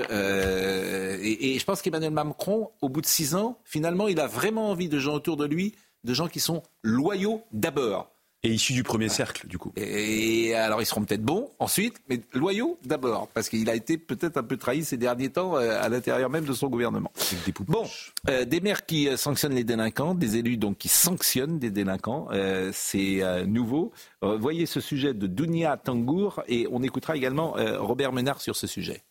et, 1.23 1.55
et, 1.55 1.59
je 1.59 1.65
pense 1.65 1.83
qu'Emmanuel 1.83 2.11
Macron, 2.13 2.71
au 2.81 2.89
bout 2.89 3.01
de 3.01 3.07
six 3.07 3.35
ans, 3.35 3.59
finalement, 3.65 4.09
il 4.09 4.21
a 4.21 4.27
vraiment 4.27 4.71
envie 4.71 4.89
de 4.89 4.99
gens 4.99 5.15
autour 5.15 5.37
de 5.37 5.45
lui, 5.45 5.75
de 6.05 6.15
gens 6.15 6.29
qui 6.29 6.41
sont 6.41 6.63
loyaux 6.83 7.43
d'abord. 7.53 8.16
Et 8.47 8.51
issus 8.51 8.75
du 8.75 8.85
premier 8.85 9.09
cercle, 9.09 9.49
du 9.49 9.59
coup. 9.59 9.73
Et 9.77 10.55
alors, 10.55 10.81
ils 10.81 10.87
seront 10.87 11.03
peut-être 11.05 11.25
bons 11.25 11.51
ensuite, 11.59 11.97
mais 12.09 12.21
loyaux 12.33 12.79
d'abord, 12.85 13.27
parce 13.35 13.49
qu'il 13.49 13.69
a 13.69 13.75
été 13.75 13.99
peut-être 13.99 14.37
un 14.37 14.45
peu 14.45 14.57
trahi 14.57 14.85
ces 14.85 14.97
derniers 14.97 15.31
temps 15.31 15.57
euh, 15.57 15.83
à 15.83 15.89
l'intérieur 15.89 16.31
même 16.31 16.45
de 16.45 16.53
son 16.53 16.69
gouvernement. 16.69 17.11
Des 17.45 17.53
bon, 17.67 17.83
euh, 18.29 18.45
des 18.45 18.61
maires 18.61 18.87
qui 18.87 19.09
euh, 19.09 19.17
sanctionnent 19.17 19.55
les 19.57 19.65
délinquants, 19.65 20.15
des 20.15 20.37
élus 20.37 20.59
donc 20.59 20.79
qui 20.79 20.87
sanctionnent 20.87 21.59
des 21.59 21.73
délinquants, 21.73 22.29
c'est 22.73 23.23
nouveau. 23.47 23.91
voyez 24.23 24.67
ce 24.67 24.81
sujet 24.81 25.13
de 25.13 25.27
Dounia 25.27 25.77
Tangour 25.77 26.45
et 26.47 26.69
on 26.71 26.85
écoutera 26.85 27.17
également 27.17 27.57
Robert 27.79 28.13
Menard 28.13 28.41
sur 28.41 28.55
ce 28.55 28.69
sujet. 28.69 29.03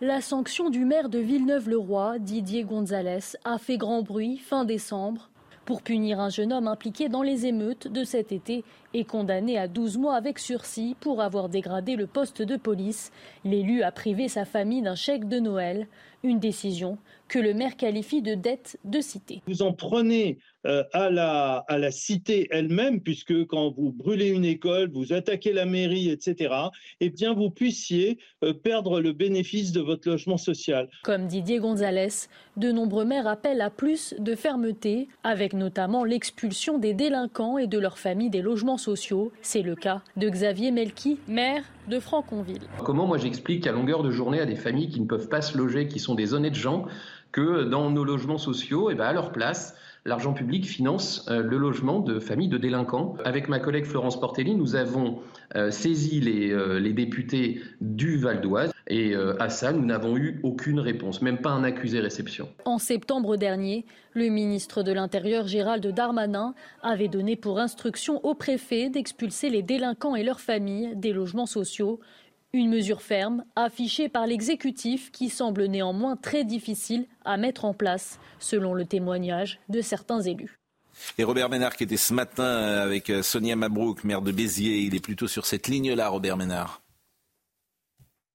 La 0.00 0.20
sanction 0.20 0.68
du 0.68 0.84
maire 0.84 1.08
de 1.10 1.20
Villeneuve-le-Roi, 1.20 2.18
Didier 2.18 2.64
Gonzalez, 2.64 3.36
a 3.44 3.58
fait 3.58 3.76
grand 3.76 4.02
bruit 4.02 4.38
fin 4.38 4.64
décembre 4.64 5.30
pour 5.70 5.82
punir 5.82 6.18
un 6.18 6.30
jeune 6.30 6.52
homme 6.52 6.66
impliqué 6.66 7.08
dans 7.08 7.22
les 7.22 7.46
émeutes 7.46 7.86
de 7.86 8.02
cet 8.02 8.32
été 8.32 8.64
est 8.92 9.04
condamné 9.04 9.56
à 9.56 9.68
12 9.68 9.98
mois 9.98 10.16
avec 10.16 10.40
sursis 10.40 10.96
pour 10.98 11.22
avoir 11.22 11.48
dégradé 11.48 11.94
le 11.94 12.08
poste 12.08 12.42
de 12.42 12.56
police. 12.56 13.12
L'élu 13.44 13.84
a 13.84 13.92
privé 13.92 14.26
sa 14.26 14.44
famille 14.44 14.82
d'un 14.82 14.96
chèque 14.96 15.28
de 15.28 15.38
Noël, 15.38 15.86
une 16.24 16.40
décision 16.40 16.98
que 17.30 17.38
le 17.38 17.54
maire 17.54 17.76
qualifie 17.76 18.22
de 18.22 18.34
dette 18.34 18.76
de 18.84 19.00
cité. 19.00 19.40
Vous 19.46 19.62
en 19.62 19.72
prenez 19.72 20.38
euh, 20.66 20.82
à, 20.92 21.08
la, 21.08 21.64
à 21.68 21.78
la 21.78 21.90
cité 21.90 22.48
elle-même, 22.50 23.00
puisque 23.00 23.46
quand 23.46 23.70
vous 23.70 23.92
brûlez 23.92 24.28
une 24.28 24.44
école, 24.44 24.90
vous 24.92 25.12
attaquez 25.12 25.52
la 25.52 25.64
mairie, 25.64 26.10
etc., 26.10 26.52
eh 27.00 27.08
bien 27.08 27.32
vous 27.32 27.48
puissiez 27.48 28.18
euh, 28.44 28.52
perdre 28.52 29.00
le 29.00 29.12
bénéfice 29.12 29.72
de 29.72 29.80
votre 29.80 30.08
logement 30.08 30.36
social. 30.36 30.90
Comme 31.04 31.28
Didier 31.28 31.60
Gonzalez, 31.60 32.26
de 32.56 32.72
nombreux 32.72 33.04
maires 33.04 33.28
appellent 33.28 33.62
à 33.62 33.70
plus 33.70 34.14
de 34.18 34.34
fermeté, 34.34 35.08
avec 35.22 35.54
notamment 35.54 36.04
l'expulsion 36.04 36.78
des 36.78 36.94
délinquants 36.94 37.56
et 37.56 37.68
de 37.68 37.78
leurs 37.78 37.98
familles 37.98 38.30
des 38.30 38.42
logements 38.42 38.76
sociaux. 38.76 39.32
C'est 39.40 39.62
le 39.62 39.76
cas 39.76 40.02
de 40.16 40.28
Xavier 40.28 40.72
Melki, 40.72 41.18
maire 41.28 41.62
de 41.88 41.98
Franconville. 42.00 42.62
Comment 42.84 43.06
moi 43.06 43.18
j'explique 43.18 43.66
à 43.66 43.72
longueur 43.72 44.02
de 44.02 44.10
journée 44.10 44.40
à 44.40 44.46
des 44.46 44.56
familles 44.56 44.90
qui 44.90 45.00
ne 45.00 45.06
peuvent 45.06 45.28
pas 45.28 45.42
se 45.42 45.56
loger, 45.56 45.88
qui 45.88 45.98
sont 45.98 46.14
des 46.14 46.34
honnêtes 46.34 46.54
gens, 46.54 46.86
que 47.32 47.64
dans 47.64 47.90
nos 47.90 48.04
logements 48.04 48.38
sociaux, 48.38 48.90
et 48.90 48.94
eh 48.94 48.96
ben 48.96 49.06
à 49.06 49.12
leur 49.12 49.32
place, 49.32 49.76
l'argent 50.04 50.32
public 50.32 50.66
finance 50.66 51.26
euh, 51.28 51.42
le 51.42 51.58
logement 51.58 52.00
de 52.00 52.18
familles 52.20 52.48
de 52.48 52.58
délinquants. 52.58 53.16
Avec 53.24 53.48
ma 53.48 53.58
collègue 53.58 53.84
Florence 53.84 54.18
Portelli, 54.18 54.54
nous 54.54 54.74
avons 54.74 55.20
euh, 55.56 55.70
saisi 55.70 56.20
les, 56.20 56.50
euh, 56.50 56.78
les, 56.78 56.92
députés 56.92 57.60
du 57.80 58.16
Val 58.18 58.40
d'Oise 58.40 58.72
et 58.86 59.14
à 59.38 59.48
ça, 59.50 59.72
nous 59.72 59.84
n'avons 59.84 60.16
eu 60.16 60.40
aucune 60.42 60.80
réponse, 60.80 61.22
même 61.22 61.38
pas 61.38 61.50
un 61.50 61.62
accusé 61.62 62.00
réception. 62.00 62.48
En 62.64 62.78
septembre 62.78 63.36
dernier, 63.36 63.86
le 64.14 64.28
ministre 64.28 64.82
de 64.82 64.90
l'Intérieur 64.90 65.46
Gérald 65.46 65.86
Darmanin 65.86 66.54
avait 66.82 67.06
donné 67.06 67.36
pour 67.36 67.60
instruction 67.60 68.24
au 68.24 68.34
préfet 68.34 68.90
d'expulser 68.90 69.48
les 69.48 69.62
délinquants 69.62 70.16
et 70.16 70.24
leurs 70.24 70.40
familles 70.40 70.96
des 70.96 71.12
logements 71.12 71.46
sociaux. 71.46 72.00
Une 72.52 72.68
mesure 72.68 73.00
ferme, 73.00 73.44
affichée 73.54 74.08
par 74.08 74.26
l'exécutif, 74.26 75.12
qui 75.12 75.28
semble 75.28 75.66
néanmoins 75.66 76.16
très 76.16 76.42
difficile 76.42 77.06
à 77.24 77.36
mettre 77.36 77.64
en 77.64 77.74
place, 77.74 78.18
selon 78.40 78.74
le 78.74 78.84
témoignage 78.84 79.60
de 79.68 79.80
certains 79.80 80.20
élus. 80.20 80.58
Et 81.16 81.22
Robert 81.22 81.48
Ménard, 81.48 81.76
qui 81.76 81.84
était 81.84 81.96
ce 81.96 82.12
matin 82.12 82.44
avec 82.44 83.08
euh, 83.08 83.22
Sonia 83.22 83.54
Mabrouk, 83.54 84.02
maire 84.02 84.20
de 84.20 84.32
Béziers, 84.32 84.80
il 84.80 84.96
est 84.96 85.00
plutôt 85.00 85.28
sur 85.28 85.46
cette 85.46 85.68
ligne-là, 85.68 86.08
Robert 86.08 86.36
Ménard. 86.36 86.82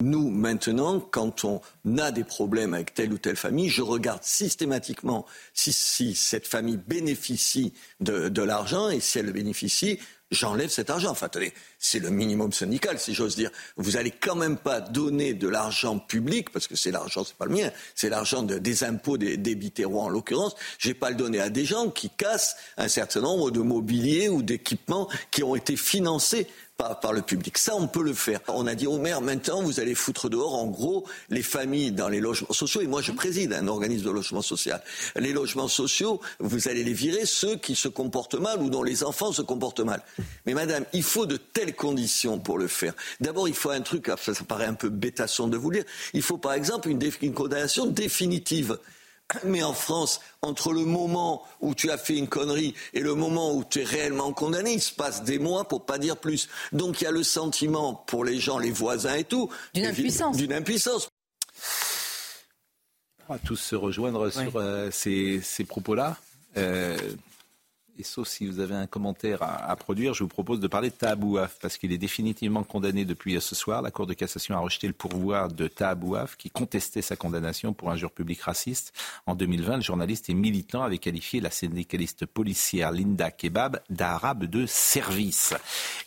Nous, 0.01 0.29
maintenant, 0.29 0.99
quand 0.99 1.45
on 1.45 1.61
a 1.97 2.11
des 2.11 2.23
problèmes 2.23 2.73
avec 2.73 2.93
telle 2.93 3.13
ou 3.13 3.17
telle 3.17 3.35
famille, 3.35 3.69
je 3.69 3.81
regarde 3.81 4.23
systématiquement 4.23 5.25
si, 5.53 6.15
cette 6.15 6.47
famille 6.47 6.77
bénéficie 6.77 7.73
de, 8.01 8.29
de 8.29 8.41
l'argent 8.41 8.89
et 8.89 8.99
si 8.99 9.19
elle 9.19 9.31
bénéficie, 9.31 9.99
j'enlève 10.31 10.69
cet 10.69 10.89
argent. 10.89 11.11
Enfin, 11.11 11.27
attendez, 11.27 11.53
c'est 11.79 11.99
le 11.99 12.09
minimum 12.09 12.51
syndical, 12.51 12.99
si 12.99 13.13
j'ose 13.13 13.35
dire. 13.35 13.51
Vous 13.77 13.97
allez 13.97 14.11
quand 14.11 14.35
même 14.35 14.57
pas 14.57 14.81
donner 14.81 15.33
de 15.33 15.47
l'argent 15.47 15.99
public, 15.99 16.51
parce 16.51 16.67
que 16.67 16.75
c'est 16.75 16.91
l'argent, 16.91 17.23
c'est 17.23 17.37
pas 17.37 17.45
le 17.45 17.53
mien, 17.53 17.71
c'est 17.95 18.09
l'argent 18.09 18.43
des 18.43 18.83
impôts 18.83 19.17
des, 19.17 19.37
des 19.37 19.85
en 19.85 20.09
l'occurrence. 20.09 20.55
Je 20.77 20.89
vais 20.89 20.93
pas 20.93 21.09
le 21.09 21.15
donner 21.15 21.39
à 21.39 21.49
des 21.49 21.65
gens 21.65 21.89
qui 21.89 22.09
cassent 22.09 22.55
un 22.77 22.87
certain 22.87 23.21
nombre 23.21 23.51
de 23.51 23.59
mobiliers 23.59 24.29
ou 24.29 24.41
d'équipements 24.41 25.09
qui 25.31 25.43
ont 25.43 25.55
été 25.55 25.75
financés 25.75 26.47
par, 26.77 27.13
le 27.13 27.21
public. 27.21 27.57
Ça, 27.57 27.75
on 27.75 27.87
peut 27.87 28.03
le 28.03 28.13
faire. 28.13 28.39
On 28.47 28.67
a 28.67 28.75
dit 28.75 28.87
au 28.87 28.97
maire, 28.97 29.21
maintenant, 29.21 29.61
vous 29.61 29.79
allez 29.79 29.95
foutre 29.95 30.29
dehors, 30.29 30.55
en 30.55 30.67
gros, 30.67 31.05
les 31.29 31.41
familles 31.41 31.91
dans 31.91 32.09
les 32.09 32.19
logements 32.19 32.53
sociaux. 32.53 32.81
Et 32.81 32.87
moi, 32.87 33.01
je 33.01 33.11
préside 33.11 33.53
un 33.53 33.67
organisme 33.67 34.05
de 34.05 34.11
logement 34.11 34.41
social. 34.41 34.83
Les 35.15 35.33
logements 35.33 35.67
sociaux, 35.67 36.19
vous 36.39 36.67
allez 36.67 36.83
les 36.83 36.93
virer, 36.93 37.25
ceux 37.25 37.55
qui 37.55 37.75
se 37.75 37.87
comportent 37.87 38.35
mal 38.35 38.61
ou 38.61 38.69
dont 38.69 38.83
les 38.83 39.03
enfants 39.03 39.31
se 39.31 39.41
comportent 39.41 39.79
mal. 39.79 40.01
Mais 40.45 40.53
madame, 40.53 40.85
il 40.93 41.03
faut 41.03 41.25
de 41.25 41.37
telles 41.37 41.75
conditions 41.75 42.39
pour 42.39 42.57
le 42.57 42.67
faire. 42.67 42.93
D'abord, 43.21 43.47
il 43.47 43.55
faut 43.55 43.69
un 43.69 43.81
truc, 43.81 44.11
ça, 44.21 44.33
ça 44.33 44.43
paraît 44.43 44.65
un 44.65 44.73
peu 44.73 44.89
bêtasson 44.89 45.47
de 45.47 45.57
vous 45.57 45.71
dire, 45.71 45.83
il 46.13 46.21
faut 46.21 46.37
par 46.37 46.53
exemple 46.53 46.89
une 46.89 47.33
condamnation 47.33 47.85
définitive. 47.85 48.77
Mais 49.43 49.63
en 49.63 49.73
France, 49.73 50.21
entre 50.41 50.73
le 50.73 50.85
moment 50.85 51.43
où 51.61 51.73
tu 51.75 51.91
as 51.91 51.97
fait 51.97 52.17
une 52.17 52.27
connerie 52.27 52.73
et 52.93 52.99
le 52.99 53.15
moment 53.15 53.53
où 53.53 53.63
tu 53.63 53.81
es 53.81 53.83
réellement 53.83 54.33
condamné, 54.33 54.73
il 54.73 54.81
se 54.81 54.93
passe 54.93 55.23
des 55.23 55.39
mois 55.39 55.67
pour 55.67 55.85
pas 55.85 55.97
dire 55.97 56.17
plus. 56.17 56.49
Donc 56.71 57.01
il 57.01 57.05
y 57.05 57.07
a 57.07 57.11
le 57.11 57.23
sentiment 57.23 57.93
pour 57.93 58.25
les 58.25 58.39
gens, 58.39 58.59
les 58.59 58.71
voisins 58.71 59.15
et 59.15 59.23
tout, 59.23 59.49
d'une 59.73 59.85
impuissance. 59.85 60.37
D'une 60.37 60.53
impuissance. 60.53 61.09
On 63.27 63.33
va 63.33 63.39
tous 63.39 63.55
se 63.55 63.75
rejoindre 63.75 64.29
sur 64.29 64.57
euh, 64.57 64.89
ces, 64.91 65.41
propos-là. 65.67 66.17
Euh, 66.57 66.97
et 67.97 68.03
sauf 68.03 68.27
si 68.27 68.45
vous 68.45 68.59
avez 68.59 68.75
un 68.75 68.87
commentaire 68.87 69.39
à, 69.41 69.75
produire, 69.75 70.13
je 70.13 70.23
vous 70.23 70.29
propose 70.29 70.59
de 70.59 70.67
parler 70.67 70.89
de 70.89 70.95
Tahabouaf, 70.95 71.57
parce 71.61 71.77
qu'il 71.77 71.91
est 71.93 71.97
définitivement 71.97 72.63
condamné 72.63 73.05
depuis 73.05 73.39
ce 73.39 73.55
soir. 73.55 73.81
La 73.81 73.91
Cour 73.91 74.05
de 74.05 74.13
cassation 74.13 74.55
a 74.55 74.59
rejeté 74.59 74.87
le 74.87 74.93
pourvoi 74.93 75.47
de 75.47 75.67
Tahabouaf, 75.67 76.35
qui 76.35 76.49
contestait 76.49 77.01
sa 77.01 77.15
condamnation 77.15 77.73
pour 77.73 77.91
injure 77.91 78.11
publique 78.11 78.41
raciste. 78.41 78.93
En 79.25 79.35
2020, 79.35 79.77
le 79.77 79.81
journaliste 79.81 80.29
et 80.29 80.33
militant 80.33 80.83
avait 80.83 80.97
qualifié 80.97 81.39
la 81.39 81.51
syndicaliste 81.51 82.25
policière 82.25 82.91
Linda 82.91 83.31
Kebab 83.31 83.81
d'arabe 83.89 84.45
de 84.45 84.65
service. 84.65 85.53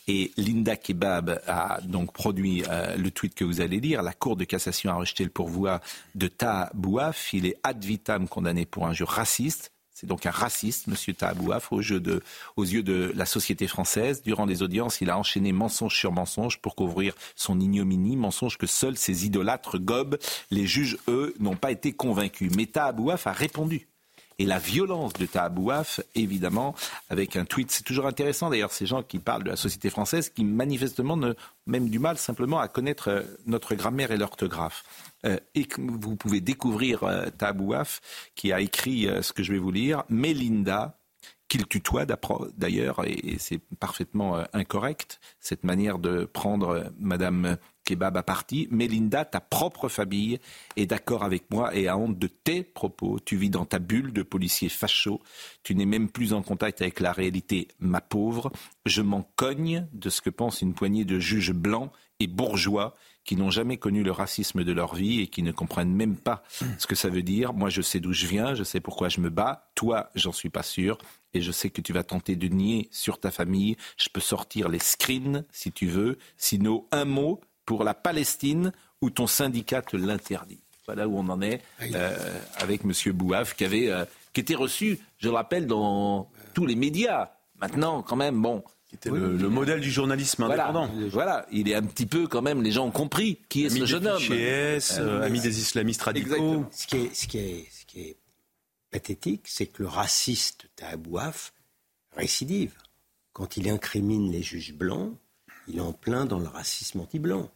Et 0.06 0.32
Linda 0.36 0.76
Kebab 0.76 1.40
a 1.46 1.80
donc 1.82 2.12
produit 2.12 2.64
euh, 2.68 2.96
le 2.96 3.10
tweet 3.10 3.34
que 3.34 3.44
vous 3.44 3.60
allez 3.60 3.80
lire. 3.80 4.02
La 4.02 4.12
Cour 4.12 4.36
de 4.36 4.44
cassation 4.44 4.90
a 4.90 4.94
rejeté 4.94 5.24
le 5.24 5.30
pourvoi 5.30 5.80
de 6.14 6.28
Tahabouaf. 6.28 7.32
Il 7.32 7.46
est 7.46 7.58
ad 7.62 7.82
vitam 7.82 8.28
condamné 8.28 8.66
pour 8.66 8.86
injure 8.86 9.08
raciste 9.08 9.72
c'est 9.98 10.06
donc 10.06 10.26
un 10.26 10.30
raciste, 10.30 10.86
M. 10.86 10.94
Tahabouaf, 11.12 11.72
aux, 11.72 11.80
yeux 11.80 11.98
de 12.00 13.12
la 13.16 13.26
société 13.26 13.66
française. 13.66 14.22
Durant 14.22 14.46
les 14.46 14.62
audiences, 14.62 15.00
il 15.00 15.10
a 15.10 15.18
enchaîné 15.18 15.50
mensonge 15.50 15.96
sur 15.96 16.12
mensonge 16.12 16.60
pour 16.60 16.76
couvrir 16.76 17.14
son 17.34 17.58
ignominie, 17.58 18.14
mensonge 18.14 18.58
que 18.58 18.68
seuls 18.68 18.96
ses 18.96 19.26
idolâtres 19.26 19.76
gobent. 19.78 20.16
Les 20.52 20.68
juges, 20.68 20.98
eux, 21.08 21.34
n'ont 21.40 21.56
pas 21.56 21.72
été 21.72 21.92
convaincus. 21.92 22.52
Mais 22.54 22.66
Tahabouaf 22.66 23.26
a 23.26 23.32
répondu 23.32 23.88
et 24.38 24.46
la 24.46 24.58
violence 24.58 25.12
de 25.14 25.26
Tahabouaf, 25.26 26.00
évidemment, 26.14 26.74
avec 27.10 27.36
un 27.36 27.44
tweet. 27.44 27.70
C'est 27.70 27.82
toujours 27.82 28.06
intéressant 28.06 28.50
d'ailleurs 28.50 28.72
ces 28.72 28.86
gens 28.86 29.02
qui 29.02 29.18
parlent 29.18 29.44
de 29.44 29.50
la 29.50 29.56
société 29.56 29.90
française 29.90 30.30
qui 30.30 30.44
manifestement 30.44 31.16
ne 31.16 31.34
même 31.66 31.88
du 31.88 31.98
mal 31.98 32.16
simplement 32.18 32.58
à 32.60 32.68
connaître 32.68 33.08
euh, 33.08 33.22
notre 33.46 33.74
grammaire 33.74 34.10
et 34.10 34.16
l'orthographe. 34.16 34.84
Euh, 35.26 35.38
et 35.54 35.66
vous 35.76 36.16
pouvez 36.16 36.40
découvrir 36.40 37.02
euh, 37.04 37.26
Tahabouaf 37.36 38.00
qui 38.34 38.52
a 38.52 38.60
écrit 38.60 39.08
ce 39.20 39.32
que 39.32 39.42
je 39.42 39.52
vais 39.52 39.58
vous 39.58 39.70
lire, 39.70 40.04
Mélinda, 40.08 40.98
qu'il 41.48 41.66
tutoie 41.66 42.04
d'ailleurs, 42.56 43.04
et 43.06 43.36
c'est 43.38 43.60
parfaitement 43.80 44.44
incorrect, 44.52 45.18
cette 45.40 45.64
manière 45.64 45.98
de 45.98 46.24
prendre 46.24 46.92
Madame 46.98 47.56
kebab 47.88 48.18
à 48.18 48.22
partie. 48.22 48.68
Mélinda, 48.70 49.24
ta 49.24 49.40
propre 49.40 49.88
famille 49.88 50.38
est 50.76 50.84
d'accord 50.84 51.24
avec 51.24 51.50
moi 51.50 51.74
et 51.74 51.88
a 51.88 51.96
honte 51.96 52.18
de 52.18 52.26
tes 52.26 52.62
propos. 52.62 53.18
Tu 53.24 53.36
vis 53.36 53.48
dans 53.48 53.64
ta 53.64 53.78
bulle 53.78 54.12
de 54.12 54.22
policier 54.22 54.68
facho. 54.68 55.22
Tu 55.62 55.74
n'es 55.74 55.86
même 55.86 56.10
plus 56.10 56.34
en 56.34 56.42
contact 56.42 56.82
avec 56.82 57.00
la 57.00 57.12
réalité, 57.12 57.68
ma 57.78 58.02
pauvre. 58.02 58.52
Je 58.84 59.00
m'en 59.00 59.22
cogne 59.36 59.86
de 59.94 60.10
ce 60.10 60.20
que 60.20 60.28
pense 60.28 60.60
une 60.60 60.74
poignée 60.74 61.06
de 61.06 61.18
juges 61.18 61.52
blancs 61.52 61.90
et 62.20 62.26
bourgeois 62.26 62.94
qui 63.24 63.36
n'ont 63.36 63.50
jamais 63.50 63.76
connu 63.76 64.02
le 64.02 64.10
racisme 64.10 64.64
de 64.64 64.72
leur 64.72 64.94
vie 64.94 65.20
et 65.20 65.26
qui 65.26 65.42
ne 65.42 65.52
comprennent 65.52 65.94
même 65.94 66.16
pas 66.16 66.42
ce 66.78 66.86
que 66.86 66.94
ça 66.94 67.08
veut 67.08 67.22
dire. 67.22 67.52
Moi, 67.52 67.68
je 67.68 67.82
sais 67.82 68.00
d'où 68.00 68.12
je 68.12 68.26
viens, 68.26 68.54
je 68.54 68.64
sais 68.64 68.80
pourquoi 68.80 69.08
je 69.08 69.20
me 69.20 69.28
bats. 69.28 69.70
Toi, 69.74 70.10
j'en 70.14 70.32
suis 70.32 70.48
pas 70.48 70.62
sûr. 70.62 70.98
Et 71.34 71.42
je 71.42 71.52
sais 71.52 71.68
que 71.68 71.82
tu 71.82 71.92
vas 71.92 72.04
tenter 72.04 72.36
de 72.36 72.48
nier 72.48 72.88
sur 72.90 73.20
ta 73.20 73.30
famille. 73.30 73.76
Je 73.98 74.08
peux 74.08 74.20
sortir 74.20 74.70
les 74.70 74.78
screens 74.78 75.44
si 75.52 75.72
tu 75.72 75.86
veux. 75.86 76.16
Sinon, 76.38 76.86
un 76.90 77.04
mot, 77.04 77.40
pour 77.68 77.84
la 77.84 77.92
Palestine 77.92 78.72
où 79.02 79.10
ton 79.10 79.26
syndicat 79.26 79.82
te 79.82 79.98
l'interdit. 79.98 80.58
Voilà 80.86 81.06
où 81.06 81.18
on 81.18 81.28
en 81.28 81.42
est 81.42 81.60
euh, 81.82 82.40
avec 82.56 82.80
M. 82.82 83.12
Bouaf, 83.12 83.54
qui, 83.54 83.66
avait, 83.66 83.90
euh, 83.90 84.06
qui 84.32 84.40
était 84.40 84.54
reçu, 84.54 84.98
je 85.18 85.28
le 85.28 85.34
rappelle, 85.34 85.66
dans 85.66 86.30
tous 86.54 86.64
les 86.64 86.76
médias. 86.76 87.28
Maintenant, 87.60 88.00
quand 88.00 88.16
même, 88.16 88.40
bon. 88.40 88.64
C'était 88.90 89.10
le, 89.10 89.50
modèle 89.50 89.80
du 89.82 89.90
journalisme 89.90 90.44
indépendant. 90.44 90.88
Voilà, 91.12 91.44
il 91.52 91.68
est 91.68 91.74
un 91.74 91.82
petit 91.82 92.06
peu 92.06 92.26
quand 92.26 92.40
même, 92.40 92.62
les 92.62 92.72
gens 92.72 92.86
ont 92.86 92.90
compris 92.90 93.38
qui 93.50 93.66
est 93.66 93.68
ce 93.68 93.84
jeune 93.84 94.06
homme. 94.06 94.22
Euh, 94.30 95.22
ami 95.22 95.40
des 95.40 95.60
islamistes 95.60 96.00
radicaux. 96.00 96.64
Ce 96.70 96.86
qui 96.86 96.96
est, 96.96 97.14
ce 97.14 97.26
qui 97.26 97.36
est, 97.36 97.66
ce 97.70 97.84
qui 97.84 98.00
est 98.00 98.16
pathétique, 98.90 99.42
c'est 99.44 99.66
que 99.66 99.82
le 99.82 99.88
raciste 99.88 100.70
Tahabouaf 100.76 101.52
récidive. 102.16 102.72
Quand 103.34 103.58
il 103.58 103.68
incrimine 103.68 104.32
les 104.32 104.40
juges 104.40 104.72
blancs, 104.72 105.12
il 105.66 105.76
est 105.76 105.82
en 105.82 105.92
plein 105.92 106.24
dans 106.24 106.38
le 106.38 106.48
racisme 106.48 107.00
anti-blanc. 107.00 107.50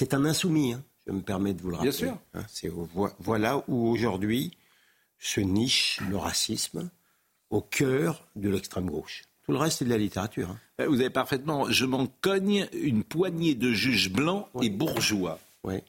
C'est 0.00 0.14
un 0.14 0.24
insoumis, 0.24 0.72
hein, 0.72 0.82
je 1.06 1.12
me 1.12 1.20
permets 1.20 1.52
de 1.52 1.60
vous 1.60 1.68
le 1.68 1.76
rappeler. 1.76 1.90
Bien 1.90 1.98
sûr. 1.98 2.18
Hein, 2.32 3.12
voilà 3.18 3.62
où 3.68 3.86
aujourd'hui 3.86 4.56
se 5.18 5.42
niche 5.42 6.00
le 6.08 6.16
racisme 6.16 6.88
au 7.50 7.60
cœur 7.60 8.26
de 8.34 8.48
l'extrême 8.48 8.88
gauche. 8.88 9.24
Tout 9.44 9.52
le 9.52 9.58
reste, 9.58 9.80
c'est 9.80 9.84
de 9.84 9.90
la 9.90 9.98
littérature. 9.98 10.48
Hein. 10.48 10.58
Ben, 10.78 10.88
vous 10.88 11.00
avez 11.00 11.10
parfaitement. 11.10 11.70
Je 11.70 11.84
m'en 11.84 12.06
cogne 12.06 12.66
une 12.72 13.04
poignée 13.04 13.54
de 13.54 13.72
juges 13.72 14.10
blancs 14.10 14.48
et 14.62 14.70
bourgeois. 14.70 15.38
Oui. 15.64 15.82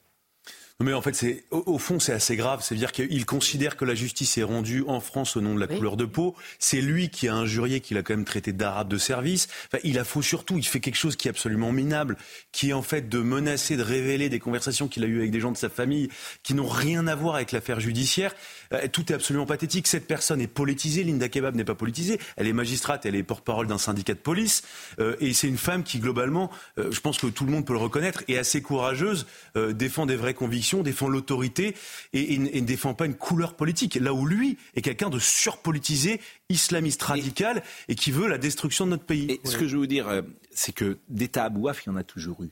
Mais 0.83 0.93
en 0.93 1.01
fait, 1.01 1.15
c'est 1.15 1.43
au, 1.51 1.77
fond, 1.77 1.99
c'est 1.99 2.13
assez 2.13 2.35
grave. 2.35 2.61
C'est-à-dire 2.63 2.91
qu'il 2.91 3.25
considère 3.25 3.77
que 3.77 3.85
la 3.85 3.95
justice 3.95 4.37
est 4.37 4.43
rendue 4.43 4.83
en 4.87 4.99
France 4.99 5.35
au 5.35 5.41
nom 5.41 5.55
de 5.55 5.59
la 5.59 5.67
couleur 5.67 5.97
de 5.97 6.05
peau. 6.05 6.35
C'est 6.59 6.81
lui 6.81 7.09
qui 7.09 7.27
a 7.27 7.35
injurié, 7.35 7.81
qu'il 7.81 7.97
a 7.97 8.03
quand 8.03 8.15
même 8.15 8.25
traité 8.25 8.53
d'arabe 8.53 8.87
de 8.87 8.97
service. 8.97 9.47
Enfin, 9.67 9.79
il 9.83 9.99
a 9.99 10.03
faux 10.03 10.21
surtout. 10.21 10.57
Il 10.57 10.65
fait 10.65 10.79
quelque 10.79 10.95
chose 10.95 11.15
qui 11.15 11.27
est 11.27 11.31
absolument 11.31 11.71
minable, 11.71 12.17
qui 12.51 12.69
est 12.69 12.73
en 12.73 12.81
fait 12.81 13.09
de 13.09 13.19
menacer, 13.19 13.77
de 13.77 13.83
révéler 13.83 14.29
des 14.29 14.39
conversations 14.39 14.87
qu'il 14.87 15.03
a 15.03 15.07
eues 15.07 15.19
avec 15.19 15.31
des 15.31 15.39
gens 15.39 15.51
de 15.51 15.57
sa 15.57 15.69
famille 15.69 16.09
qui 16.43 16.53
n'ont 16.53 16.67
rien 16.67 17.07
à 17.07 17.15
voir 17.15 17.35
avec 17.35 17.51
l'affaire 17.51 17.79
judiciaire. 17.79 18.33
Euh, 18.73 18.87
tout 18.91 19.11
est 19.11 19.15
absolument 19.15 19.45
pathétique. 19.45 19.87
Cette 19.87 20.07
personne 20.07 20.41
est 20.41 20.47
politisée. 20.47 21.03
Linda 21.03 21.29
Kebab 21.29 21.55
n'est 21.55 21.65
pas 21.65 21.75
politisée. 21.75 22.19
Elle 22.37 22.47
est 22.47 22.53
magistrate. 22.53 23.05
Elle 23.05 23.15
est 23.15 23.23
porte-parole 23.23 23.67
d'un 23.67 23.77
syndicat 23.77 24.13
de 24.13 24.19
police. 24.19 24.63
Euh, 24.99 25.15
et 25.19 25.33
c'est 25.33 25.47
une 25.47 25.57
femme 25.57 25.83
qui, 25.83 25.99
globalement, 25.99 26.49
euh, 26.77 26.91
je 26.91 27.01
pense 27.01 27.17
que 27.17 27.27
tout 27.27 27.45
le 27.45 27.51
monde 27.51 27.65
peut 27.65 27.73
le 27.73 27.79
reconnaître, 27.79 28.23
est 28.27 28.37
assez 28.37 28.61
courageuse, 28.61 29.25
défend 29.55 30.05
des 30.05 30.15
vraies 30.15 30.33
convictions 30.33 30.81
défend 30.83 31.07
l'autorité 31.07 31.75
et, 32.13 32.37
ne 32.37 32.59
défend 32.61 32.93
pas 32.93 33.05
une 33.05 33.15
couleur 33.15 33.55
politique. 33.55 33.95
Là 33.95 34.13
où 34.13 34.25
lui 34.25 34.57
est 34.75 34.81
quelqu'un 34.81 35.09
de 35.09 35.19
surpolitisé, 35.19 36.21
islamiste 36.49 37.01
radical 37.01 37.63
et, 37.87 37.95
qui 37.95 38.11
veut 38.11 38.27
la 38.27 38.37
destruction 38.37 38.85
de 38.85 38.91
notre 38.91 39.05
pays. 39.05 39.39
ce 39.43 39.57
que 39.57 39.67
je 39.67 39.73
veux 39.73 39.81
vous 39.81 39.87
dire, 39.87 40.07
euh, 40.07 40.21
c'est 40.51 40.73
que 40.73 40.97
d'État 41.09 41.45
à 41.45 41.49
Bouaf, 41.49 41.83
il 41.85 41.89
y 41.89 41.91
en 41.91 41.95
a 41.95 42.03
toujours 42.03 42.43
eu. 42.43 42.49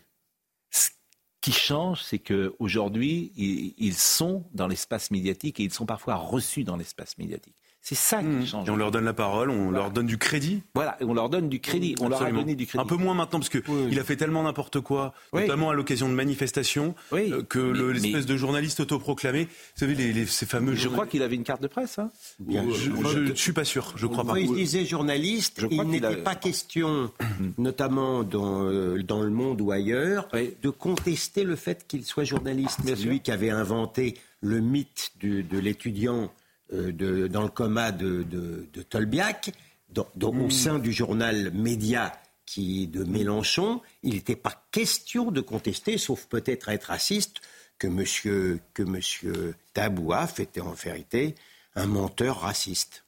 Qui 1.41 1.51
change, 1.53 2.03
c'est 2.03 2.19
qu'aujourd'hui, 2.19 3.31
ils 3.35 3.95
sont 3.95 4.45
dans 4.53 4.67
l'espace 4.67 5.09
médiatique 5.09 5.59
et 5.59 5.63
ils 5.63 5.73
sont 5.73 5.85
parfois 5.85 6.15
reçus 6.15 6.63
dans 6.63 6.75
l'espace 6.75 7.17
médiatique. 7.17 7.55
C'est 7.89 7.95
ça 7.95 8.19
qui 8.19 8.27
mmh. 8.27 8.45
change. 8.45 8.67
Et 8.67 8.71
on 8.71 8.75
leur 8.75 8.91
donne 8.91 9.05
la 9.05 9.15
parole, 9.15 9.49
on 9.49 9.71
leur 9.71 9.89
donne 9.89 10.05
du 10.05 10.19
crédit. 10.19 10.61
Voilà, 10.75 10.95
et 11.01 11.05
on 11.05 11.15
leur 11.15 11.27
donne 11.27 11.49
du 11.49 11.59
crédit. 11.59 11.95
On 11.99 12.07
leur 12.07 12.21
a 12.21 12.31
donné 12.31 12.53
du 12.53 12.67
crédit. 12.67 12.79
Un 12.79 12.85
peu 12.85 12.97
moins 12.97 13.15
maintenant, 13.15 13.39
parce 13.39 13.49
qu'il 13.49 13.63
il 13.89 13.99
a 13.99 14.03
fait 14.03 14.15
tellement 14.15 14.43
n'importe 14.43 14.79
quoi, 14.79 15.15
notamment 15.33 15.71
à 15.71 15.73
l'occasion 15.73 16.07
de 16.07 16.13
manifestations, 16.13 16.93
euh, 17.13 17.41
que 17.41 17.57
l'espèce 17.57 18.27
de 18.27 18.37
journaliste 18.37 18.81
autoproclamé, 18.81 19.45
vous 19.45 19.49
savez, 19.73 19.95
les, 19.95 20.27
ces 20.27 20.45
fameux. 20.45 20.75
Je 20.75 20.87
crois 20.87 21.07
qu'il 21.07 21.23
avait 21.23 21.33
une 21.33 21.43
carte 21.43 21.63
de 21.63 21.67
presse. 21.67 21.97
Hein. 21.97 22.11
je 22.47 23.17
ne 23.17 23.33
suis 23.33 23.53
pas 23.53 23.65
sûr, 23.65 23.91
je 23.95 24.05
crois 24.05 24.23
pas. 24.23 24.37
il 24.37 24.53
disait 24.53 24.85
journaliste, 24.85 25.65
il 25.71 25.81
n'était 25.81 26.17
pas 26.17 26.35
question, 26.35 27.09
notamment 27.57 28.23
dans, 28.23 28.65
euh, 28.65 29.01
dans 29.01 29.21
le 29.21 29.31
monde 29.31 29.61
ou 29.61 29.71
ailleurs, 29.71 30.27
de 30.31 30.69
contester 30.69 31.43
le 31.43 31.55
fait 31.55 31.87
qu'il 31.87 32.05
soit 32.05 32.23
journaliste. 32.23 32.81
C'est 32.85 32.99
lui 32.99 33.21
qui 33.21 33.31
avait 33.31 33.49
inventé 33.49 34.15
le 34.41 34.59
mythe 34.59 35.11
de 35.23 35.57
l'étudiant 35.57 36.29
de, 36.71 37.27
dans 37.27 37.43
le 37.43 37.49
coma 37.49 37.91
de, 37.91 38.23
de, 38.23 38.81
Tolbiac, 38.83 39.51
au 39.97 40.31
hmm. 40.31 40.51
sein 40.51 40.79
du 40.79 40.91
journal 40.91 41.51
Média 41.53 42.13
qui 42.45 42.87
de 42.87 43.03
Mélenchon, 43.03 43.81
il 44.01 44.15
n'était 44.15 44.35
pas 44.35 44.65
question 44.71 45.31
de 45.31 45.41
contester, 45.41 45.97
sauf 45.97 46.25
peut-être 46.25 46.69
être 46.69 46.85
raciste, 46.85 47.41
que 47.77 47.87
monsieur, 47.87 48.59
que 48.73 48.83
monsieur 48.83 49.55
Tabouaf 49.73 50.39
était 50.39 50.61
en 50.61 50.73
vérité 50.73 51.35
un 51.75 51.85
menteur 51.85 52.41
raciste. 52.41 53.05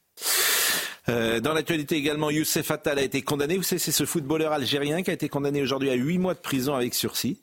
Euh, 1.08 1.40
dans 1.40 1.52
l'actualité 1.52 1.96
également, 1.96 2.30
Youssef 2.30 2.70
Attal 2.70 2.98
a 2.98 3.02
été 3.02 3.22
condamné. 3.22 3.56
Vous 3.56 3.64
savez, 3.64 3.80
c'est 3.80 3.92
ce 3.92 4.06
footballeur 4.06 4.52
algérien 4.52 5.02
qui 5.02 5.10
a 5.10 5.12
été 5.12 5.28
condamné 5.28 5.60
aujourd'hui 5.60 5.90
à 5.90 5.94
8 5.94 6.18
mois 6.18 6.34
de 6.34 6.38
prison 6.38 6.74
avec 6.74 6.94
sursis 6.94 7.40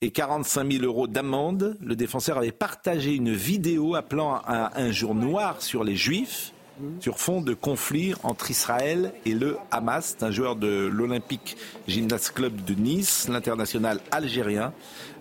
et 0.00 0.10
45 0.10 0.72
000 0.72 0.84
euros 0.84 1.06
d'amende. 1.06 1.76
Le 1.80 1.96
défenseur 1.96 2.38
avait 2.38 2.52
partagé 2.52 3.14
une 3.14 3.32
vidéo 3.32 3.94
appelant 3.94 4.36
à 4.46 4.78
un 4.80 4.90
jour 4.90 5.14
noir 5.14 5.60
sur 5.62 5.84
les 5.84 5.96
Juifs 5.96 6.52
sur 7.00 7.18
fond 7.18 7.40
de 7.40 7.54
conflit 7.54 8.14
entre 8.22 8.50
Israël 8.50 9.12
et 9.26 9.34
le 9.34 9.56
Hamas. 9.70 10.16
Un 10.20 10.30
joueur 10.30 10.56
de 10.56 10.86
l'Olympique 10.86 11.56
Gymnast 11.86 12.32
Club 12.32 12.64
de 12.64 12.74
Nice, 12.74 13.28
l'international 13.28 14.00
algérien, 14.10 14.72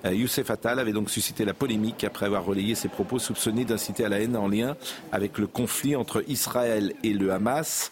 Youssef 0.05 0.49
Attal 0.49 0.79
avait 0.79 0.93
donc 0.93 1.09
suscité 1.09 1.45
la 1.45 1.53
polémique 1.53 2.03
après 2.03 2.25
avoir 2.25 2.45
relayé 2.45 2.75
ses 2.75 2.87
propos 2.87 3.19
soupçonnés 3.19 3.65
d'inciter 3.65 4.05
à 4.05 4.09
la 4.09 4.19
haine 4.19 4.35
en 4.35 4.47
lien 4.47 4.77
avec 5.11 5.37
le 5.37 5.47
conflit 5.47 5.95
entre 5.95 6.23
Israël 6.27 6.93
et 7.03 7.13
le 7.13 7.31
Hamas. 7.31 7.89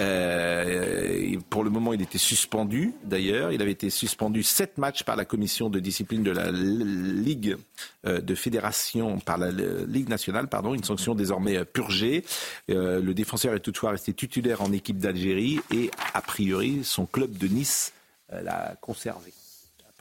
Euh, 0.00 1.36
pour 1.50 1.64
le 1.64 1.70
moment, 1.70 1.92
il 1.92 2.02
était 2.02 2.18
suspendu 2.18 2.92
d'ailleurs. 3.04 3.52
Il 3.52 3.62
avait 3.62 3.72
été 3.72 3.90
suspendu 3.90 4.42
sept 4.42 4.78
matchs 4.78 5.02
par 5.02 5.16
la 5.16 5.24
commission 5.24 5.70
de 5.70 5.80
discipline 5.80 6.22
de 6.22 6.30
la 6.30 6.50
Ligue 6.50 7.56
euh, 8.06 8.20
de 8.20 8.34
fédération, 8.34 9.18
par 9.18 9.38
la 9.38 9.50
Ligue 9.50 10.08
nationale, 10.08 10.48
pardon, 10.48 10.74
une 10.74 10.84
sanction 10.84 11.14
désormais 11.14 11.64
purgée. 11.64 12.24
le 12.68 13.12
défenseur 13.12 13.54
est 13.54 13.60
toutefois 13.60 13.90
resté 13.90 14.12
titulaire 14.12 14.62
en 14.62 14.72
équipe 14.72 14.98
d'Algérie 14.98 15.60
et 15.72 15.90
a 16.14 16.20
priori 16.20 16.80
son 16.84 17.06
club 17.06 17.36
de 17.36 17.46
Nice 17.46 17.92
l'a 18.30 18.76
conservé 18.80 19.32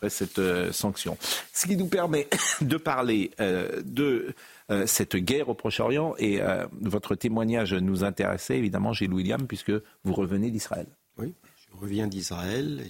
cette 0.09 0.39
euh, 0.39 0.71
sanction. 0.71 1.17
Ce 1.53 1.67
qui 1.67 1.77
nous 1.77 1.87
permet 1.87 2.27
de 2.61 2.77
parler 2.77 3.31
euh, 3.39 3.81
de 3.83 4.33
euh, 4.71 4.85
cette 4.87 5.15
guerre 5.15 5.49
au 5.49 5.53
Proche-Orient 5.53 6.15
et 6.17 6.39
votre 6.81 7.15
témoignage 7.15 7.73
nous 7.73 8.03
intéressait 8.03 8.57
évidemment, 8.57 8.93
Gilles 8.93 9.13
William, 9.13 9.47
puisque 9.47 9.71
vous 10.03 10.13
revenez 10.13 10.51
d'Israël. 10.51 10.87
Oui, 11.17 11.33
je 11.55 11.77
reviens 11.77 12.07
d'Israël 12.07 12.83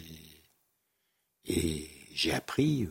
et, 1.45 1.89
j'ai 2.13 2.31
appris 2.31 2.87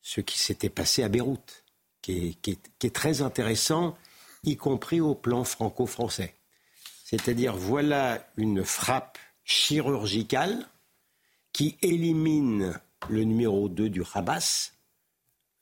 ce 0.00 0.20
qui 0.20 0.38
s'était 0.38 0.68
passé 0.68 1.02
à 1.02 1.08
Beyrouth, 1.08 1.64
qui 2.02 2.38
est, 2.46 2.94
très 2.94 3.20
intéressant, 3.20 3.98
y 4.44 4.56
compris 4.56 5.00
au 5.00 5.16
plan 5.16 5.42
franco-français. 5.42 6.34
C'est-à-dire, 7.04 7.56
voilà 7.56 8.24
une 8.36 8.64
frappe 8.64 9.18
chirurgicale 9.44 10.68
qui 11.52 11.76
élimine 11.82 12.80
le 13.08 13.24
numéro 13.24 13.68
2 13.68 13.88
du 13.88 14.02
Hamas, 14.14 14.74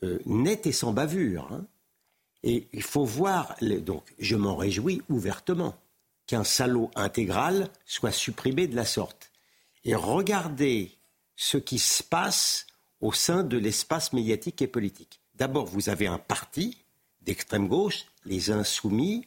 euh, 0.03 0.19
net 0.27 0.67
et 0.67 0.73
sans 0.73 0.93
bavure. 0.93 1.51
Hein. 1.53 1.67
Et 2.43 2.69
il 2.73 2.83
faut 2.83 3.05
voir, 3.05 3.57
donc 3.61 4.05
je 4.19 4.37
m'en 4.37 4.57
réjouis 4.57 5.03
ouvertement, 5.09 5.75
qu'un 6.27 6.45
salaud 6.45 6.91
intégral 6.95 7.69
soit 7.85 8.13
supprimé 8.13 8.67
de 8.67 8.77
la 8.77 8.85
sorte. 8.85 9.31
Et 9.85 9.95
regardez 9.95 10.93
ce 11.37 11.59
qui 11.59 11.79
se 11.79 12.03
passe 12.03 12.67
au 13.01 13.13
sein 13.13 13.43
de 13.43 13.59
l'espace 13.59 14.13
médiatique 14.13 14.63
et 14.63 14.67
politique. 14.67 15.21
D'abord, 15.35 15.67
vous 15.67 15.89
avez 15.89 16.07
un 16.07 16.19
parti 16.19 16.85
d'extrême 17.23 17.69
gauche, 17.69 18.07
les 18.25 18.51
insoumis, 18.51 19.27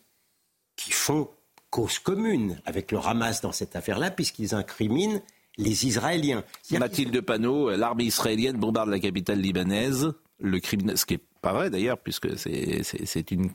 qui 0.76 0.91
font 0.91 1.30
cause 1.70 1.99
commune 1.99 2.61
avec 2.66 2.91
le 2.91 2.99
Hamas 2.99 3.41
dans 3.41 3.51
cette 3.51 3.76
affaire-là, 3.76 4.11
puisqu'ils 4.11 4.53
incriminent 4.53 5.22
les 5.58 5.86
Israéliens. 5.86 6.43
Mathilde 6.72 7.22
Panot, 7.22 7.72
l'armée 7.76 8.06
israélienne 8.06 8.58
bombarde 8.58 8.89
la 8.89 8.99
capitale 8.99 9.39
libanaise. 9.39 10.14
Le 10.39 10.60
crime, 10.60 10.95
ce 10.97 11.06
qui 11.06 11.14
est 11.16 11.22
pas 11.41 11.54
vrai 11.54 11.70
d'ailleurs, 11.70 11.97
puisque 11.97 12.38
c'est 12.38 13.32
une 13.32 13.49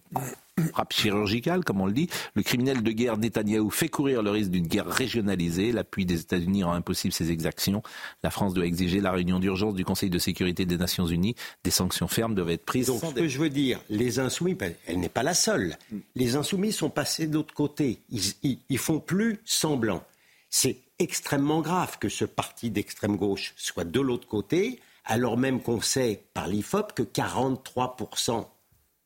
frappe 0.73 0.93
chirurgicale, 0.93 1.65
comme 1.65 1.81
on 1.81 1.87
le 1.87 1.93
dit. 1.93 2.09
Le 2.35 2.43
criminel 2.43 2.83
de 2.83 2.91
guerre 2.93 3.17
Netanyahou 3.17 3.71
fait 3.71 3.89
courir 3.89 4.23
le 4.23 4.31
risque 4.31 4.51
d'une 4.51 4.67
guerre 4.67 4.87
régionalisée. 4.87 5.73
L'appui 5.73 6.07
des 6.07 6.21
États-Unis 6.21 6.65
rend 6.65 6.73
impossible 6.73 7.13
ces 7.13 7.31
exactions. 7.31 7.83
La 8.23 8.31
France 8.31 8.55
doit 8.55 8.67
exiger 8.67 9.01
la 9.01 9.11
réunion 9.11 9.39
d'urgence 9.39 9.75
du 9.75 9.85
Conseil 9.85 10.11
de 10.11 10.19
sécurité 10.19 10.67
des 10.67 10.77
Nations 10.77 11.07
Unies. 11.07 11.35
Des 11.65 11.71
sanctions 11.71 12.09
fermes 12.09 12.35
doivent 12.35 12.51
être 12.51 12.65
prises. 12.65 12.87
Donc, 12.87 13.03
ce 13.03 13.15
que 13.15 13.29
je 13.29 13.39
veux 13.39 13.51
dire, 13.51 13.81
les 13.91 14.19
insoumis, 14.19 14.55
ben, 14.55 14.73
elle 14.87 15.01
n'est 15.01 15.09
pas 15.09 15.23
la 15.23 15.35
seule. 15.35 15.77
Les 16.15 16.37
insoumis 16.37 16.73
sont 16.73 16.91
passés 16.91 17.27
de 17.27 17.35
l'autre 17.35 17.55
côté. 17.55 18.01
Ils, 18.11 18.61
ils 18.69 18.79
font 18.79 19.01
plus 19.01 19.41
semblant. 19.45 20.03
C'est 20.51 20.79
extrêmement 20.99 21.61
grave 21.61 21.99
que 21.99 22.09
ce 22.09 22.25
parti 22.25 22.71
d'extrême 22.71 23.17
gauche 23.17 23.55
soit 23.57 23.85
de 23.85 24.01
l'autre 24.01 24.29
côté, 24.29 24.81
alors 25.05 25.37
même 25.37 25.63
qu'on 25.63 25.81
sait 25.81 26.25
par 26.35 26.49
l'IFOP 26.49 26.93
que 26.93 27.03
43% 27.03 28.47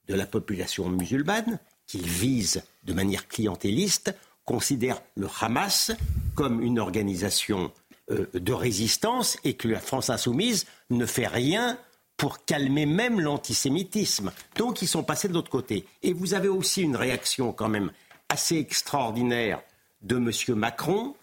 de 0.09 0.15
la 0.15 0.27
population 0.27 0.89
musulmane, 0.89 1.59
qu'il 1.87 2.07
vise 2.07 2.63
de 2.85 2.93
manière 2.93 3.29
clientéliste, 3.29 4.15
considère 4.45 5.01
le 5.15 5.29
Hamas 5.41 5.93
comme 6.35 6.63
une 6.63 6.79
organisation 6.79 7.71
euh, 8.11 8.27
de 8.35 8.53
résistance 8.53 9.37
et 9.45 9.55
que 9.55 9.69
la 9.69 9.79
France 9.79 10.11
insoumise 10.11 10.67
ne 10.91 11.07
fait 11.07 11.29
rien 11.29 11.79
pour 12.17 12.45
calmer 12.45 12.87
même 12.87 13.21
l'antisémitisme. 13.21 14.33
Donc 14.57 14.83
ils 14.83 14.89
sont 14.89 15.05
passés 15.05 15.29
de 15.29 15.35
l'autre 15.35 15.51
côté. 15.51 15.87
Et 16.03 16.13
vous 16.13 16.35
avez 16.35 16.49
aussi 16.49 16.83
une 16.83 16.97
réaction 16.97 17.53
quand 17.53 17.69
même 17.69 17.93
assez 18.29 18.57
extraordinaire 18.57 19.63
de 20.03 20.17
M. 20.17 20.31
Macron, 20.57 21.15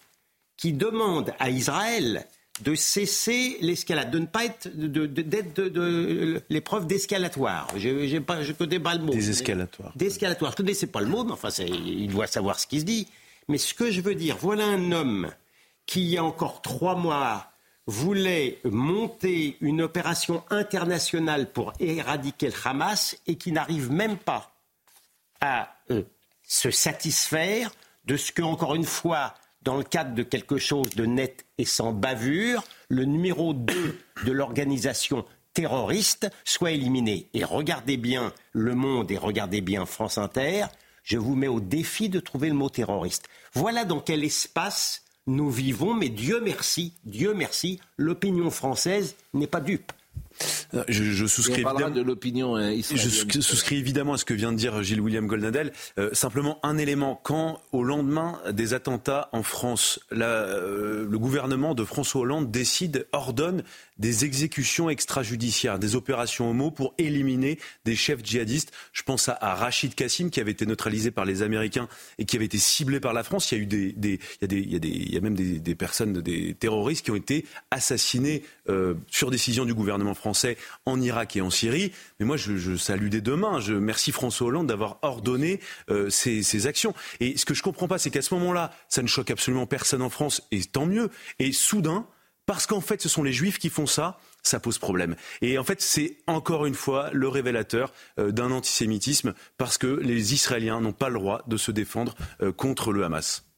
qui 0.60 0.74
demande 0.74 1.34
à 1.40 1.50
Israël 1.50 2.28
de 2.62 2.76
cesser 2.76 3.58
l'escalade, 3.62 4.12
de 4.12 4.20
ne 4.20 4.26
pas 4.26 4.44
être 4.44 4.68
d'être 4.68 5.62
de, 5.62 6.44
l'épreuve 6.50 6.86
d'escalatoire. 6.86 7.70
Je 7.78 7.88
ne 7.88 8.52
connais 8.52 8.80
pas 8.82 8.96
le 8.96 9.02
mot. 9.02 9.14
Des 9.14 9.30
escalatoires. 9.30 9.94
D'escalatoire. 9.96 10.52
Je 10.52 10.56
ne 10.56 10.58
connaissais 10.58 10.88
pas 10.88 11.00
le 11.00 11.08
mot, 11.08 11.24
mais 11.24 11.32
enfin, 11.32 11.48
il 11.66 12.10
doit 12.10 12.28
savoir 12.28 12.60
ce 12.60 12.68
qui 12.68 12.82
se 12.82 12.86
dit. 12.86 13.08
Mais 13.48 13.58
ce 13.58 13.74
que 13.74 13.90
je 13.90 14.02
veux 14.02 14.16
dire, 14.16 14.36
voilà 14.38 14.66
un 14.66 14.92
homme 14.92 15.32
qui, 15.86 16.02
il 16.02 16.10
y 16.10 16.18
a 16.18 16.26
encore 16.26 16.62
trois 16.62 16.96
mois, 16.96 17.54
voulait 17.88 18.60
monter 18.66 19.56
une 19.62 19.82
opération 19.82 20.44
internationale 20.50 21.50
pour 21.54 21.72
éradiquer 21.80 22.48
le 22.48 22.54
Hamas 22.66 23.18
et 23.28 23.38
qui 23.38 23.54
n'arrive 23.54 23.92
même 23.92 24.18
pas 24.18 24.52
à 25.40 25.74
euh, 25.90 26.04
se 26.44 26.70
satisfaire 26.70 27.72
de 28.04 28.18
ce 28.18 28.34
que, 28.34 28.42
encore 28.42 28.76
une 28.76 28.84
fois, 28.84 29.34
dans 29.62 29.78
le 29.78 29.84
cadre 29.84 30.16
de 30.16 30.24
quelque 30.24 30.58
chose 30.58 30.90
de 30.92 31.06
net 31.06 31.46
et 31.58 31.66
sans 31.66 31.92
bavure, 31.92 32.64
le 32.88 33.06
numéro 33.06 33.54
2 33.54 34.00
de 34.26 34.32
l'organisation 34.32 35.26
terroristes 35.54 36.30
soient 36.46 36.72
éliminés. 36.72 37.30
Et 37.34 37.44
regardez 37.44 37.98
bien 37.98 38.34
Le 38.54 38.76
Monde 38.76 39.12
et 39.12 39.18
regardez 39.18 39.62
bien 39.62 39.86
France 39.86 40.18
Inter, 40.18 40.66
je 41.04 41.18
vous 41.18 41.36
mets 41.36 41.48
au 41.48 41.60
défi 41.60 42.10
de 42.10 42.20
trouver 42.20 42.50
le 42.50 42.56
mot 42.56 42.70
terroriste. 42.70 43.28
Voilà 43.54 43.86
dans 43.86 44.00
quel 44.00 44.24
espace 44.24 45.04
nous 45.28 45.50
vivons, 45.50 45.94
mais 45.94 46.10
Dieu 46.10 46.40
merci, 46.42 46.94
Dieu 47.04 47.34
merci, 47.34 47.80
l'opinion 47.98 48.50
française 48.50 49.16
n'est 49.34 49.48
pas 49.48 49.62
dupe. 49.62 49.92
Euh, 50.74 50.84
je, 50.88 51.26
souscris 51.26 51.62
évidemment, 51.62 51.90
de 51.90 52.02
l'opinion 52.02 52.58
euh, 52.58 52.76
Je 52.76 53.42
souscris 53.42 53.78
évidemment 53.78 54.14
à 54.14 54.18
ce 54.18 54.26
que 54.26 54.34
vient 54.34 54.52
de 54.52 54.58
dire 54.58 54.82
Gilles 54.84 55.02
William 55.02 55.28
Goldnadel. 55.28 55.72
Euh, 55.98 56.10
simplement 56.14 56.60
un 56.64 56.78
élément 56.78 57.20
quand 57.24 57.62
au 57.72 57.84
lendemain 57.84 58.40
des 58.52 58.74
attentats 58.74 59.30
en 59.32 59.44
France, 59.44 60.00
le 60.12 61.18
gouvernement 61.18 61.74
de 61.76 61.84
François 61.84 62.22
Hollande 62.22 62.52
décide, 62.52 63.08
ordonne 63.12 63.64
des 63.98 64.24
exécutions 64.24 64.90
extrajudiciaires, 64.90 65.78
des 65.78 65.96
opérations 65.96 66.50
homo 66.50 66.72
pour 66.72 66.94
éliminer 66.98 67.60
des 67.86 67.96
chefs 67.96 68.24
djihadistes. 68.24 68.72
Je 68.94 69.04
pense 69.04 69.28
à, 69.28 69.56
Rachid 69.56 69.94
Kassim 69.94 70.30
qui 70.30 70.40
avait 70.40 70.52
été 70.52 70.66
neutralisé 70.66 71.12
par 71.12 71.26
les 71.26 71.42
Américains 71.42 71.90
et 72.18 72.26
qui 72.26 72.38
avait 72.38 72.46
été 72.46 72.58
ciblé 72.58 73.00
par 73.00 73.14
la 73.14 73.24
France. 73.24 73.52
Il 73.52 73.58
y 73.58 73.60
a 73.60 73.64
eu 73.64 73.66
des, 73.66 73.96
il, 73.98 74.20
y 74.42 74.46
a 74.46 74.48
des, 74.48 74.58
il, 74.58 74.72
y 74.72 74.76
a 74.76 74.80
des, 74.80 74.88
il 74.88 75.14
y 75.14 75.18
a 75.18 75.22
même 75.22 75.36
des, 75.36 75.60
des, 75.60 75.76
personnes, 75.76 76.14
des 76.22 76.54
terroristes 76.54 77.04
qui 77.04 77.12
ont 77.12 77.16
été 77.16 77.46
assassinés 77.72 78.44
euh, 78.70 78.94
sur 79.12 79.32
décision 79.32 79.66
du 79.66 79.74
gouvernement 79.74 80.14
français 80.14 80.29
en 80.86 81.02
Irak 81.02 81.36
et 81.36 81.42
en 81.42 81.50
Syrie. 81.50 81.92
Mais 82.20 82.26
moi, 82.26 82.38
je, 82.38 82.76
salue 82.76 83.10
des 83.10 83.22
deux 83.22 83.36
mains. 83.36 83.60
Je 83.60 83.74
merci 83.74 84.12
François 84.12 84.48
Hollande 84.48 84.68
d'avoir 84.68 85.00
ordonné 85.02 85.60
euh, 85.90 86.10
ces, 86.10 86.68
actions. 86.68 86.94
Et 87.20 87.38
ce 87.38 87.46
que 87.46 87.54
je 87.54 87.64
comprends 87.64 87.88
pas, 87.88 87.98
c'est 87.98 88.10
qu'à 88.10 88.22
ce 88.22 88.34
moment-là, 88.36 88.72
ça 88.88 89.02
ne 89.02 89.08
choque 89.08 89.32
absolument 89.32 89.66
personne 89.66 90.02
en 90.02 90.10
France, 90.10 90.42
et 90.52 90.64
tant 90.64 90.86
mieux. 90.86 91.10
Et 91.40 91.52
soudain, 91.52 92.06
parce 92.46 92.66
qu'en 92.66 92.82
fait, 92.82 93.02
ce 93.02 93.10
sont 93.10 93.24
les 93.24 93.34
juifs 93.34 93.60
qui 93.60 93.70
font 93.70 93.86
ça, 93.86 94.20
ça 94.44 94.60
pose 94.60 94.78
problème. 94.78 95.16
Et 95.42 95.58
en 95.58 95.64
fait, 95.64 95.82
c'est 95.82 96.18
encore 96.28 96.66
une 96.66 96.74
fois 96.74 97.10
le 97.14 97.28
révélateur 97.28 97.94
euh, 98.18 98.32
d'un 98.32 98.52
antisémitisme, 98.52 99.34
parce 99.58 99.78
que 99.78 99.88
les 99.88 100.34
Israéliens 100.34 100.82
n'ont 100.82 100.94
pas 100.94 101.10
le 101.10 101.16
droit 101.16 101.44
de 101.48 101.58
se 101.58 101.72
défendre 101.72 102.16
euh, 102.42 102.52
contre 102.52 102.92
le 102.92 103.04
Hamas. 103.04 103.49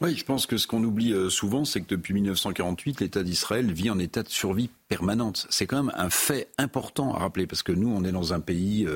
Oui, 0.00 0.16
je 0.16 0.24
pense 0.24 0.46
que 0.46 0.56
ce 0.56 0.66
qu'on 0.66 0.84
oublie 0.84 1.12
euh, 1.12 1.28
souvent, 1.28 1.64
c'est 1.64 1.80
que 1.80 1.88
depuis 1.88 2.14
1948, 2.14 3.00
l'État 3.00 3.22
d'Israël 3.22 3.72
vit 3.72 3.90
en 3.90 3.98
état 3.98 4.22
de 4.22 4.28
survie 4.28 4.70
permanente. 4.88 5.46
C'est 5.50 5.66
quand 5.66 5.82
même 5.82 5.94
un 5.96 6.10
fait 6.10 6.48
important 6.56 7.14
à 7.14 7.18
rappeler, 7.18 7.46
parce 7.46 7.62
que 7.62 7.72
nous, 7.72 7.90
on 7.90 8.04
est 8.04 8.12
dans 8.12 8.32
un 8.32 8.40
pays 8.40 8.86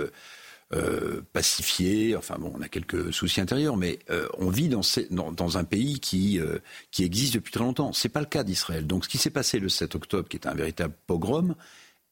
euh, 0.74 1.20
pacifié. 1.34 2.16
Enfin 2.16 2.36
bon, 2.38 2.50
on 2.56 2.62
a 2.62 2.68
quelques 2.68 3.12
soucis 3.12 3.42
intérieurs, 3.42 3.76
mais 3.76 3.98
euh, 4.08 4.26
on 4.38 4.48
vit 4.48 4.70
dans, 4.70 5.58
un 5.58 5.64
pays 5.64 6.00
qui, 6.00 6.40
euh, 6.40 6.60
existe 6.98 7.34
depuis 7.34 7.52
très 7.52 7.62
longtemps. 7.62 7.92
C'est 7.92 8.08
pas 8.08 8.20
le 8.20 8.26
cas 8.26 8.42
d'Israël. 8.42 8.86
Donc 8.86 9.04
ce 9.04 9.10
qui 9.10 9.18
s'est 9.18 9.28
passé 9.28 9.58
le 9.58 9.68
7 9.68 9.94
octobre, 9.96 10.26
qui 10.30 10.38
est 10.38 10.46
un 10.46 10.54
véritable 10.54 10.94
pogrom, 11.06 11.56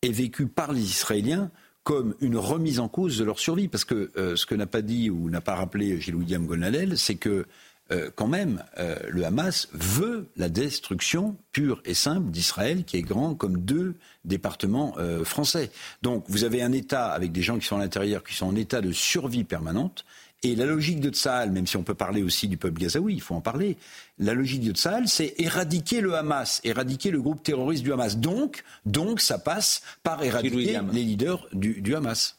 est 0.02 0.12
vécu 0.12 0.46
par 0.46 0.72
les 0.72 0.82
Israéliens 0.82 1.50
comme 1.84 2.14
une 2.20 2.36
remise 2.36 2.80
en 2.80 2.88
cause 2.88 3.16
de 3.16 3.24
leur 3.24 3.38
survie. 3.38 3.68
Parce 3.68 3.86
que 3.86 4.10
ce 4.36 4.44
que 4.44 4.54
n'a 4.54 4.66
pas 4.66 4.82
dit 4.82 5.08
ou 5.08 5.30
n'a 5.30 5.40
pas 5.40 5.54
rappelé 5.54 5.98
Gilles 5.98 6.16
William 6.16 6.44
Gonadel, 6.44 6.98
c'est 6.98 7.14
que 7.14 7.46
euh, 7.92 8.10
quand 8.14 8.28
même, 8.28 8.62
euh, 8.78 8.96
le 9.08 9.24
Hamas 9.24 9.68
veut 9.72 10.28
la 10.36 10.48
destruction 10.48 11.36
pure 11.52 11.82
et 11.84 11.94
simple 11.94 12.30
d'Israël, 12.30 12.84
qui 12.84 12.96
est 12.96 13.02
grand 13.02 13.34
comme 13.34 13.58
deux 13.58 13.96
départements 14.24 14.94
euh, 14.98 15.24
français. 15.24 15.70
Donc 16.02 16.24
vous 16.28 16.44
avez 16.44 16.62
un 16.62 16.72
État 16.72 17.10
avec 17.10 17.32
des 17.32 17.42
gens 17.42 17.58
qui 17.58 17.66
sont 17.66 17.76
à 17.76 17.80
l'intérieur, 17.80 18.22
qui 18.22 18.34
sont 18.34 18.46
en 18.46 18.54
état 18.54 18.80
de 18.80 18.92
survie 18.92 19.44
permanente. 19.44 20.04
Et 20.42 20.54
la 20.56 20.64
logique 20.64 21.00
de 21.00 21.10
Tsahal, 21.10 21.50
même 21.50 21.66
si 21.66 21.76
on 21.76 21.82
peut 21.82 21.94
parler 21.94 22.22
aussi 22.22 22.48
du 22.48 22.56
peuple 22.56 22.80
gazaoui, 22.80 23.12
il 23.12 23.20
faut 23.20 23.34
en 23.34 23.42
parler, 23.42 23.76
la 24.18 24.32
logique 24.32 24.62
de 24.62 24.72
Tsahal, 24.72 25.06
c'est 25.06 25.34
éradiquer 25.36 26.00
le 26.00 26.14
Hamas, 26.14 26.62
éradiquer 26.64 27.10
le 27.10 27.20
groupe 27.20 27.42
terroriste 27.42 27.82
du 27.82 27.92
Hamas. 27.92 28.16
Donc, 28.16 28.64
donc 28.86 29.20
ça 29.20 29.38
passe 29.38 29.82
par 30.02 30.22
éradiquer 30.22 30.80
les 30.92 31.02
leaders 31.02 31.46
du, 31.52 31.82
du 31.82 31.94
Hamas. 31.94 32.38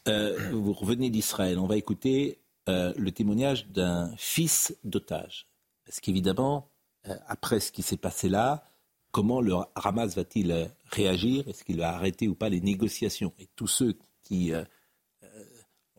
vous 0.50 0.72
revenez 0.72 1.10
d'Israël, 1.10 1.60
on 1.60 1.66
va 1.66 1.76
écouter 1.76 2.38
euh, 2.68 2.92
le 2.96 3.10
témoignage 3.10 3.66
d'un 3.68 4.14
fils 4.16 4.76
d'otage. 4.84 5.48
Parce 5.84 6.00
qu'évidemment, 6.00 6.70
euh, 7.08 7.16
après 7.26 7.58
ce 7.58 7.72
qui 7.72 7.82
s'est 7.82 7.96
passé 7.96 8.28
là, 8.28 8.70
comment 9.10 9.40
le 9.40 9.54
Hamas 9.74 10.14
va-t-il 10.14 10.52
euh, 10.52 10.66
réagir? 10.90 11.48
Est-ce 11.48 11.64
qu'il 11.64 11.78
va 11.78 11.92
arrêter 11.94 12.28
ou 12.28 12.34
pas 12.34 12.48
les 12.48 12.60
négociations? 12.60 13.32
Et 13.38 13.48
tous 13.56 13.66
ceux 13.66 13.96
qui 14.22 14.52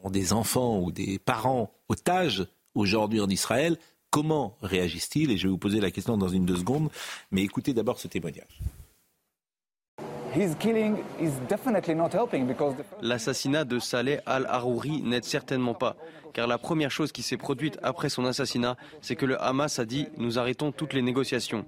ont 0.02 0.10
des 0.10 0.32
enfants 0.32 0.80
ou 0.80 0.94
des 0.94 1.20
parents 1.20 1.70
otages 1.90 2.48
aujourd'hui 2.74 3.20
en 3.20 3.28
Israël, 3.28 3.78
comment 4.10 4.58
réagissent-ils? 4.62 5.32
Et 5.32 5.38
je 5.38 5.48
vais 5.48 5.52
vous 5.52 5.58
poser 5.58 5.82
la 5.82 5.92
question 5.92 6.18
dans 6.18 6.30
une 6.30 6.46
deux 6.46 6.56
secondes, 6.56 6.90
mais 7.32 7.44
écoutez 7.44 7.74
d'abord 7.74 8.00
ce 8.00 8.08
témoignage. 8.08 8.62
L'assassinat 13.02 13.66
de 13.66 13.80
Saleh 13.80 14.20
al-Harouri 14.26 15.02
n'aide 15.04 15.24
certainement 15.24 15.74
pas, 15.74 15.96
car 16.34 16.48
la 16.48 16.58
première 16.58 16.92
chose 16.92 17.12
qui 17.12 17.22
s'est 17.22 17.38
produite 17.38 17.78
après 17.84 18.10
son 18.10 18.26
assassinat, 18.26 18.76
c'est 19.02 19.16
que 19.16 19.26
le 19.26 19.42
Hamas 19.42 19.80
a 19.80 19.86
dit 19.86 20.08
nous 20.18 20.40
arrêtons 20.40 20.72
toutes 20.72 20.94
les 20.94 21.02
négociations. 21.02 21.66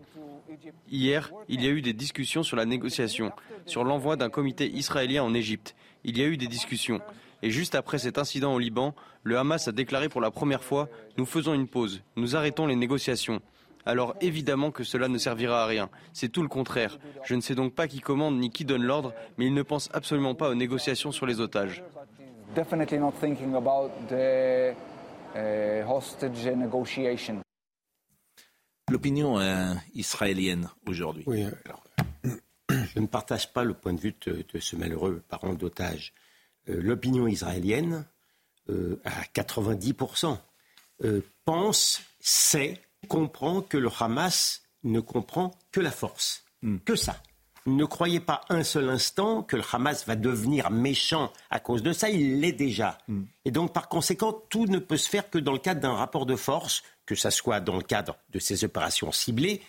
Hier, 0.89 1.31
il 1.47 1.63
y 1.63 1.67
a 1.67 1.69
eu 1.69 1.81
des 1.81 1.93
discussions 1.93 2.43
sur 2.43 2.57
la 2.57 2.65
négociation, 2.65 3.31
sur 3.65 3.83
l'envoi 3.83 4.15
d'un 4.15 4.29
comité 4.29 4.67
israélien 4.67 5.23
en 5.23 5.33
Égypte. 5.33 5.75
Il 6.03 6.17
y 6.17 6.23
a 6.23 6.25
eu 6.25 6.37
des 6.37 6.47
discussions. 6.47 7.01
Et 7.43 7.51
juste 7.51 7.75
après 7.75 7.99
cet 7.99 8.17
incident 8.17 8.53
au 8.53 8.59
Liban, 8.59 8.95
le 9.23 9.37
Hamas 9.37 9.67
a 9.67 9.71
déclaré 9.71 10.09
pour 10.09 10.21
la 10.21 10.31
première 10.31 10.63
fois 10.63 10.89
Nous 11.17 11.25
faisons 11.25 11.53
une 11.53 11.67
pause, 11.67 12.01
nous 12.15 12.35
arrêtons 12.35 12.65
les 12.65 12.75
négociations 12.75 13.41
alors 13.85 14.15
évidemment 14.21 14.71
que 14.71 14.83
cela 14.83 15.07
ne 15.07 15.17
servira 15.17 15.63
à 15.63 15.65
rien. 15.65 15.89
C'est 16.13 16.29
tout 16.29 16.41
le 16.41 16.47
contraire. 16.47 16.97
Je 17.23 17.35
ne 17.35 17.41
sais 17.41 17.55
donc 17.55 17.73
pas 17.73 17.87
qui 17.87 18.01
commande 18.01 18.37
ni 18.37 18.49
qui 18.49 18.65
donne 18.65 18.83
l'ordre, 18.83 19.13
mais 19.37 19.45
il 19.45 19.53
ne 19.53 19.61
pense 19.61 19.89
absolument 19.93 20.35
pas 20.35 20.49
aux 20.49 20.55
négociations 20.55 21.11
sur 21.11 21.25
les 21.25 21.39
otages. 21.39 21.83
L'opinion 28.89 29.39
euh, 29.39 29.73
israélienne 29.93 30.69
aujourd'hui. 30.85 31.23
Oui, 31.27 31.43
alors, 31.43 31.83
je 32.69 32.99
ne 32.99 33.07
partage 33.07 33.51
pas 33.51 33.63
le 33.63 33.73
point 33.73 33.93
de 33.93 33.99
vue 33.99 34.15
de, 34.25 34.59
ce 34.59 34.75
malheureux 34.75 35.23
parent 35.27 35.53
d'otage. 35.53 36.13
Euh, 36.69 36.79
l'opinion 36.81 37.27
israélienne, 37.27 38.05
euh, 38.69 39.01
à 39.03 39.23
90%, 39.33 40.37
pense, 41.43 42.01
sait 42.21 42.79
comprend 43.07 43.61
que 43.61 43.77
le 43.77 43.89
Hamas 43.99 44.63
ne 44.83 44.99
comprend 44.99 45.51
que 45.71 45.79
la 45.79 45.91
force, 45.91 46.43
hmm. 46.61 46.77
que 46.85 46.95
ça. 46.95 47.21
Ne 47.67 47.85
croyez 47.85 48.19
pas 48.19 48.41
un 48.49 48.63
seul 48.63 48.89
instant 48.89 49.41
que 49.41 49.55
le 49.55 49.63
Hamas 49.71 50.05
va 50.05 50.15
devenir 50.15 50.69
méchant 50.69 51.33
à 51.49 51.59
cause 51.59 51.81
de 51.81 51.93
ça, 51.93 52.09
il 52.09 52.39
l'est 52.39 52.51
déjà. 52.51 52.99
Hmm. 53.07 53.23
Et 53.43 53.51
donc 53.51 53.73
par 53.73 53.89
conséquent, 53.89 54.33
tout 54.49 54.67
ne 54.67 54.79
peut 54.79 54.97
se 54.97 55.09
faire 55.09 55.29
que 55.29 55.39
dans 55.39 55.53
le 55.53 55.59
cadre 55.59 55.81
d'un 55.81 55.93
rapport 55.93 56.25
de 56.25 56.35
force, 56.35 56.83
que 57.05 57.15
ça 57.15 57.31
soit 57.31 57.59
dans 57.59 57.75
le 57.75 57.83
cadre 57.83 58.17
de 58.29 58.39
ces 58.39 58.63
opérations 58.63 59.11
ciblées, 59.11 59.61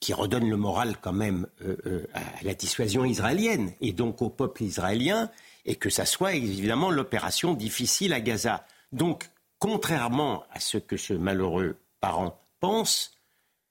qui 0.00 0.12
redonnent 0.12 0.48
le 0.48 0.56
moral 0.56 0.96
quand 1.00 1.12
même 1.12 1.46
euh, 1.62 1.76
euh, 1.86 2.06
à 2.14 2.42
la 2.42 2.54
dissuasion 2.54 3.04
israélienne 3.04 3.72
et 3.80 3.92
donc 3.92 4.22
au 4.22 4.28
peuple 4.28 4.62
israélien, 4.62 5.30
et 5.64 5.76
que 5.76 5.90
ça 5.90 6.06
soit 6.06 6.34
évidemment 6.34 6.90
l'opération 6.90 7.54
difficile 7.54 8.12
à 8.12 8.20
Gaza. 8.20 8.64
Donc, 8.92 9.28
contrairement 9.58 10.44
à 10.52 10.60
ce 10.60 10.78
que 10.78 10.96
ce 10.96 11.14
malheureux 11.14 11.76
parents 12.00 12.40
pensent, 12.60 13.12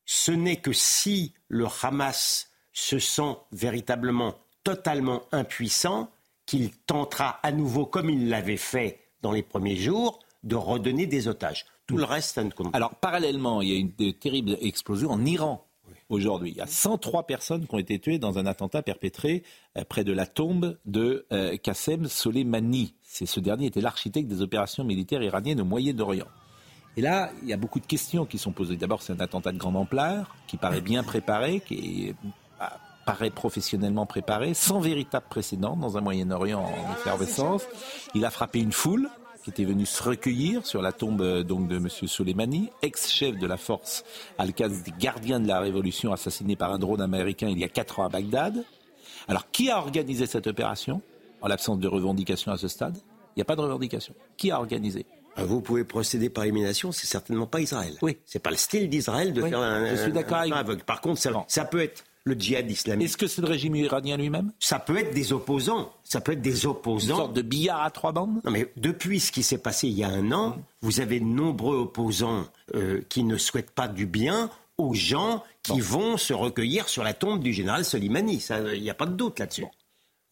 ce 0.06 0.32
n'est 0.32 0.58
que 0.58 0.74
si 0.74 1.34
le 1.48 1.68
Hamas 1.82 2.50
se 2.74 3.00
sent 3.00 3.36
véritablement 3.52 4.36
totalement 4.64 5.24
impuissant 5.32 6.10
qu'il 6.46 6.72
tentera 6.72 7.40
à 7.44 7.52
nouveau, 7.52 7.86
comme 7.86 8.10
il 8.10 8.30
l'avait 8.30 8.58
fait 8.58 9.00
dans 9.22 9.32
les 9.32 9.44
premiers 9.44 9.76
jours, 9.76 10.20
de 10.44 10.56
redonner 10.56 11.08
des 11.08 11.28
otages. 11.28 11.66
Tout 11.88 11.98
le 11.98 12.04
reste, 12.04 12.36
ça 12.36 12.44
ne 12.44 12.52
compte 12.52 12.72
pas. 12.72 12.78
Alors, 12.78 12.96
parallèlement, 12.96 13.62
il 13.62 13.70
y 13.70 13.74
a 13.74 13.78
une 13.78 14.14
terrible 14.14 14.58
explosion 14.62 15.10
en 15.10 15.26
Iran 15.26 15.66
aujourd'hui. 16.10 16.52
Il 16.52 16.58
y 16.58 16.62
a 16.62 16.68
103 16.68 17.24
personnes 17.24 17.68
qui 17.68 17.76
ont 17.76 17.80
été 17.80 18.00
tuées 18.00 18.20
dans 18.20 18.38
un 18.38 18.46
attentat 18.46 18.82
perpétré 18.82 19.44
euh, 19.78 19.84
près 19.84 20.04
de 20.04 20.14
la 20.14 20.26
tombe 20.26 20.78
de 20.86 21.26
euh, 21.32 21.58
Qassem 21.58 22.08
Soleimani. 22.08 22.94
Ce 23.04 23.40
dernier 23.40 23.68
était 23.68 23.82
l'architecte 23.82 24.28
des 24.28 24.42
opérations 24.42 24.84
militaires 24.84 25.24
iraniennes 25.24 25.62
au 25.62 25.66
Moyen-Orient. 25.66 26.28
Et 26.98 27.02
là, 27.02 27.30
il 27.44 27.48
y 27.48 27.54
a 27.54 27.58
beaucoup 27.58 27.80
de 27.80 27.86
questions 27.86 28.26
qui 28.26 28.40
sont 28.40 28.52
posées. 28.52 28.76
D'abord, 28.76 29.04
c'est 29.04 29.14
un 29.14 29.20
attentat 29.20 29.52
de 29.52 29.60
grande 29.60 29.78
ampleur, 29.78 30.36
qui 30.48 30.58
paraît 30.58 30.82
bien 30.82 31.04
préparé, 31.04 31.62
qui 31.62 32.16
bah, 32.60 32.74
paraît 33.06 33.30
professionnellement 33.30 34.08
préparé, 34.08 34.56
sans 34.56 34.80
véritable 34.80 35.28
précédent 35.30 35.78
dans 35.78 36.00
un 36.00 36.02
Moyen-Orient 36.02 36.60
en 36.60 36.94
effervescence. 36.94 37.68
Il 38.16 38.26
a 38.26 38.32
frappé 38.32 38.60
une 38.60 38.72
foule 38.72 39.10
qui 39.44 39.52
était 39.52 39.64
venue 39.64 39.86
se 39.86 40.02
recueillir 40.02 40.66
sur 40.66 40.82
la 40.82 40.92
tombe 40.92 41.22
euh, 41.22 41.44
donc 41.44 41.68
de 41.68 41.78
M. 41.78 41.88
Soleimani, 41.88 42.72
ex-chef 42.82 43.38
de 43.38 43.46
la 43.46 43.58
force 43.58 44.04
Al-Qaïda, 44.40 44.92
gardien 45.00 45.40
de 45.40 45.48
la 45.48 45.60
révolution, 45.60 46.12
assassiné 46.12 46.56
par 46.56 46.74
un 46.74 46.80
drone 46.80 47.00
américain 47.00 47.48
il 47.48 47.60
y 47.60 47.64
a 47.64 47.70
quatre 47.70 48.00
ans 48.00 48.06
à 48.06 48.10
Bagdad. 48.10 48.66
Alors, 49.28 49.52
qui 49.52 49.70
a 49.70 49.78
organisé 49.78 50.26
cette 50.26 50.48
opération 50.48 51.02
En 51.42 51.48
l'absence 51.48 51.78
de 51.78 51.88
revendication 51.88 52.52
à 52.52 52.58
ce 52.58 52.68
stade, 52.68 52.98
il 52.98 53.38
n'y 53.38 53.42
a 53.44 53.46
pas 53.46 53.56
de 53.56 53.62
revendication. 53.62 54.16
Qui 54.36 54.50
a 54.50 54.60
organisé? 54.60 55.06
ah, 55.06 55.17
vous 55.46 55.62
pouvez 55.62 55.84
procéder 55.84 56.30
par 56.30 56.44
élimination, 56.44 56.92
c'est 56.92 57.08
certainement 57.08 57.48
pas 57.48 57.60
Israël. 57.60 57.94
Oui. 58.02 58.18
C'est 58.26 58.40
pas 58.40 58.50
le 58.50 58.56
style 58.56 58.90
d'Israël 58.90 59.34
de 59.34 59.42
faire 59.42 59.60
un. 59.60 59.96
Je 59.96 60.02
suis 60.04 60.12
d'accord 60.12 60.38
avec 60.38 60.54
aveugle. 60.54 60.84
Par 60.84 61.02
contre, 61.02 61.20
ça, 61.20 61.32
ça, 61.48 61.66
peut 61.66 61.82
être 61.82 62.04
le 62.24 62.36
djihad 62.36 62.70
islamique. 62.70 63.08
Est-ce 63.08 63.18
que 63.18 63.28
c'est 63.28 63.42
le 63.42 63.48
régime 63.48 63.76
iranien 63.76 64.18
lui-même? 64.18 64.52
Ça 64.60 64.80
peut 64.80 64.98
être 64.98 65.14
des 65.14 65.34
opposants. 65.34 65.92
Ça 66.04 66.22
peut 66.22 66.34
être 66.34 66.42
des 66.42 66.66
opposants. 66.66 67.14
Une 67.14 67.20
sorte 67.22 67.34
de 67.34 67.42
billard 67.42 67.82
à 67.84 67.92
trois 67.92 68.12
bandes? 68.12 68.42
Non, 68.44 68.52
mais 68.52 68.72
depuis 68.78 69.20
ce 69.20 69.32
qui 69.32 69.44
s'est 69.44 69.58
passé 69.58 69.88
il 69.88 69.98
y 69.98 70.04
a 70.04 70.10
un 70.10 70.32
an, 70.32 70.58
vous 70.82 71.00
avez 71.00 71.20
de 71.20 71.26
nombreux 71.26 71.78
opposants 71.78 72.46
euh, 72.76 73.02
qui 73.10 73.24
ne 73.24 73.38
souhaitent 73.38 73.72
pas 73.72 73.88
du 73.88 74.06
bien 74.06 74.50
aux 74.78 74.94
gens 74.94 75.44
qui 75.64 75.80
vont 75.80 76.18
se 76.18 76.34
recueillir 76.34 76.88
sur 76.88 77.04
la 77.04 77.14
tombe 77.14 77.42
du 77.42 77.52
général 77.54 77.84
Soleimani. 77.84 78.44
Il 78.74 78.82
n'y 78.82 78.90
a 78.90 78.94
pas 78.94 79.06
de 79.06 79.14
doute 79.14 79.40
là-dessus. 79.40 79.66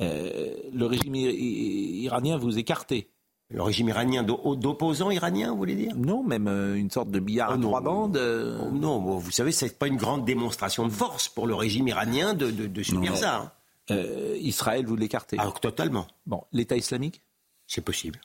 Euh, 0.01 0.53
le 0.73 0.85
régime 0.85 1.15
iranien 1.15 2.37
vous 2.37 2.57
écartez 2.57 3.07
le 3.49 3.61
régime 3.61 3.89
iranien 3.89 4.23
d'opposants 4.23 5.11
iraniens, 5.11 5.51
vous 5.51 5.57
voulez 5.57 5.75
dire? 5.75 5.95
Non, 5.95 6.23
même 6.23 6.47
euh, 6.47 6.75
une 6.75 6.89
sorte 6.89 7.11
de 7.11 7.19
billard 7.19 7.51
à 7.51 7.55
oh 7.55 7.61
trois 7.61 7.81
bandes. 7.81 8.17
Euh. 8.17 8.59
Oh 8.61 8.71
non, 8.71 8.99
vous 8.99 9.31
savez, 9.31 9.51
ce 9.51 9.65
n'est 9.65 9.71
pas 9.71 9.87
une 9.87 9.97
grande 9.97 10.25
démonstration 10.25 10.85
de 10.85 10.91
force 10.91 11.29
pour 11.29 11.45
le 11.45 11.53
régime 11.53 11.87
iranien 11.87 12.33
de, 12.33 12.49
de, 12.49 12.83
subir 12.83 13.15
ça. 13.15 13.53
Hein. 13.89 13.95
Israël, 14.39 14.85
vous 14.85 14.95
l'écartez? 14.95 15.37
Alors, 15.37 15.59
Totalement. 15.59 16.07
Bon, 16.25 16.43
l'État 16.51 16.75
islamique? 16.75 17.21
C'est 17.67 17.81
possible. 17.81 18.19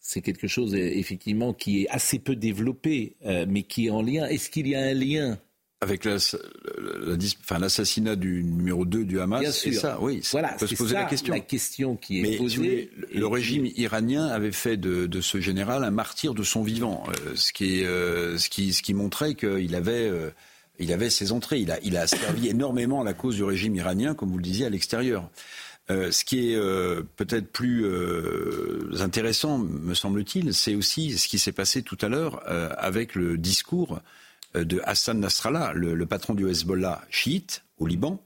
C'est 0.00 0.22
quelque 0.22 0.46
chose, 0.46 0.74
effectivement, 0.74 1.52
qui 1.52 1.82
est 1.82 1.88
assez 1.88 2.18
peu 2.18 2.36
développé, 2.36 3.16
mais 3.48 3.64
qui 3.64 3.86
est 3.86 3.90
en 3.90 4.02
lien. 4.02 4.26
Est-ce 4.26 4.50
qu'il 4.50 4.68
y 4.68 4.76
a 4.76 4.80
un 4.80 4.94
lien 4.94 5.38
avec 5.86 6.04
l'assassinat 7.60 8.16
du 8.16 8.42
numéro 8.42 8.84
2 8.84 9.04
du 9.04 9.20
Hamas, 9.20 9.56
sûr. 9.56 9.72
ça, 9.74 9.98
oui, 10.00 10.20
voilà, 10.32 10.52
on 10.54 10.58
peut 10.58 10.66
se 10.66 10.74
poser 10.74 10.94
la 10.94 11.04
question. 11.04 11.34
La 11.34 11.40
question 11.40 11.96
qui 11.96 12.20
est 12.20 12.36
posée. 12.36 12.90
le 13.14 13.26
régime 13.26 13.66
iranien 13.76 14.26
avait 14.26 14.52
fait 14.52 14.76
de, 14.76 15.20
ce 15.20 15.40
général 15.40 15.84
un 15.84 15.90
martyr 15.90 16.34
de 16.34 16.42
son 16.42 16.62
vivant, 16.62 17.04
euh, 17.08 17.32
ce, 17.34 17.52
qui 17.52 17.84
euh, 17.84 18.36
ce, 18.38 18.48
qui, 18.48 18.72
ce 18.72 18.82
qui 18.82 18.94
montrait 18.94 19.34
qu'il 19.34 19.74
avait, 19.74 20.08
euh, 20.08 20.30
il 20.78 20.92
avait 20.92 21.10
ses 21.10 21.32
entrées. 21.32 21.60
Il 21.60 21.70
a, 21.70 21.78
il 21.82 21.96
a 21.96 22.06
servi 22.06 22.48
énormément 22.48 23.00
à 23.00 23.04
la 23.04 23.14
cause 23.14 23.36
du 23.36 23.44
régime 23.44 23.74
iranien, 23.76 24.14
comme 24.14 24.30
vous 24.30 24.38
le 24.38 24.42
disiez, 24.42 24.66
à 24.66 24.70
l'extérieur. 24.70 25.30
ce 25.88 26.24
qui 26.24 26.52
est 26.52 26.60
peut-être 27.16 27.52
plus 27.52 27.86
intéressant, 29.00 29.58
me 29.58 29.94
semble-t-il, 29.94 30.52
c'est 30.52 30.74
aussi 30.74 31.16
ce 31.16 31.28
qui 31.28 31.38
s'est 31.38 31.52
passé 31.52 31.82
tout 31.82 31.98
à 32.00 32.08
l'heure 32.08 32.42
avec 32.78 33.14
le 33.14 33.38
discours 33.38 34.00
euh, 34.00 34.00
de 34.64 34.80
Hassan 34.84 35.20
Nasrallah, 35.20 35.72
le, 35.74 36.06
patron 36.06 36.34
du 36.34 36.48
Hezbollah 36.48 37.02
chiite 37.10 37.64
au 37.78 37.86
Liban, 37.86 38.22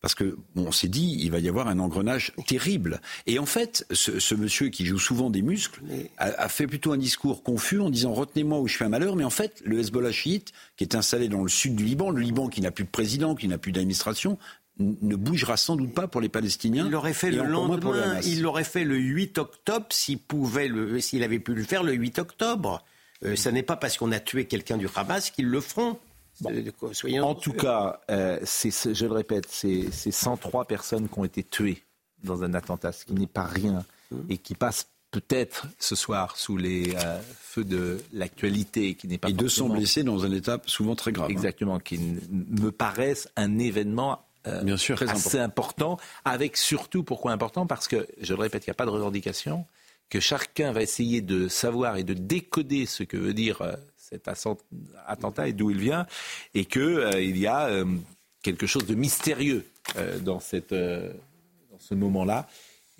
parce 0.00 0.14
que 0.14 0.36
on 0.54 0.70
s'est 0.70 0.88
dit 0.88 1.18
il 1.20 1.30
va 1.30 1.38
y 1.38 1.48
avoir 1.48 1.68
un 1.68 1.78
engrenage 1.78 2.32
terrible. 2.46 3.00
Et 3.26 3.38
en 3.38 3.46
fait, 3.46 3.86
ce, 3.90 4.34
monsieur 4.34 4.68
qui 4.68 4.84
joue 4.84 4.98
souvent 4.98 5.30
des 5.30 5.40
muscles 5.42 5.80
a, 6.18 6.48
fait 6.48 6.66
plutôt 6.66 6.92
un 6.92 6.98
discours 6.98 7.42
confus 7.42 7.80
en 7.80 7.88
disant 7.90 8.12
retenez-moi 8.12 8.60
où 8.60 8.68
je 8.68 8.76
fais 8.76 8.84
un 8.84 8.90
malheur. 8.90 9.16
Mais 9.16 9.24
en 9.24 9.30
fait, 9.30 9.62
le 9.64 9.78
Hezbollah 9.78 10.12
chiite, 10.12 10.52
qui 10.76 10.84
est 10.84 10.94
installé 10.94 11.28
dans 11.28 11.42
le 11.42 11.48
sud 11.48 11.74
du 11.74 11.84
Liban, 11.84 12.10
le 12.10 12.20
Liban 12.20 12.48
qui 12.48 12.60
n'a 12.60 12.70
plus 12.70 12.84
de 12.84 12.90
président, 12.90 13.34
qui 13.34 13.48
n'a 13.48 13.56
plus 13.56 13.72
d'administration, 13.72 14.38
ne 14.78 15.16
bougera 15.16 15.56
sans 15.56 15.76
doute 15.76 15.94
pas 15.94 16.08
pour 16.08 16.20
les 16.20 16.28
Palestiniens. 16.28 16.86
Il 16.86 16.90
l'aurait 16.90 17.14
fait 17.14 17.30
le 17.30 17.44
lendemain, 17.44 18.20
il 18.24 18.42
l'aurait 18.42 18.64
fait 18.64 18.84
le 18.84 18.96
8 18.96 19.38
octobre 19.38 19.86
s'il 19.90 20.18
pouvait, 20.18 20.68
s'il 21.00 21.22
avait 21.22 21.38
pu 21.38 21.54
le 21.54 21.62
faire 21.62 21.82
le 21.82 21.92
8 21.92 22.18
octobre. 22.18 22.84
Euh, 23.24 23.36
ce 23.36 23.48
n'est 23.48 23.62
pas 23.62 23.76
parce 23.76 23.96
qu'on 23.96 24.12
a 24.12 24.20
tué 24.20 24.46
quelqu'un 24.46 24.76
du 24.76 24.88
Hamas 24.94 25.30
qu'ils 25.30 25.48
le 25.48 25.60
feront. 25.60 25.98
en 26.44 27.34
tout 27.34 27.52
cas, 27.52 28.00
euh, 28.10 28.38
je 28.44 29.06
le 29.06 29.12
répète, 29.12 29.46
c'est 29.50 29.90
103 29.92 30.66
personnes 30.66 31.08
qui 31.08 31.18
ont 31.18 31.24
été 31.24 31.42
tuées 31.42 31.82
dans 32.22 32.42
un 32.42 32.54
attentat, 32.54 32.92
ce 32.92 33.04
qui 33.04 33.12
n'est 33.12 33.26
pas 33.26 33.44
rien, 33.44 33.84
mmh. 34.10 34.16
et 34.30 34.38
qui 34.38 34.54
passent 34.54 34.88
peut-être 35.10 35.66
ce 35.78 35.94
soir 35.94 36.36
sous 36.36 36.56
les 36.56 36.94
euh, 36.96 37.20
feux 37.38 37.64
de 37.64 38.00
l'actualité, 38.12 38.94
qui 38.94 39.06
n'est 39.06 39.18
pas. 39.18 39.28
Et 39.28 39.32
200 39.32 39.68
blessés 39.68 40.02
dans 40.02 40.24
un 40.24 40.32
état 40.32 40.58
souvent 40.66 40.96
très 40.96 41.12
grave. 41.12 41.26
Hein. 41.28 41.32
Exactement, 41.32 41.78
qui 41.78 41.98
me 41.98 42.72
paraissent 42.72 43.28
un 43.36 43.58
événement 43.58 44.20
Bien 44.62 44.76
sûr, 44.76 45.02
assez 45.02 45.38
important. 45.38 45.98
avec 46.26 46.58
surtout, 46.58 47.02
pourquoi 47.02 47.32
important 47.32 47.66
Parce 47.66 47.88
que, 47.88 48.06
je 48.20 48.34
le 48.34 48.40
répète, 48.40 48.66
il 48.66 48.68
n'y 48.68 48.72
a 48.72 48.74
pas 48.74 48.84
de 48.84 48.90
revendication, 48.90 49.64
que 50.14 50.20
chacun 50.20 50.70
va 50.70 50.80
essayer 50.80 51.22
de 51.22 51.48
savoir 51.48 51.96
et 51.96 52.04
de 52.04 52.14
décoder 52.14 52.86
ce 52.86 53.02
que 53.02 53.16
veut 53.16 53.34
dire 53.34 53.62
euh, 53.62 53.74
cet 53.96 54.28
attentat 55.08 55.48
et 55.48 55.52
d'où 55.52 55.70
il 55.72 55.78
vient, 55.78 56.06
et 56.54 56.66
qu'il 56.66 56.82
euh, 56.82 57.20
y 57.20 57.48
a 57.48 57.66
euh, 57.66 57.84
quelque 58.40 58.64
chose 58.64 58.86
de 58.86 58.94
mystérieux 58.94 59.66
dans, 60.20 60.38
cette, 60.38 60.72
dans 60.72 61.78
ce 61.80 61.94
moment-là. 61.96 62.48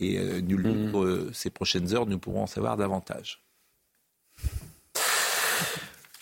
Et 0.01 0.19
nul 0.43 0.65
doute 0.65 0.93
mmh. 0.93 1.33
ces 1.33 1.51
prochaines 1.51 1.95
heures, 1.95 2.07
nous 2.07 2.19
pourrons 2.19 2.43
en 2.43 2.47
savoir 2.49 2.77
davantage. 2.77 3.41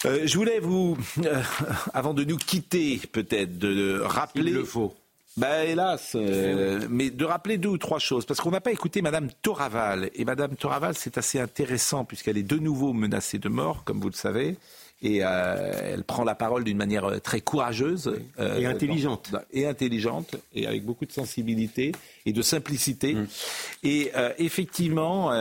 je 0.04 0.36
voulais 0.36 0.60
vous, 0.60 0.98
avant 1.94 2.12
de 2.12 2.22
nous 2.22 2.36
quitter, 2.36 3.00
peut-être, 3.10 3.58
de 3.58 3.98
rappeler. 4.04 4.50
Il 4.50 4.56
le 4.56 4.64
faut. 4.64 4.94
Ben 5.38 5.66
hélas, 5.66 6.12
euh, 6.14 6.86
mais 6.90 7.08
de 7.08 7.24
rappeler 7.24 7.56
deux 7.56 7.70
ou 7.70 7.78
trois 7.78 7.98
choses, 7.98 8.26
parce 8.26 8.40
qu'on 8.40 8.50
n'a 8.50 8.60
pas 8.60 8.72
écouté 8.72 9.00
Madame 9.00 9.30
Toraval. 9.40 10.10
Et 10.14 10.26
Madame 10.26 10.56
Toraval, 10.56 10.94
c'est 10.94 11.16
assez 11.16 11.40
intéressant, 11.40 12.04
puisqu'elle 12.04 12.36
est 12.36 12.42
de 12.42 12.58
nouveau 12.58 12.92
menacée 12.92 13.38
de 13.38 13.48
mort, 13.48 13.82
comme 13.84 13.98
vous 13.98 14.10
le 14.10 14.14
savez. 14.14 14.56
Et 15.00 15.24
euh, 15.24 15.94
elle 15.94 16.04
prend 16.04 16.22
la 16.22 16.34
parole 16.34 16.64
d'une 16.64 16.76
manière 16.76 17.06
euh, 17.06 17.18
très 17.18 17.40
courageuse. 17.40 18.14
et 18.38 18.66
intelligente. 18.66 19.34
et 19.52 19.66
intelligente, 19.66 20.36
et 20.54 20.66
avec 20.66 20.84
beaucoup 20.84 21.06
de 21.06 21.12
sensibilité 21.12 21.92
et 22.26 22.34
de 22.34 22.42
simplicité. 22.42 23.14
Mm. 23.14 23.26
Et 23.84 24.12
effectivement, 24.38 25.32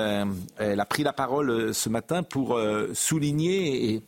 elle 0.58 0.80
a 0.80 0.86
pris 0.86 1.04
la 1.04 1.14
parole 1.14 1.74
ce 1.74 1.90
matin 1.90 2.24
pour 2.24 2.60
souligner 2.94 4.02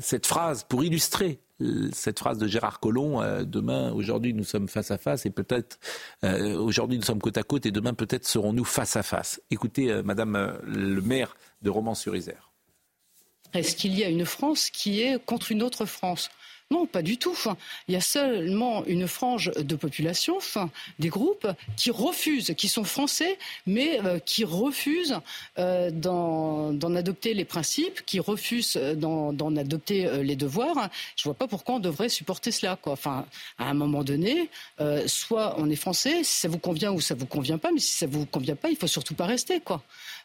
cette 0.00 0.26
phrase, 0.26 0.64
pour 0.64 0.82
illustrer 0.84 1.40
cette 1.92 2.18
phrase 2.18 2.38
de 2.38 2.46
Gérard 2.46 2.80
Collomb, 2.80 3.20
euh, 3.20 3.44
demain, 3.44 3.92
aujourd'hui 3.92 4.34
nous 4.34 4.44
sommes 4.44 4.68
face 4.68 4.90
à 4.90 4.98
face 4.98 5.26
et 5.26 5.30
peut-être 5.30 5.78
euh, 6.24 6.56
aujourd'hui 6.56 6.98
nous 6.98 7.04
sommes 7.04 7.20
côte 7.20 7.36
à 7.38 7.42
côte 7.42 7.66
et 7.66 7.70
demain 7.70 7.94
peut-être 7.94 8.26
serons-nous 8.26 8.64
face 8.64 8.96
à 8.96 9.02
face. 9.02 9.40
Écoutez, 9.50 9.90
euh, 9.90 10.02
Madame 10.02 10.58
le 10.64 11.00
maire 11.00 11.36
de 11.62 11.70
Romans-sur-Isère. 11.70 12.50
Est-ce 13.54 13.76
qu'il 13.76 13.96
y 13.98 14.02
a 14.02 14.08
une 14.08 14.24
France 14.24 14.70
qui 14.70 15.02
est 15.02 15.22
contre 15.24 15.52
une 15.52 15.62
autre 15.62 15.84
France? 15.84 16.30
Non, 16.72 16.86
pas 16.86 17.02
du 17.02 17.18
tout. 17.18 17.36
Il 17.86 17.92
y 17.92 17.96
a 17.98 18.00
seulement 18.00 18.84
une 18.86 19.06
frange 19.06 19.52
de 19.52 19.76
population, 19.76 20.38
des 20.98 21.10
groupes 21.10 21.46
qui 21.76 21.90
refusent, 21.90 22.54
qui 22.56 22.68
sont 22.68 22.84
français, 22.84 23.38
mais 23.66 24.00
euh, 24.04 24.18
qui 24.18 24.44
refusent 24.44 25.18
euh, 25.58 25.90
d'en 25.90 26.94
adopter 26.94 27.34
les 27.34 27.44
principes, 27.44 28.00
qui 28.06 28.20
refusent 28.20 28.78
euh, 28.78 28.94
d'en 28.94 29.56
adopter 29.56 30.22
les 30.22 30.36
devoirs. 30.36 30.88
Je 31.16 31.22
ne 31.22 31.32
vois 31.32 31.34
pas 31.34 31.46
pourquoi 31.46 31.74
on 31.74 31.78
devrait 31.78 32.08
supporter 32.08 32.50
cela. 32.50 32.78
Enfin, 32.86 33.26
à 33.58 33.68
un 33.68 33.74
moment 33.74 34.02
donné, 34.02 34.48
soit 35.06 35.54
on 35.58 35.68
est 35.68 35.76
français, 35.76 36.24
si 36.24 36.40
ça 36.40 36.48
vous 36.48 36.58
convient 36.58 36.92
ou 36.92 37.00
ça 37.00 37.14
vous 37.14 37.26
convient 37.26 37.58
pas, 37.58 37.70
mais 37.70 37.80
si 37.80 37.92
ça 37.92 38.06
vous 38.06 38.24
convient 38.24 38.56
pas, 38.56 38.70
il 38.70 38.76
faut 38.76 38.86
surtout 38.86 39.14
pas 39.14 39.26
rester. 39.26 39.60
Quoi. 39.60 39.82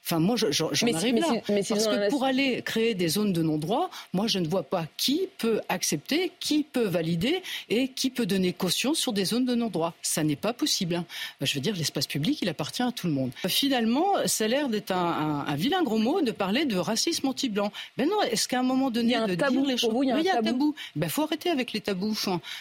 Enfin, 0.08 0.20
moi, 0.20 0.38
j'en 0.38 0.70
arrive 0.70 1.16
là. 1.16 1.28
Parce 1.46 1.86
que 1.86 2.10
pour 2.10 2.24
aller 2.24 2.62
créer 2.62 2.96
des 2.96 3.10
zones 3.10 3.34
de 3.34 3.42
non-droit, 3.42 3.90
moi, 4.14 4.28
je 4.28 4.40
ne 4.40 4.48
vois 4.48 4.64
pas 4.64 4.86
qui 4.96 5.28
peut 5.38 5.60
accepter, 5.68 6.32
qui 6.40 6.64
peut 6.64 6.88
valider 6.88 7.42
et 7.68 7.90
qui 7.90 8.10
peut 8.10 8.26
donner 8.26 8.54
caution 8.54 8.94
sur 8.94 9.12
des 9.12 9.26
zones 9.26 9.44
de 9.44 9.54
non-droit. 9.54 9.94
Ça 10.02 10.24
n'est 10.24 10.38
pas 10.38 10.54
possible. 10.54 10.96
Hein. 10.96 11.06
Je 11.42 11.54
veux 11.54 11.60
dire, 11.60 11.76
l'espace 11.76 12.08
public, 12.08 12.42
il 12.42 12.48
appartient 12.48 12.84
à 12.84 12.94
tout 12.94 13.08
le 13.08 13.12
monde. 13.12 13.32
Finalement, 13.50 14.06
ça 14.28 14.46
a 14.46 14.48
l'air 14.48 14.70
d'être 14.70 14.92
un, 14.92 15.56
vilain 15.58 15.84
gros 15.84 15.98
mot 15.98 16.22
de 16.22 16.32
parler 16.32 16.64
de 16.64 16.78
racisme 16.78 17.28
anti-blanc. 17.28 17.74
Ben 17.98 18.08
non, 18.08 18.22
est-ce 18.32 18.48
qu'à 18.48 18.62
un 18.62 18.64
moment 18.64 18.92
donné, 18.92 19.10
il 19.10 19.12
y 19.12 19.16
a 19.16 19.24
un 19.24 19.36
tabou 19.36 19.66
les 19.66 19.76
choses... 19.76 19.94
il 20.04 20.08
y 20.24 20.30
a 20.30 20.38
un, 20.38 20.42
tabou. 20.42 20.74
Il 20.96 21.00
ben, 21.00 21.10
faut 21.10 21.24
arrêter 21.24 21.50
avec 21.50 21.74
les 21.74 21.82
tabous. 21.82 22.18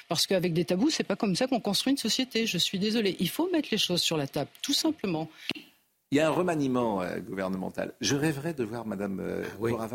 Parce 0.08 0.26
qu'avec 0.26 0.52
des 0.52 0.64
tabous, 0.64 0.90
c'est 0.90 1.04
pas 1.04 1.14
comme 1.14 1.36
ça 1.36 1.46
qu'on 1.46 1.60
construit 1.60 1.92
une 1.92 1.96
société. 1.96 2.44
Je 2.44 2.58
suis 2.58 2.80
désolée. 2.80 3.16
Il 3.20 3.28
faut 3.28 3.48
mettre 3.52 3.68
les 3.70 3.78
choses 3.78 4.02
sur 4.02 4.16
la 4.16 4.26
table, 4.26 4.50
tout 4.62 4.72
simplement. 4.72 5.28
Il 6.12 6.18
y 6.18 6.20
a 6.20 6.28
un 6.28 6.30
remaniement 6.30 7.02
euh, 7.02 7.18
gouvernemental. 7.18 7.92
Je 8.00 8.14
rêverais 8.14 8.54
de 8.54 8.62
voir 8.62 8.86
Mme 8.86 9.18
euh, 9.20 9.44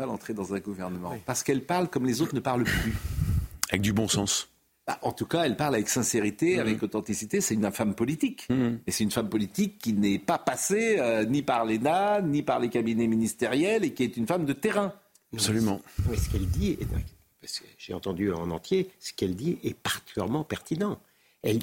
entrer 0.06 0.34
dans 0.34 0.52
un 0.52 0.60
gouvernement. 0.60 1.16
Parce 1.24 1.42
qu'elle 1.42 1.64
parle 1.64 1.88
comme 1.88 2.04
les 2.04 2.20
autres 2.20 2.34
ne 2.34 2.40
parlent 2.40 2.64
plus. 2.64 2.94
Avec 3.70 3.80
du 3.80 3.94
bon 3.94 4.08
sens. 4.08 4.50
Bah, 4.86 4.98
en 5.00 5.12
tout 5.12 5.24
cas, 5.24 5.44
elle 5.44 5.56
parle 5.56 5.74
avec 5.76 5.88
sincérité, 5.88 6.56
mhm. 6.56 6.60
avec 6.60 6.82
authenticité. 6.82 7.40
C'est 7.40 7.54
une 7.54 7.70
femme 7.72 7.94
politique. 7.94 8.46
Mhm. 8.50 8.80
Et 8.86 8.90
c'est 8.90 9.04
une 9.04 9.10
femme 9.10 9.30
politique 9.30 9.78
qui 9.78 9.94
n'est 9.94 10.18
pas 10.18 10.36
passée 10.36 10.96
euh, 10.98 11.24
ni 11.24 11.40
par 11.40 11.64
l'ENA, 11.64 12.20
ni 12.20 12.42
par 12.42 12.60
les 12.60 12.68
cabinets 12.68 13.06
ministériels, 13.06 13.82
et 13.82 13.94
qui 13.94 14.02
est 14.02 14.18
une 14.18 14.26
femme 14.26 14.44
de 14.44 14.52
terrain. 14.52 14.92
Absolument. 15.32 15.80
Mais 16.10 16.16
ce 16.16 16.28
qu'elle 16.28 16.46
dit, 16.46 16.78
j'ai 17.78 17.94
entendu 17.94 18.30
en 18.32 18.50
entier, 18.50 18.90
ce 19.00 19.14
qu'elle 19.14 19.34
dit 19.34 19.58
est 19.64 19.74
particulièrement 19.74 20.44
pertinent. 20.44 21.00
Elle, 21.42 21.60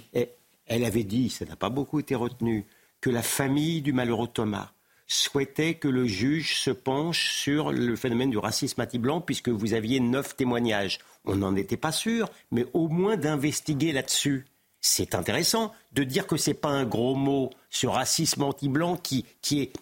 elle 0.65 0.85
avait 0.85 1.03
dit, 1.03 1.29
ça 1.29 1.45
n'a 1.45 1.55
pas 1.55 1.69
beaucoup 1.69 1.99
été 1.99 2.15
retenu, 2.15 2.65
que 3.01 3.09
la 3.09 3.21
famille 3.21 3.81
du 3.81 3.93
malheureux 3.93 4.27
Thomas 4.27 4.71
souhaitait 5.07 5.73
que 5.73 5.87
le 5.87 6.05
juge 6.05 6.59
se 6.59 6.69
penche 6.69 7.31
sur 7.33 7.71
le 7.71 7.95
phénomène 7.95 8.29
du 8.29 8.37
racisme 8.37 8.81
anti-blanc, 8.81 9.21
puisque 9.21 9.49
vous 9.49 9.73
aviez 9.73 9.99
neuf 9.99 10.35
témoignages. 10.35 10.99
On 11.25 11.35
n'en 11.35 11.55
était 11.55 11.77
pas 11.77 11.91
sûr, 11.91 12.29
mais 12.51 12.65
au 12.73 12.87
moins 12.87 13.17
d'investiguer 13.17 13.91
là-dessus. 13.91 14.45
C'est 14.81 15.15
intéressant 15.15 15.73
de 15.91 16.03
dire 16.03 16.27
que 16.27 16.37
ce 16.37 16.51
n'est 16.51 16.55
pas 16.55 16.69
un 16.69 16.85
gros 16.85 17.15
mot, 17.15 17.49
ce 17.69 17.87
racisme 17.87 18.43
anti-blanc 18.43 18.97
qui, 18.97 19.25
qui 19.41 19.61
est 19.61 19.73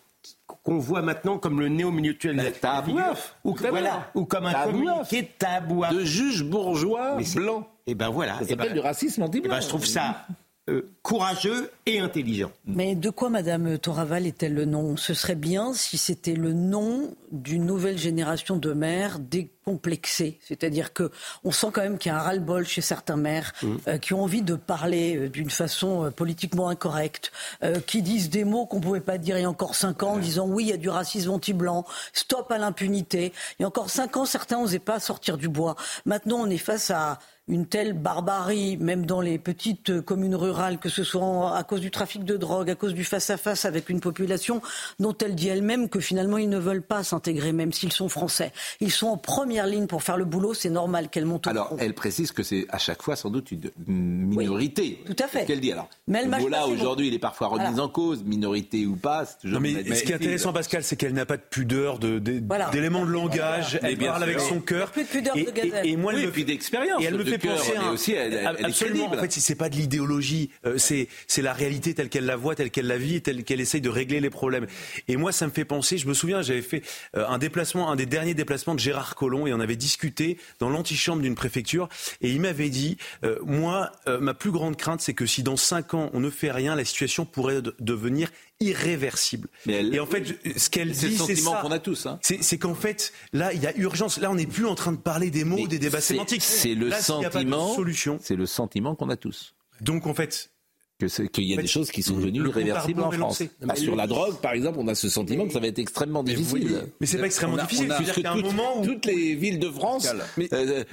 qu'on 0.63 0.79
voit 0.79 1.01
maintenant 1.01 1.37
comme 1.37 1.59
le 1.59 1.69
néo 1.69 1.91
mutuel 1.91 2.53
tabouaf 2.59 3.35
ou, 3.43 3.55
voilà, 3.55 4.11
ou 4.15 4.25
comme 4.25 4.45
un 4.45 4.53
communiqué 4.65 5.29
tabouaf 5.37 5.93
de 5.93 6.03
juge 6.03 6.43
bourgeois 6.43 7.17
blanc 7.35 7.67
Et 7.85 7.95
ben 7.95 8.09
voilà. 8.09 8.39
Ça 8.39 8.47
s'appelle 8.47 8.69
ben, 8.69 8.73
du 8.73 8.79
racisme 8.79 9.23
anti-blanc. 9.23 9.55
ben, 9.55 9.61
je 9.61 9.67
trouve 9.67 9.85
ça 9.85 10.25
euh, 10.69 10.89
courageux 11.01 11.71
et 11.87 11.99
intelligent. 11.99 12.51
Mais 12.65 12.95
de 12.95 13.09
quoi 13.09 13.29
Madame 13.29 13.79
Toraval 13.79 14.27
est-elle 14.27 14.53
le 14.53 14.65
nom? 14.65 14.97
Ce 14.97 15.13
serait 15.13 15.35
bien 15.35 15.73
si 15.73 15.97
c'était 15.97 16.35
le 16.35 16.51
nom 16.53 17.15
d'une 17.31 17.65
nouvelle 17.65 17.97
génération 17.97 18.57
de 18.57 18.73
maires 18.73 19.19
décomplexés. 19.19 20.37
C'est-à-dire 20.41 20.91
que 20.91 21.11
on 21.45 21.51
sent 21.51 21.67
quand 21.73 21.81
même 21.81 21.97
qu'il 21.97 22.11
y 22.11 22.15
a 22.15 22.17
un 22.17 22.21
ras-le-bol 22.21 22.65
chez 22.65 22.81
certains 22.81 23.15
maires 23.15 23.53
mmh. 23.61 23.67
euh, 23.87 23.97
qui 23.97 24.13
ont 24.13 24.21
envie 24.21 24.41
de 24.41 24.55
parler 24.55 25.15
euh, 25.15 25.29
d'une 25.29 25.49
façon 25.49 26.05
euh, 26.05 26.11
politiquement 26.11 26.67
incorrecte, 26.67 27.31
euh, 27.63 27.79
qui 27.79 28.01
disent 28.01 28.29
des 28.29 28.43
mots 28.43 28.65
qu'on 28.65 28.77
ne 28.77 28.83
pouvait 28.83 28.99
pas 28.99 29.17
dire 29.17 29.37
il 29.37 29.41
y 29.41 29.45
a 29.45 29.49
encore 29.49 29.75
cinq 29.75 30.03
ans, 30.03 30.13
en 30.13 30.17
disant 30.17 30.47
oui, 30.47 30.65
il 30.65 30.69
y 30.69 30.73
a 30.73 30.77
du 30.77 30.89
racisme 30.89 31.31
anti-blanc, 31.31 31.85
stop 32.11 32.51
à 32.51 32.57
l'impunité. 32.57 33.31
Il 33.59 33.63
y 33.63 33.65
a 33.65 33.67
encore 33.67 33.89
cinq 33.89 34.17
ans, 34.17 34.25
certains 34.25 34.59
n'osaient 34.59 34.79
pas 34.79 34.99
sortir 34.99 35.37
du 35.37 35.47
bois. 35.47 35.75
Maintenant, 36.05 36.39
on 36.39 36.49
est 36.49 36.57
face 36.57 36.91
à 36.91 37.19
une 37.49 37.65
telle 37.65 37.93
barbarie, 37.93 38.75
même 38.75 39.05
dans 39.05 39.21
les 39.21 39.39
petites 39.39 40.01
communes 40.01 40.35
rurales, 40.35 40.79
que 40.79 40.89
ce 40.89 41.05
soit 41.05 41.55
à 41.55 41.63
cause 41.77 41.81
du 41.83 41.91
trafic 41.91 42.23
de 42.23 42.37
drogue, 42.37 42.71
à 42.71 42.75
cause 42.75 42.95
du 42.95 43.03
face-à-face 43.03 43.65
avec 43.65 43.89
une 43.89 43.99
population 43.99 44.63
dont 44.99 45.15
elle 45.23 45.35
dit 45.35 45.47
elle-même 45.47 45.89
que 45.89 45.99
finalement 45.99 46.39
ils 46.39 46.49
ne 46.49 46.57
veulent 46.57 46.81
pas 46.81 47.03
s'intégrer, 47.03 47.51
même 47.51 47.71
s'ils 47.71 47.93
sont 47.93 48.09
français. 48.09 48.51
Ils 48.79 48.91
sont 48.91 49.07
en 49.07 49.17
première 49.17 49.67
ligne 49.67 49.85
pour 49.85 50.01
faire 50.01 50.17
le 50.17 50.25
boulot, 50.25 50.55
c'est 50.55 50.71
normal 50.71 51.09
qu'elle 51.09 51.25
monte 51.25 51.45
au 51.45 51.51
Alors, 51.51 51.75
elle 51.77 51.93
précise 51.93 52.31
que 52.31 52.41
c'est 52.41 52.65
à 52.69 52.79
chaque 52.79 53.03
fois 53.03 53.15
sans 53.15 53.29
doute 53.29 53.51
une 53.51 53.61
minorité. 53.87 55.03
tout 55.05 55.15
à 55.23 55.27
fait. 55.27 55.45
Qu'elle 55.45 55.59
dit 55.59 55.71
alors. 55.71 55.87
Mais 56.07 56.25
le 56.25 56.49
là 56.49 56.65
aujourd'hui, 56.65 57.09
il 57.09 57.13
est 57.13 57.19
parfois 57.19 57.47
remis 57.47 57.79
en 57.79 57.89
cause, 57.89 58.23
minorité 58.23 58.87
ou 58.87 58.95
pas. 58.95 59.25
Toujours 59.39 59.61
mais, 59.61 59.83
ce 59.93 60.03
qui 60.03 60.11
est 60.11 60.15
intéressant, 60.15 60.53
Pascal, 60.53 60.83
c'est 60.83 60.95
qu'elle 60.95 61.13
n'a 61.13 61.27
pas 61.27 61.37
de 61.37 61.43
pudeur 61.47 61.99
d'éléments 61.99 63.05
de, 63.05 63.11
langage. 63.11 63.79
Elle 63.83 63.97
parle 63.99 64.23
avec 64.23 64.39
son 64.39 64.61
cœur. 64.61 64.89
Plus 64.89 65.03
de 65.03 65.09
pudeur 65.09 65.35
de 65.35 65.51
gazelle. 65.51 65.85
Et, 65.85 65.95
moi, 65.95 66.13
elle 66.15 66.25
me, 66.25 66.43
d'expérience. 66.43 67.03
Et 67.03 67.05
elle 67.05 67.17
me 67.17 67.23
fait 67.23 67.37
penser 67.37 67.75
à 67.75 67.91
aussi, 67.91 68.15
absolument. 68.17 69.13
En 69.13 69.17
fait, 69.17 69.31
c'est 69.31 69.55
pas 69.55 69.69
de 69.69 69.75
l'idéologie, 69.75 70.49
euh, 70.65 70.77
c'est 70.77 71.07
c'est 71.27 71.41
la 71.41 71.53
réalité 71.53 71.66
telle 71.79 72.09
qu'elle 72.09 72.25
la 72.25 72.35
voit, 72.35 72.55
telle 72.55 72.71
qu'elle 72.71 72.87
la 72.87 72.97
vit, 72.97 73.21
telle 73.21 73.43
qu'elle 73.43 73.61
essaye 73.61 73.81
de 73.81 73.89
régler 73.89 74.19
les 74.19 74.29
problèmes. 74.29 74.67
Et 75.07 75.17
moi, 75.17 75.31
ça 75.31 75.45
me 75.45 75.51
fait 75.51 75.65
penser. 75.65 75.97
Je 75.97 76.07
me 76.07 76.13
souviens, 76.13 76.41
j'avais 76.41 76.61
fait 76.61 76.83
euh, 77.15 77.27
un 77.27 77.37
déplacement, 77.37 77.91
un 77.91 77.95
des 77.95 78.05
derniers 78.05 78.33
déplacements 78.33 78.75
de 78.75 78.79
Gérard 78.79 79.15
Collomb, 79.15 79.47
et 79.47 79.53
on 79.53 79.59
avait 79.59 79.75
discuté 79.75 80.37
dans 80.59 80.69
l'antichambre 80.69 81.21
d'une 81.21 81.35
préfecture, 81.35 81.89
et 82.21 82.31
il 82.31 82.41
m'avait 82.41 82.69
dit, 82.69 82.97
euh, 83.23 83.39
moi, 83.43 83.91
ma 84.19 84.33
plus 84.33 84.51
grande 84.51 84.77
crainte, 84.77 85.01
c'est 85.01 85.13
que 85.13 85.25
si 85.25 85.43
dans 85.43 85.57
cinq 85.57 85.93
ans 85.93 86.09
on 86.13 86.19
ne 86.19 86.29
fait 86.29 86.51
rien, 86.51 86.75
la 86.75 86.85
situation 86.85 87.25
pourrait 87.25 87.61
devenir 87.79 88.29
irréversible. 88.59 89.49
et 89.67 89.99
en 89.99 90.05
fait, 90.05 90.39
ce 90.57 90.69
qu'elle 90.69 90.91
dit, 90.91 90.97
c'est 90.97 91.09
le 91.09 91.15
sentiment 91.15 91.61
qu'on 91.61 91.71
a 91.71 91.79
tous. 91.79 92.05
Hein. 92.05 92.19
C'est 92.21 92.57
qu'en 92.57 92.75
fait, 92.75 93.13
là, 93.33 93.53
il 93.53 93.61
y 93.61 93.67
a 93.67 93.75
urgence. 93.77 94.17
Là, 94.17 94.31
on 94.31 94.35
n'est 94.35 94.47
plus 94.47 94.65
en 94.65 94.75
train 94.75 94.91
de 94.91 94.97
parler 94.97 95.29
des 95.29 95.43
mots, 95.43 95.67
des 95.67 95.79
débats 95.79 96.01
sémantiques. 96.01 96.43
C'est 96.43 96.73
le 96.73 96.91
sentiment. 96.91 97.75
C'est 98.21 98.35
le 98.35 98.45
sentiment 98.45 98.95
qu'on 98.95 99.09
a 99.09 99.17
tous. 99.17 99.53
Donc 99.81 100.07
en 100.07 100.13
fait, 100.13 100.51
qu'il 100.97 101.43
y 101.43 101.53
a 101.57 101.61
des 101.61 101.67
choses 101.67 101.91
qui 101.91 102.01
sont 102.01 102.15
devenues 102.15 102.47
irréversibles 102.47 103.01
en 103.01 103.11
France. 103.11 103.43
Bah, 103.61 103.75
sur 103.75 103.95
la 103.95 104.07
drogue, 104.07 104.37
par 104.41 104.53
exemple, 104.53 104.77
on 104.79 104.87
a 104.87 104.95
ce 104.95 105.09
sentiment 105.09 105.45
que 105.45 105.53
ça 105.53 105.59
va 105.59 105.67
être 105.67 105.79
extrêmement 105.79 106.23
difficile. 106.23 106.83
Mais 106.99 107.07
c'est 107.07 107.19
pas 107.19 107.25
extrêmement 107.25 107.57
difficile. 107.57 107.93
C'est-à-dire 107.95 108.15
qu'à 108.15 108.31
un 108.31 108.41
moment 108.41 108.81
où 108.81 108.85
toutes 108.85 109.05
les 109.05 109.35
villes 109.35 109.59
de 109.59 109.69
France 109.69 110.07
euh, 110.53 110.83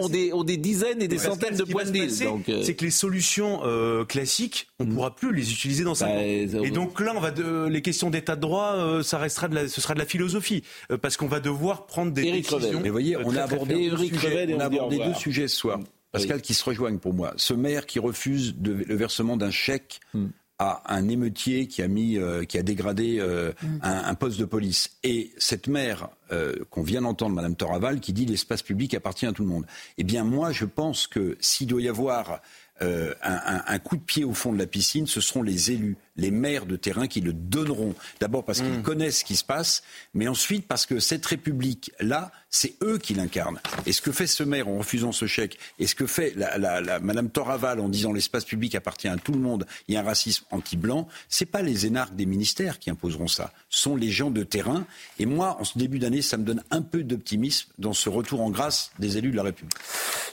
ont, 0.00 0.08
des, 0.08 0.32
ont, 0.32 0.44
des, 0.44 0.56
dizaines 0.56 1.00
et 1.00 1.08
des 1.08 1.18
centaines 1.18 1.56
de 1.56 1.64
points 1.64 1.84
de 1.84 1.90
deal. 1.90 2.10
Euh, 2.48 2.62
c'est 2.62 2.74
que 2.74 2.84
les 2.84 2.90
solutions 2.90 3.60
euh, 3.64 4.04
classiques, 4.04 4.68
on 4.80 4.84
ne 4.84 4.90
mm. 4.90 4.94
pourra 4.94 5.14
plus 5.14 5.32
les 5.32 5.52
utiliser 5.52 5.84
dans 5.84 5.94
ça. 5.94 6.06
Bah, 6.06 6.22
et 6.22 6.70
donc 6.70 7.00
là, 7.00 7.12
on 7.16 7.20
va 7.20 7.30
de, 7.30 7.66
les 7.68 7.82
questions 7.82 8.10
d'état 8.10 8.36
de 8.36 8.40
droit, 8.40 9.02
ça 9.02 9.18
restera 9.18 9.48
de 9.48 9.54
la, 9.54 9.68
ce 9.68 9.80
sera 9.80 9.94
de 9.94 9.98
la 9.98 10.06
philosophie, 10.06 10.62
parce 11.00 11.16
qu'on 11.16 11.28
va 11.28 11.40
devoir 11.40 11.86
prendre 11.86 12.12
des 12.12 12.30
décisions. 12.30 12.80
Mais 12.82 12.90
voyez, 12.90 13.16
on 13.16 13.36
a 13.36 13.42
abordé, 13.42 13.90
on 13.92 14.60
a 14.60 14.64
abordé 14.64 14.98
deux 14.98 15.14
sujets 15.14 15.48
ce 15.48 15.56
soir. 15.56 15.78
Pascal, 16.16 16.42
qui 16.42 16.54
se 16.54 16.64
rejoignent 16.64 16.98
pour 16.98 17.14
moi. 17.14 17.32
Ce 17.36 17.54
maire 17.54 17.86
qui 17.86 17.98
refuse 17.98 18.54
le 18.62 18.94
versement 18.94 19.36
d'un 19.36 19.50
chèque 19.50 20.00
hmm. 20.14 20.26
à 20.58 20.94
un 20.94 21.08
émeutier 21.08 21.66
qui 21.68 21.82
a 21.82 21.88
mis, 21.88 22.18
euh, 22.18 22.44
qui 22.44 22.58
a 22.58 22.62
dégradé 22.62 23.18
euh, 23.18 23.52
hmm. 23.62 23.78
un, 23.82 24.14
poste 24.14 24.38
de 24.38 24.44
police. 24.44 24.96
Et 25.02 25.32
cette 25.38 25.68
maire 25.68 26.08
euh, 26.32 26.54
qu'on 26.70 26.82
vient 26.82 27.02
d'entendre, 27.02 27.34
Madame 27.34 27.56
Toraval, 27.56 28.00
qui 28.00 28.12
dit 28.12 28.26
l'espace 28.26 28.62
public 28.62 28.94
appartient 28.94 29.26
à 29.26 29.32
tout 29.32 29.42
le 29.42 29.48
monde. 29.48 29.66
Eh 29.98 30.04
bien, 30.04 30.24
moi, 30.24 30.52
je 30.52 30.64
pense 30.64 31.06
que 31.06 31.36
s'il 31.40 31.66
doit 31.66 31.82
y 31.82 31.88
avoir 31.88 32.40
un, 32.80 33.62
un, 33.66 33.78
coup 33.78 33.96
de 33.96 34.02
pied 34.02 34.24
au 34.24 34.34
fond 34.34 34.52
de 34.52 34.58
la 34.58 34.66
piscine, 34.66 35.06
ce 35.06 35.22
seront 35.22 35.42
les 35.42 35.70
élus 35.70 35.96
les 36.16 36.30
maires 36.30 36.66
de 36.66 36.76
terrain 36.76 37.06
qui 37.06 37.20
le 37.20 37.32
donneront. 37.32 37.94
D'abord 38.20 38.44
parce 38.44 38.60
qu'ils 38.60 38.78
mmh. 38.78 38.82
connaissent 38.82 39.18
ce 39.18 39.24
qui 39.24 39.36
se 39.36 39.44
passe, 39.44 39.82
mais 40.14 40.28
ensuite 40.28 40.66
parce 40.66 40.86
que 40.86 40.98
cette 40.98 41.24
République-là, 41.24 42.32
c'est 42.50 42.74
eux 42.82 42.98
qui 42.98 43.14
l'incarnent. 43.14 43.60
Et 43.84 43.92
ce 43.92 44.00
que 44.00 44.12
fait 44.12 44.26
ce 44.26 44.42
maire 44.42 44.68
en 44.68 44.78
refusant 44.78 45.12
ce 45.12 45.26
chèque, 45.26 45.58
et 45.78 45.86
ce 45.86 45.94
que 45.94 46.06
fait 46.06 46.32
la, 46.36 46.58
la, 46.58 47.00
Madame 47.00 47.30
Toraval 47.30 47.80
en 47.80 47.88
disant 47.88 48.12
l'espace 48.12 48.44
public 48.44 48.74
appartient 48.74 49.08
à 49.08 49.16
tout 49.16 49.32
le 49.32 49.38
monde, 49.38 49.66
il 49.88 49.94
y 49.94 49.96
a 49.96 50.00
un 50.00 50.04
racisme 50.04 50.44
anti-blanc, 50.50 51.08
c'est 51.28 51.46
pas 51.46 51.62
les 51.62 51.86
énarques 51.86 52.16
des 52.16 52.26
ministères 52.26 52.78
qui 52.78 52.90
imposeront 52.90 53.28
ça, 53.28 53.52
ce 53.68 53.82
sont 53.82 53.96
les 53.96 54.10
gens 54.10 54.30
de 54.30 54.42
terrain. 54.42 54.86
Et 55.18 55.26
moi, 55.26 55.56
en 55.60 55.64
ce 55.64 55.78
début 55.78 55.98
d'année, 55.98 56.22
ça 56.22 56.36
me 56.36 56.44
donne 56.44 56.62
un 56.70 56.82
peu 56.82 57.02
d'optimisme 57.02 57.70
dans 57.78 57.92
ce 57.92 58.08
retour 58.08 58.40
en 58.40 58.50
grâce 58.50 58.90
des 58.98 59.18
élus 59.18 59.30
de 59.30 59.36
la 59.36 59.42
République. 59.42 59.76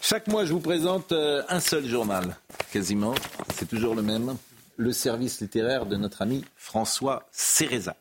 Chaque 0.02 0.28
mois, 0.28 0.46
je 0.46 0.54
vous 0.54 0.60
présente 0.60 1.12
euh, 1.12 1.44
un 1.50 1.60
seul 1.60 1.88
journal, 1.88 2.36
quasiment. 2.72 3.16
C'est 3.54 3.68
toujours 3.68 3.96
le 3.96 4.02
même 4.02 4.36
le 4.76 4.92
service 4.92 5.42
littéraire 5.42 5.86
de 5.86 5.96
notre 5.96 6.22
ami 6.22 6.44
François 6.56 7.28
Céreza. 7.32 7.96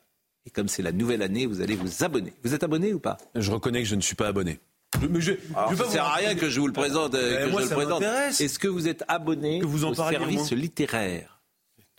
Et 0.46 0.50
comme 0.50 0.68
c'est 0.68 0.82
la 0.82 0.92
nouvelle 0.92 1.22
année, 1.22 1.46
vous 1.46 1.60
allez 1.60 1.76
vous 1.76 2.04
abonner. 2.04 2.32
Vous 2.42 2.54
êtes 2.54 2.64
abonné 2.64 2.92
ou 2.92 2.98
pas? 2.98 3.16
Je 3.34 3.50
reconnais 3.50 3.82
que 3.82 3.88
je 3.88 3.94
ne 3.94 4.00
suis 4.00 4.16
pas 4.16 4.28
abonné. 4.28 4.60
Mais 5.08 5.20
je, 5.20 5.32
ça 5.76 5.88
sert 5.88 6.04
à 6.04 6.14
rien 6.14 6.34
que 6.34 6.50
je 6.50 6.60
vous 6.60 6.66
le 6.66 6.72
présente. 6.72 7.14
Euh, 7.14 7.46
que 7.46 7.62
je 7.62 7.68
le 7.68 7.74
présente. 7.74 8.02
Est-ce 8.02 8.58
que 8.58 8.68
vous 8.68 8.88
êtes 8.88 9.04
abonné 9.08 9.60
que 9.60 9.66
vous 9.66 9.84
en 9.84 9.90
au 9.90 9.94
service 9.94 10.52
littéraire? 10.52 11.31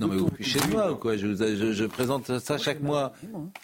Non, 0.03 0.13
mais 0.13 0.19
vous 0.19 0.29
chez 0.41 0.59
moi 0.67 0.91
ou 0.91 0.95
quoi? 0.95 1.15
Je, 1.15 1.33
je, 1.33 1.85
présente 1.85 2.39
ça 2.39 2.57
chaque 2.57 2.81
mois. 2.81 3.13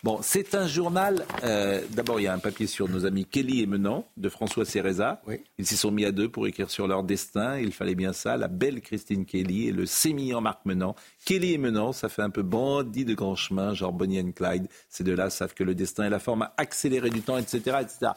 Bon, 0.04 0.20
c'est 0.22 0.56
un 0.56 0.68
journal. 0.68 1.26
Euh, 1.44 1.82
d'abord, 1.90 2.20
il 2.20 2.24
y 2.24 2.28
a 2.28 2.34
un 2.34 2.40
papier 2.40 2.68
sur 2.68 2.88
nos 2.88 3.06
amis 3.06 3.26
Kelly 3.26 3.62
et 3.62 3.66
Menant 3.66 4.06
de 4.16 4.30
François 4.30 4.64
Céreza. 4.64 5.22
Ils 5.58 5.66
s'y 5.66 5.76
sont 5.76 5.92
mis 5.92 6.06
à 6.06 6.12
deux 6.12 6.30
pour 6.30 6.48
écrire 6.48 6.70
sur 6.70 6.88
leur 6.88 7.04
destin. 7.04 7.60
Il 7.60 7.74
fallait 7.74 7.96
bien 7.96 8.14
ça. 8.14 8.38
La 8.38 8.48
belle 8.48 8.82
Christine 8.82 9.26
Kelly 9.26 9.68
et 9.68 9.72
le 9.72 9.86
sémillant 9.86 10.42
Marc 10.42 10.66
Menant. 10.66 10.96
Kelly 11.26 11.54
et 11.54 11.58
Menant, 11.58 11.92
ça 11.92 12.08
fait 12.10 12.22
un 12.22 12.30
peu 12.30 12.44
bandit 12.44 13.06
de 13.06 13.14
grand 13.14 13.36
chemin, 13.36 13.74
genre 13.74 13.92
Bonnie 13.92 14.22
and 14.22 14.32
Clyde. 14.32 14.68
Ces 14.90 15.04
deux-là 15.04 15.30
savent 15.30 15.54
que 15.54 15.64
le 15.64 15.76
destin 15.76 16.06
est 16.06 16.10
la 16.10 16.20
forme 16.20 16.44
à 16.44 16.54
accélérer 16.58 17.10
du 17.10 17.22
temps, 17.22 17.38
etc., 17.38 17.78
etc. 17.82 18.12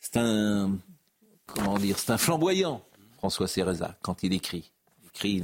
C'est 0.00 0.16
un, 0.16 0.72
comment 1.46 1.78
dire, 1.78 1.98
c'est 1.98 2.10
un 2.10 2.18
flamboyant, 2.18 2.82
François 3.18 3.46
Céreza, 3.46 3.96
quand 4.02 4.22
il 4.22 4.32
écrit 4.32 4.71
écrit, 5.24 5.42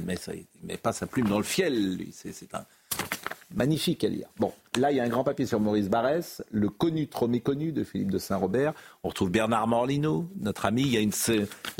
il 0.61 0.67
met 0.67 0.77
pas 0.77 0.93
sa 0.93 1.07
plume 1.07 1.27
dans 1.27 1.37
le 1.37 1.43
fiel, 1.43 1.97
lui. 1.97 2.11
C'est 2.13 2.53
un 2.53 2.65
magnifique 3.55 4.03
à 4.03 4.09
lire. 4.09 4.27
Bon, 4.37 4.53
là, 4.77 4.91
il 4.91 4.97
y 4.97 4.99
a 4.99 5.03
un 5.03 5.09
grand 5.09 5.23
papier 5.23 5.45
sur 5.45 5.59
Maurice 5.59 5.89
Barrès, 5.89 6.43
le 6.51 6.69
connu 6.69 7.07
trop 7.07 7.27
méconnu 7.27 7.71
de 7.71 7.83
Philippe 7.83 8.11
de 8.11 8.19
Saint-Robert. 8.19 8.73
On 9.03 9.09
retrouve 9.09 9.31
Bernard 9.31 9.67
Morlino, 9.67 10.27
notre 10.39 10.65
ami. 10.65 10.83
Il 10.83 10.93
y 10.93 10.97
a 10.97 10.99
une 10.99 11.11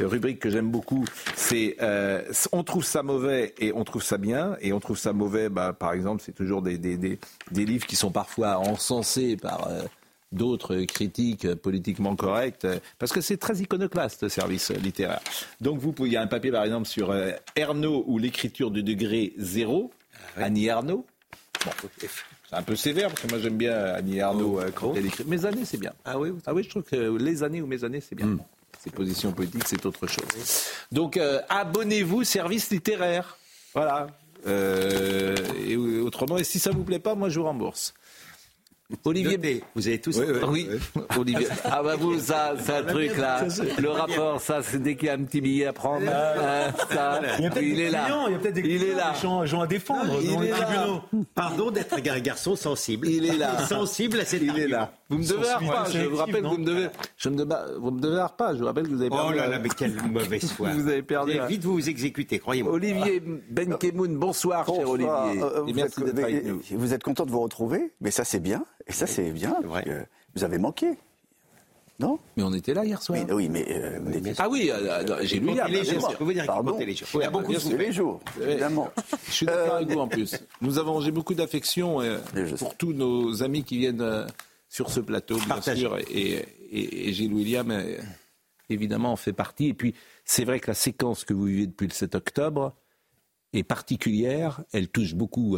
rubrique 0.01 0.39
que 0.39 0.49
j'aime 0.49 0.71
beaucoup, 0.71 1.05
c'est 1.35 1.77
euh, 1.81 2.23
on 2.51 2.63
trouve 2.63 2.83
ça 2.83 3.03
mauvais 3.03 3.53
et 3.59 3.71
on 3.73 3.83
trouve 3.83 4.03
ça 4.03 4.17
bien. 4.17 4.55
Et 4.61 4.73
on 4.73 4.79
trouve 4.79 4.97
ça 4.97 5.13
mauvais, 5.13 5.49
bah, 5.49 5.73
par 5.73 5.93
exemple, 5.93 6.23
c'est 6.25 6.33
toujours 6.33 6.61
des, 6.61 6.77
des, 6.77 6.97
des, 6.97 7.19
des, 7.51 7.65
livres 7.65 7.85
qui 7.85 7.95
sont 7.95 8.11
parfois 8.11 8.57
encensés 8.57 9.37
par... 9.37 9.67
Euh, 9.67 9.83
d'autres 10.31 10.81
critiques 10.81 11.53
politiquement 11.55 12.15
correctes, 12.15 12.67
parce 12.97 13.11
que 13.11 13.21
c'est 13.21 13.37
très 13.37 13.57
iconoclaste, 13.57 14.21
ce 14.21 14.29
service 14.29 14.71
littéraire. 14.71 15.21
Donc 15.61 15.79
vous 15.79 15.91
pouvez, 15.91 16.09
il 16.09 16.13
y 16.13 16.17
a 16.17 16.21
un 16.21 16.27
papier 16.27 16.51
par 16.51 16.63
exemple 16.63 16.87
sur 16.87 17.11
euh, 17.11 17.31
Ernaud 17.55 18.03
ou 18.07 18.17
l'écriture 18.17 18.71
du 18.71 18.83
degré 18.83 19.33
zéro, 19.37 19.91
ah 20.37 20.43
Annie 20.45 20.67
Ernaud. 20.67 21.05
c'est 21.99 22.09
un 22.51 22.61
peu 22.61 22.75
sévère, 22.75 23.09
parce 23.09 23.21
que 23.21 23.27
moi 23.27 23.39
j'aime 23.39 23.57
bien 23.57 23.75
Annie 23.75 24.17
Ernaud 24.17 24.57
oh. 24.57 24.61
euh, 24.61 24.71
quand 24.73 24.93
elle 24.95 25.07
écrit. 25.07 25.23
Mes 25.25 25.45
années, 25.45 25.65
c'est 25.65 25.79
bien. 25.79 25.93
Ah 26.05 26.19
oui, 26.19 26.31
ah 26.45 26.53
oui, 26.53 26.63
je 26.63 26.69
trouve 26.69 26.83
que 26.83 27.17
les 27.17 27.43
années 27.43 27.61
ou 27.61 27.67
mes 27.67 27.83
années, 27.83 28.01
c'est 28.01 28.15
bien. 28.15 28.27
Hmm. 28.27 28.39
Ces 28.79 28.91
positions 28.91 29.33
politiques, 29.33 29.67
c'est 29.67 29.85
autre 29.85 30.07
chose. 30.07 30.23
Donc 30.91 31.17
euh, 31.17 31.41
abonnez-vous, 31.49 32.23
service 32.23 32.69
littéraire. 32.69 33.37
Voilà. 33.73 34.07
et 34.47 35.75
autrement, 35.75 36.37
et 36.37 36.43
si 36.43 36.59
ça 36.59 36.71
vous 36.71 36.83
plaît 36.83 36.99
pas, 36.99 37.13
moi 37.13 37.29
je 37.29 37.39
vous 37.39 37.45
rembourse. 37.45 37.93
Olivier, 39.05 39.63
vous 39.75 39.87
avez 39.87 40.01
tous. 40.01 40.19
Oui, 40.47 40.67
Olivier. 41.17 41.47
Ah 41.63 41.83
bah 41.83 41.95
vous, 41.95 42.17
ça, 42.19 42.55
c'est 42.59 42.73
un 42.73 42.83
truc 42.83 43.15
là. 43.17 43.45
Le 43.77 43.89
rapport, 43.89 44.41
ça, 44.41 44.63
c'est 44.63 44.81
dès 44.81 44.95
qu'il 44.95 45.07
y 45.07 45.09
a 45.11 45.13
un 45.13 45.23
petit 45.23 45.41
billet 45.41 45.67
à 45.67 45.73
prendre. 45.73 46.07
Ah. 46.11 46.71
ça, 46.89 47.21
il, 47.61 47.79
est 47.79 47.91
là. 47.91 48.07
Il 48.27 48.31
y 48.33 48.35
a 48.35 48.39
peut-être 48.39 48.55
des 48.55 48.61
il 48.61 48.83
est 48.83 48.95
là. 48.95 49.13
gens, 49.13 49.61
à 49.61 49.67
défendre 49.67 50.07
dans 50.07 50.39
les 50.41 50.49
tribunaux. 50.49 51.01
Pardon 51.35 51.69
d'être 51.69 51.93
un 51.93 52.19
garçon 52.19 52.55
sensible. 52.55 53.07
Il 53.07 53.25
est 53.25 53.37
là. 53.37 53.59
Sensible 53.67 54.21
à 54.21 54.25
cette 54.25 54.41
Il 54.41 54.57
est 54.57 54.67
là. 54.67 54.91
Vous 55.09 55.17
me 55.17 55.23
devez 55.23 55.49
un 55.49 55.57
repas. 55.57 55.85
Je 55.91 55.99
vous 56.07 56.17
rappelle 56.17 56.41
que 56.41 56.47
vous 56.47 56.57
me 56.57 56.65
devez. 56.65 56.87
Je 57.17 57.29
me 57.29 57.43
vous 57.79 57.91
me 57.91 57.99
devez 57.99 58.19
un 58.19 58.27
repas. 58.27 58.53
Je 58.53 58.59
vous 58.59 58.65
rappelle 58.65 58.87
que 58.87 58.93
vous 58.93 59.01
avez 59.01 59.09
perdu. 59.09 59.33
Oh 59.33 59.35
là 59.35 59.47
là, 59.47 59.59
mais 59.59 59.69
quelle 59.69 59.95
mauvaise 60.11 60.51
foi. 60.51 60.69
vous 60.69 60.87
avez 60.87 61.03
perdu. 61.03 61.39
Vous 61.39 61.47
vite 61.47 61.63
vous 61.63 61.73
vous 61.73 61.89
exécuter, 61.89 62.39
croyez-moi. 62.39 62.73
Olivier 62.73 63.21
Benkemoun, 63.49 64.17
bonsoir, 64.17 64.65
cher 64.65 64.89
Olivier. 64.89 65.11
Euh, 65.11 65.65
et 65.67 65.73
merci 65.73 66.01
d'être 66.03 66.23
avec 66.23 66.45
nous. 66.45 66.61
Vous 66.71 66.93
êtes 66.93 67.03
content 67.03 67.25
de 67.25 67.31
vous 67.31 67.41
retrouver, 67.41 67.93
mais 68.01 68.11
ça 68.11 68.23
c'est 68.23 68.39
bien. 68.39 68.63
Et 68.87 68.91
ça, 68.91 69.07
c'est 69.07 69.31
bien. 69.31 69.59
Vrai. 69.61 70.07
vous 70.35 70.43
avez 70.43 70.57
manqué. 70.57 70.97
Non? 71.99 72.17
Mais 72.37 72.43
on 72.43 72.53
était 72.53 72.73
là 72.73 72.85
hier 72.85 73.01
soir. 73.01 73.19
oui, 73.29 73.49
mais. 73.49 73.65
Euh, 73.69 73.99
ah 74.37 74.47
oui, 74.47 74.71
j'ai 75.23 75.39
lu 75.39 75.51
hier. 75.51 75.67
les 75.67 75.83
jours. 75.83 76.09
Je 76.11 76.17
peux 76.17 76.23
vous 76.23 76.33
dire 76.33 76.43
qu'il 76.43 76.53
comptait 76.53 76.85
les 76.85 76.95
jours. 76.95 77.07
Il 77.13 77.21
y 77.21 77.23
a 77.23 77.29
beaucoup 77.29 77.53
de 77.53 77.75
les 77.75 77.91
jours, 77.91 78.21
évidemment. 78.41 78.89
Je 79.27 79.31
suis 79.31 79.45
d'accord 79.45 79.75
avec 79.75 79.89
vous 79.89 79.99
en 79.99 80.07
plus. 80.07 80.35
Nous 80.61 80.77
avons, 80.79 81.01
j'ai 81.01 81.11
beaucoup 81.11 81.33
d'affection 81.33 81.99
pour 82.57 82.75
tous 82.77 82.93
nos 82.93 83.43
amis 83.43 83.63
qui 83.63 83.77
viennent 83.77 84.27
sur 84.69 84.89
ce 84.91 85.01
plateau, 85.01 85.37
bien 85.37 85.75
sûr, 85.75 85.97
et, 86.09 86.45
et, 86.71 87.11
Gilles 87.11 87.33
William, 87.33 87.73
évidemment, 88.69 89.11
en 89.11 89.17
fait 89.17 89.33
partie. 89.33 89.67
Et 89.67 89.73
puis, 89.73 89.93
c'est 90.23 90.45
vrai 90.45 90.61
que 90.61 90.67
la 90.67 90.75
séquence 90.75 91.25
que 91.25 91.33
vous 91.33 91.45
vivez 91.45 91.67
depuis 91.67 91.87
le 91.87 91.93
7 91.93 92.15
octobre 92.15 92.75
est 93.51 93.63
particulière. 93.63 94.63
Elle 94.71 94.87
touche 94.87 95.15
beaucoup 95.15 95.57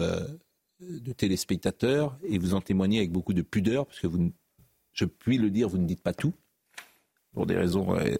de 0.81 1.11
téléspectateurs 1.13 2.17
et 2.23 2.37
vous 2.37 2.53
en 2.53 2.61
témoignez 2.61 2.99
avec 2.99 3.11
beaucoup 3.11 3.33
de 3.33 3.41
pudeur, 3.41 3.85
parce 3.85 3.99
que 3.99 4.07
vous, 4.07 4.31
je 4.93 5.05
puis 5.05 5.37
le 5.37 5.49
dire, 5.49 5.69
vous 5.69 5.77
ne 5.77 5.85
dites 5.85 6.01
pas 6.01 6.13
tout, 6.13 6.33
pour 7.33 7.45
des 7.45 7.55
raisons 7.55 7.95
euh, 7.95 8.15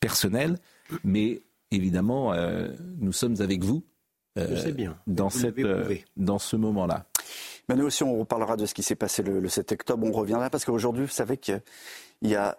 personnelles, 0.00 0.58
mais 1.04 1.42
évidemment, 1.70 2.32
euh, 2.32 2.68
nous 2.98 3.12
sommes 3.12 3.40
avec 3.40 3.62
vous. 3.62 3.82
Euh, 4.38 4.72
bien. 4.72 4.98
Dans, 5.06 5.28
cette, 5.28 5.60
dans 6.16 6.38
ce 6.38 6.56
moment-là. 6.56 7.04
Mais 7.68 7.76
nous 7.76 7.84
aussi, 7.84 8.02
on 8.02 8.18
reparlera 8.18 8.56
de 8.56 8.64
ce 8.64 8.72
qui 8.72 8.82
s'est 8.82 8.96
passé 8.96 9.22
le, 9.22 9.46
7 9.46 9.72
octobre. 9.72 10.06
On 10.06 10.12
reviendra 10.12 10.48
parce 10.48 10.64
qu'aujourd'hui, 10.64 11.04
vous 11.04 11.12
savez 11.12 11.36
qu'il 11.36 11.60
y 12.22 12.34
a 12.34 12.58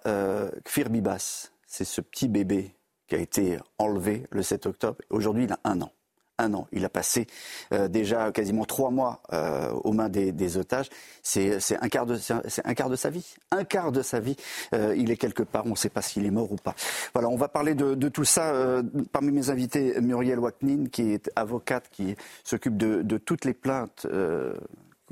Kfir 0.66 0.91
Bibas. 0.91 1.50
C'est 1.66 1.84
ce 1.84 2.00
petit 2.00 2.28
bébé 2.28 2.76
qui 3.08 3.16
a 3.16 3.18
été 3.18 3.58
enlevé 3.80 4.28
le 4.30 4.44
7 4.44 4.68
octobre. 4.68 5.00
Aujourd'hui, 5.10 5.46
il 5.46 5.52
a 5.52 5.60
un 5.64 5.82
an 5.82 5.91
un 6.38 6.54
an. 6.54 6.68
Il 6.72 6.86
a 6.86 6.90
passé 6.90 7.28
euh, 7.74 7.88
déjà 7.88 8.32
quasiment 8.32 8.66
trois 8.66 8.92
mois 8.92 9.22
euh, 9.34 9.72
aux 9.84 9.94
mains 9.94 10.10
des, 10.10 10.58
otages. 10.58 10.90
C'est 11.22 11.60
un, 11.82 11.90
quart 11.90 12.06
de, 12.06 12.18
un 12.64 12.74
quart 12.74 12.90
de 12.90 12.96
sa 12.96 13.10
vie. 13.10 13.36
Un 13.52 13.64
quart 13.64 13.92
de 13.92 14.02
sa 14.02 14.20
vie, 14.20 14.36
euh, 14.74 14.96
il 14.98 15.12
est 15.12 15.18
quelque 15.18 15.44
part. 15.44 15.66
On 15.66 15.72
ne 15.72 15.76
sait 15.76 15.90
pas 15.90 16.02
s'il 16.02 16.26
est 16.26 16.32
mort 16.32 16.52
ou 16.52 16.58
pas. 16.58 16.76
Voilà, 17.14 17.30
on 17.30 17.36
va 17.36 17.48
parler 17.48 17.76
de, 17.76 18.10
tout 18.10 18.26
ça. 18.26 18.82
parmi 19.12 19.32
mes 19.32 19.50
invités, 19.50 20.00
Muriel 20.02 20.40
Waknin, 20.40 20.86
qui 20.92 21.14
est 21.14 21.32
avocate, 21.36 21.90
qui 21.92 22.16
s'occupe 22.44 22.78
de, 22.78 23.18
toutes 23.18 23.46
les 23.46 23.54
plaintes 23.54 24.08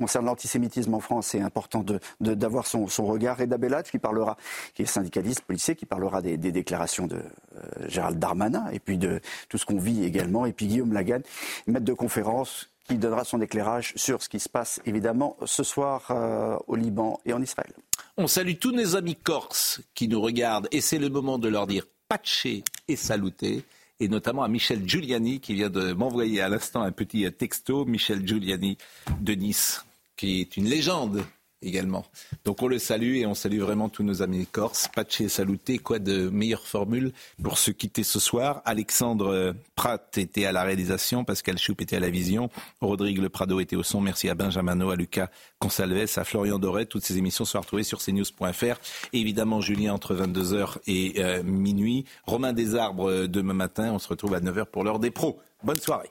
concerne 0.02 0.26
l'antisémitisme 0.26 0.92
en 0.94 1.00
France, 1.00 1.28
c'est 1.28 1.40
important 1.40 1.84
d'avoir 2.20 2.66
son, 2.66 2.86
regard. 3.06 3.38
Reda 3.38 3.56
Bellat, 3.56 3.84
qui 3.84 4.00
parlera, 4.00 4.36
qui 4.74 4.82
est 4.82 4.86
syndicaliste, 4.86 5.42
policier, 5.42 5.76
qui 5.76 5.86
parlera 5.86 6.20
des, 6.20 6.36
déclarations 6.36 7.06
de 7.06 7.16
euh, 7.16 7.88
Gérald 7.88 8.18
Darmanin 8.18 8.66
et 8.72 8.80
puis 8.80 8.98
de 8.98 9.20
tout 9.48 9.58
ce 9.58 9.64
qu'on 9.64 9.78
vit 9.78 10.04
également. 10.04 10.44
Et 10.44 10.52
puis 10.52 10.66
Guillaume 10.66 10.92
Lagan, 10.92 11.20
maître 11.68 11.84
de 11.84 11.92
conférence, 11.92 12.68
qui 12.88 12.96
donnera 12.96 13.22
son 13.22 13.40
éclairage 13.40 13.92
sur 13.94 14.24
ce 14.24 14.28
qui 14.28 14.40
se 14.40 14.48
passe 14.48 14.80
évidemment 14.86 15.36
ce 15.44 15.62
soir 15.62 16.06
euh, 16.10 16.56
au 16.66 16.74
Liban 16.74 17.20
et 17.24 17.32
en 17.32 17.40
Israël. 17.40 17.72
On 18.16 18.26
salue 18.26 18.54
tous 18.60 18.72
nos 18.72 18.96
amis 18.96 19.14
corses 19.14 19.80
qui 19.94 20.08
nous 20.08 20.20
regardent 20.20 20.66
et 20.72 20.80
c'est 20.80 20.98
le 20.98 21.10
moment 21.10 21.38
de 21.38 21.48
leur 21.48 21.68
dire 21.68 21.86
patché 22.08 22.64
et 22.88 22.96
saluté 22.96 23.64
et 24.02 24.08
notamment 24.08 24.42
à 24.42 24.48
Michel 24.48 24.86
Giuliani 24.86 25.38
qui 25.38 25.54
vient 25.54 25.70
de 25.70 25.92
m'envoyer 25.92 26.40
à 26.40 26.48
l'instant 26.48 26.82
un 26.82 26.90
petit 26.90 27.30
texto. 27.32 27.84
Michel 27.84 28.26
Giuliani 28.26 28.76
de 29.20 29.34
Nice, 29.34 29.84
qui 30.16 30.40
est 30.40 30.56
une 30.56 30.66
légende 30.66 31.24
également. 31.62 32.04
Donc 32.44 32.62
on 32.62 32.68
le 32.68 32.78
salue 32.78 33.16
et 33.16 33.26
on 33.26 33.34
salue 33.34 33.60
vraiment 33.60 33.88
tous 33.88 34.02
nos 34.02 34.22
amis 34.22 34.46
corses. 34.46 34.88
Pache 34.88 35.26
saluté, 35.28 35.78
quoi 35.78 35.98
de 35.98 36.28
meilleure 36.28 36.66
formule 36.66 37.12
pour 37.42 37.58
se 37.58 37.70
quitter 37.70 38.02
ce 38.02 38.20
soir? 38.20 38.62
Alexandre 38.64 39.54
Pratt 39.76 40.18
était 40.18 40.44
à 40.44 40.52
la 40.52 40.64
réalisation, 40.64 41.24
Pascal 41.24 41.58
Choup 41.58 41.76
était 41.80 41.96
à 41.96 42.00
la 42.00 42.10
vision, 42.10 42.50
Rodrigue 42.80 43.18
Le 43.18 43.28
Prado 43.28 43.60
était 43.60 43.76
au 43.76 43.82
son. 43.82 44.00
Merci 44.00 44.28
à 44.28 44.34
Benjamin 44.34 44.80
à 44.88 44.96
Lucas 44.96 45.28
Consalves, 45.58 46.12
à 46.16 46.24
Florian 46.24 46.58
Doré. 46.58 46.86
Toutes 46.86 47.04
ces 47.04 47.18
émissions 47.18 47.44
sont 47.44 47.60
retrouvées 47.60 47.84
sur 47.84 48.00
cnews.fr. 48.02 48.80
évidemment, 49.12 49.60
Julien 49.60 49.94
entre 49.94 50.14
22h 50.14 50.78
et 50.86 51.14
euh, 51.18 51.42
minuit. 51.42 52.04
Romain 52.24 52.52
Desarbres 52.52 53.10
euh, 53.10 53.28
demain 53.28 53.54
matin. 53.54 53.92
On 53.92 53.98
se 53.98 54.08
retrouve 54.08 54.34
à 54.34 54.40
9h 54.40 54.66
pour 54.66 54.84
l'heure 54.84 54.98
des 54.98 55.10
pros. 55.10 55.38
Bonne 55.62 55.78
soirée. 55.78 56.10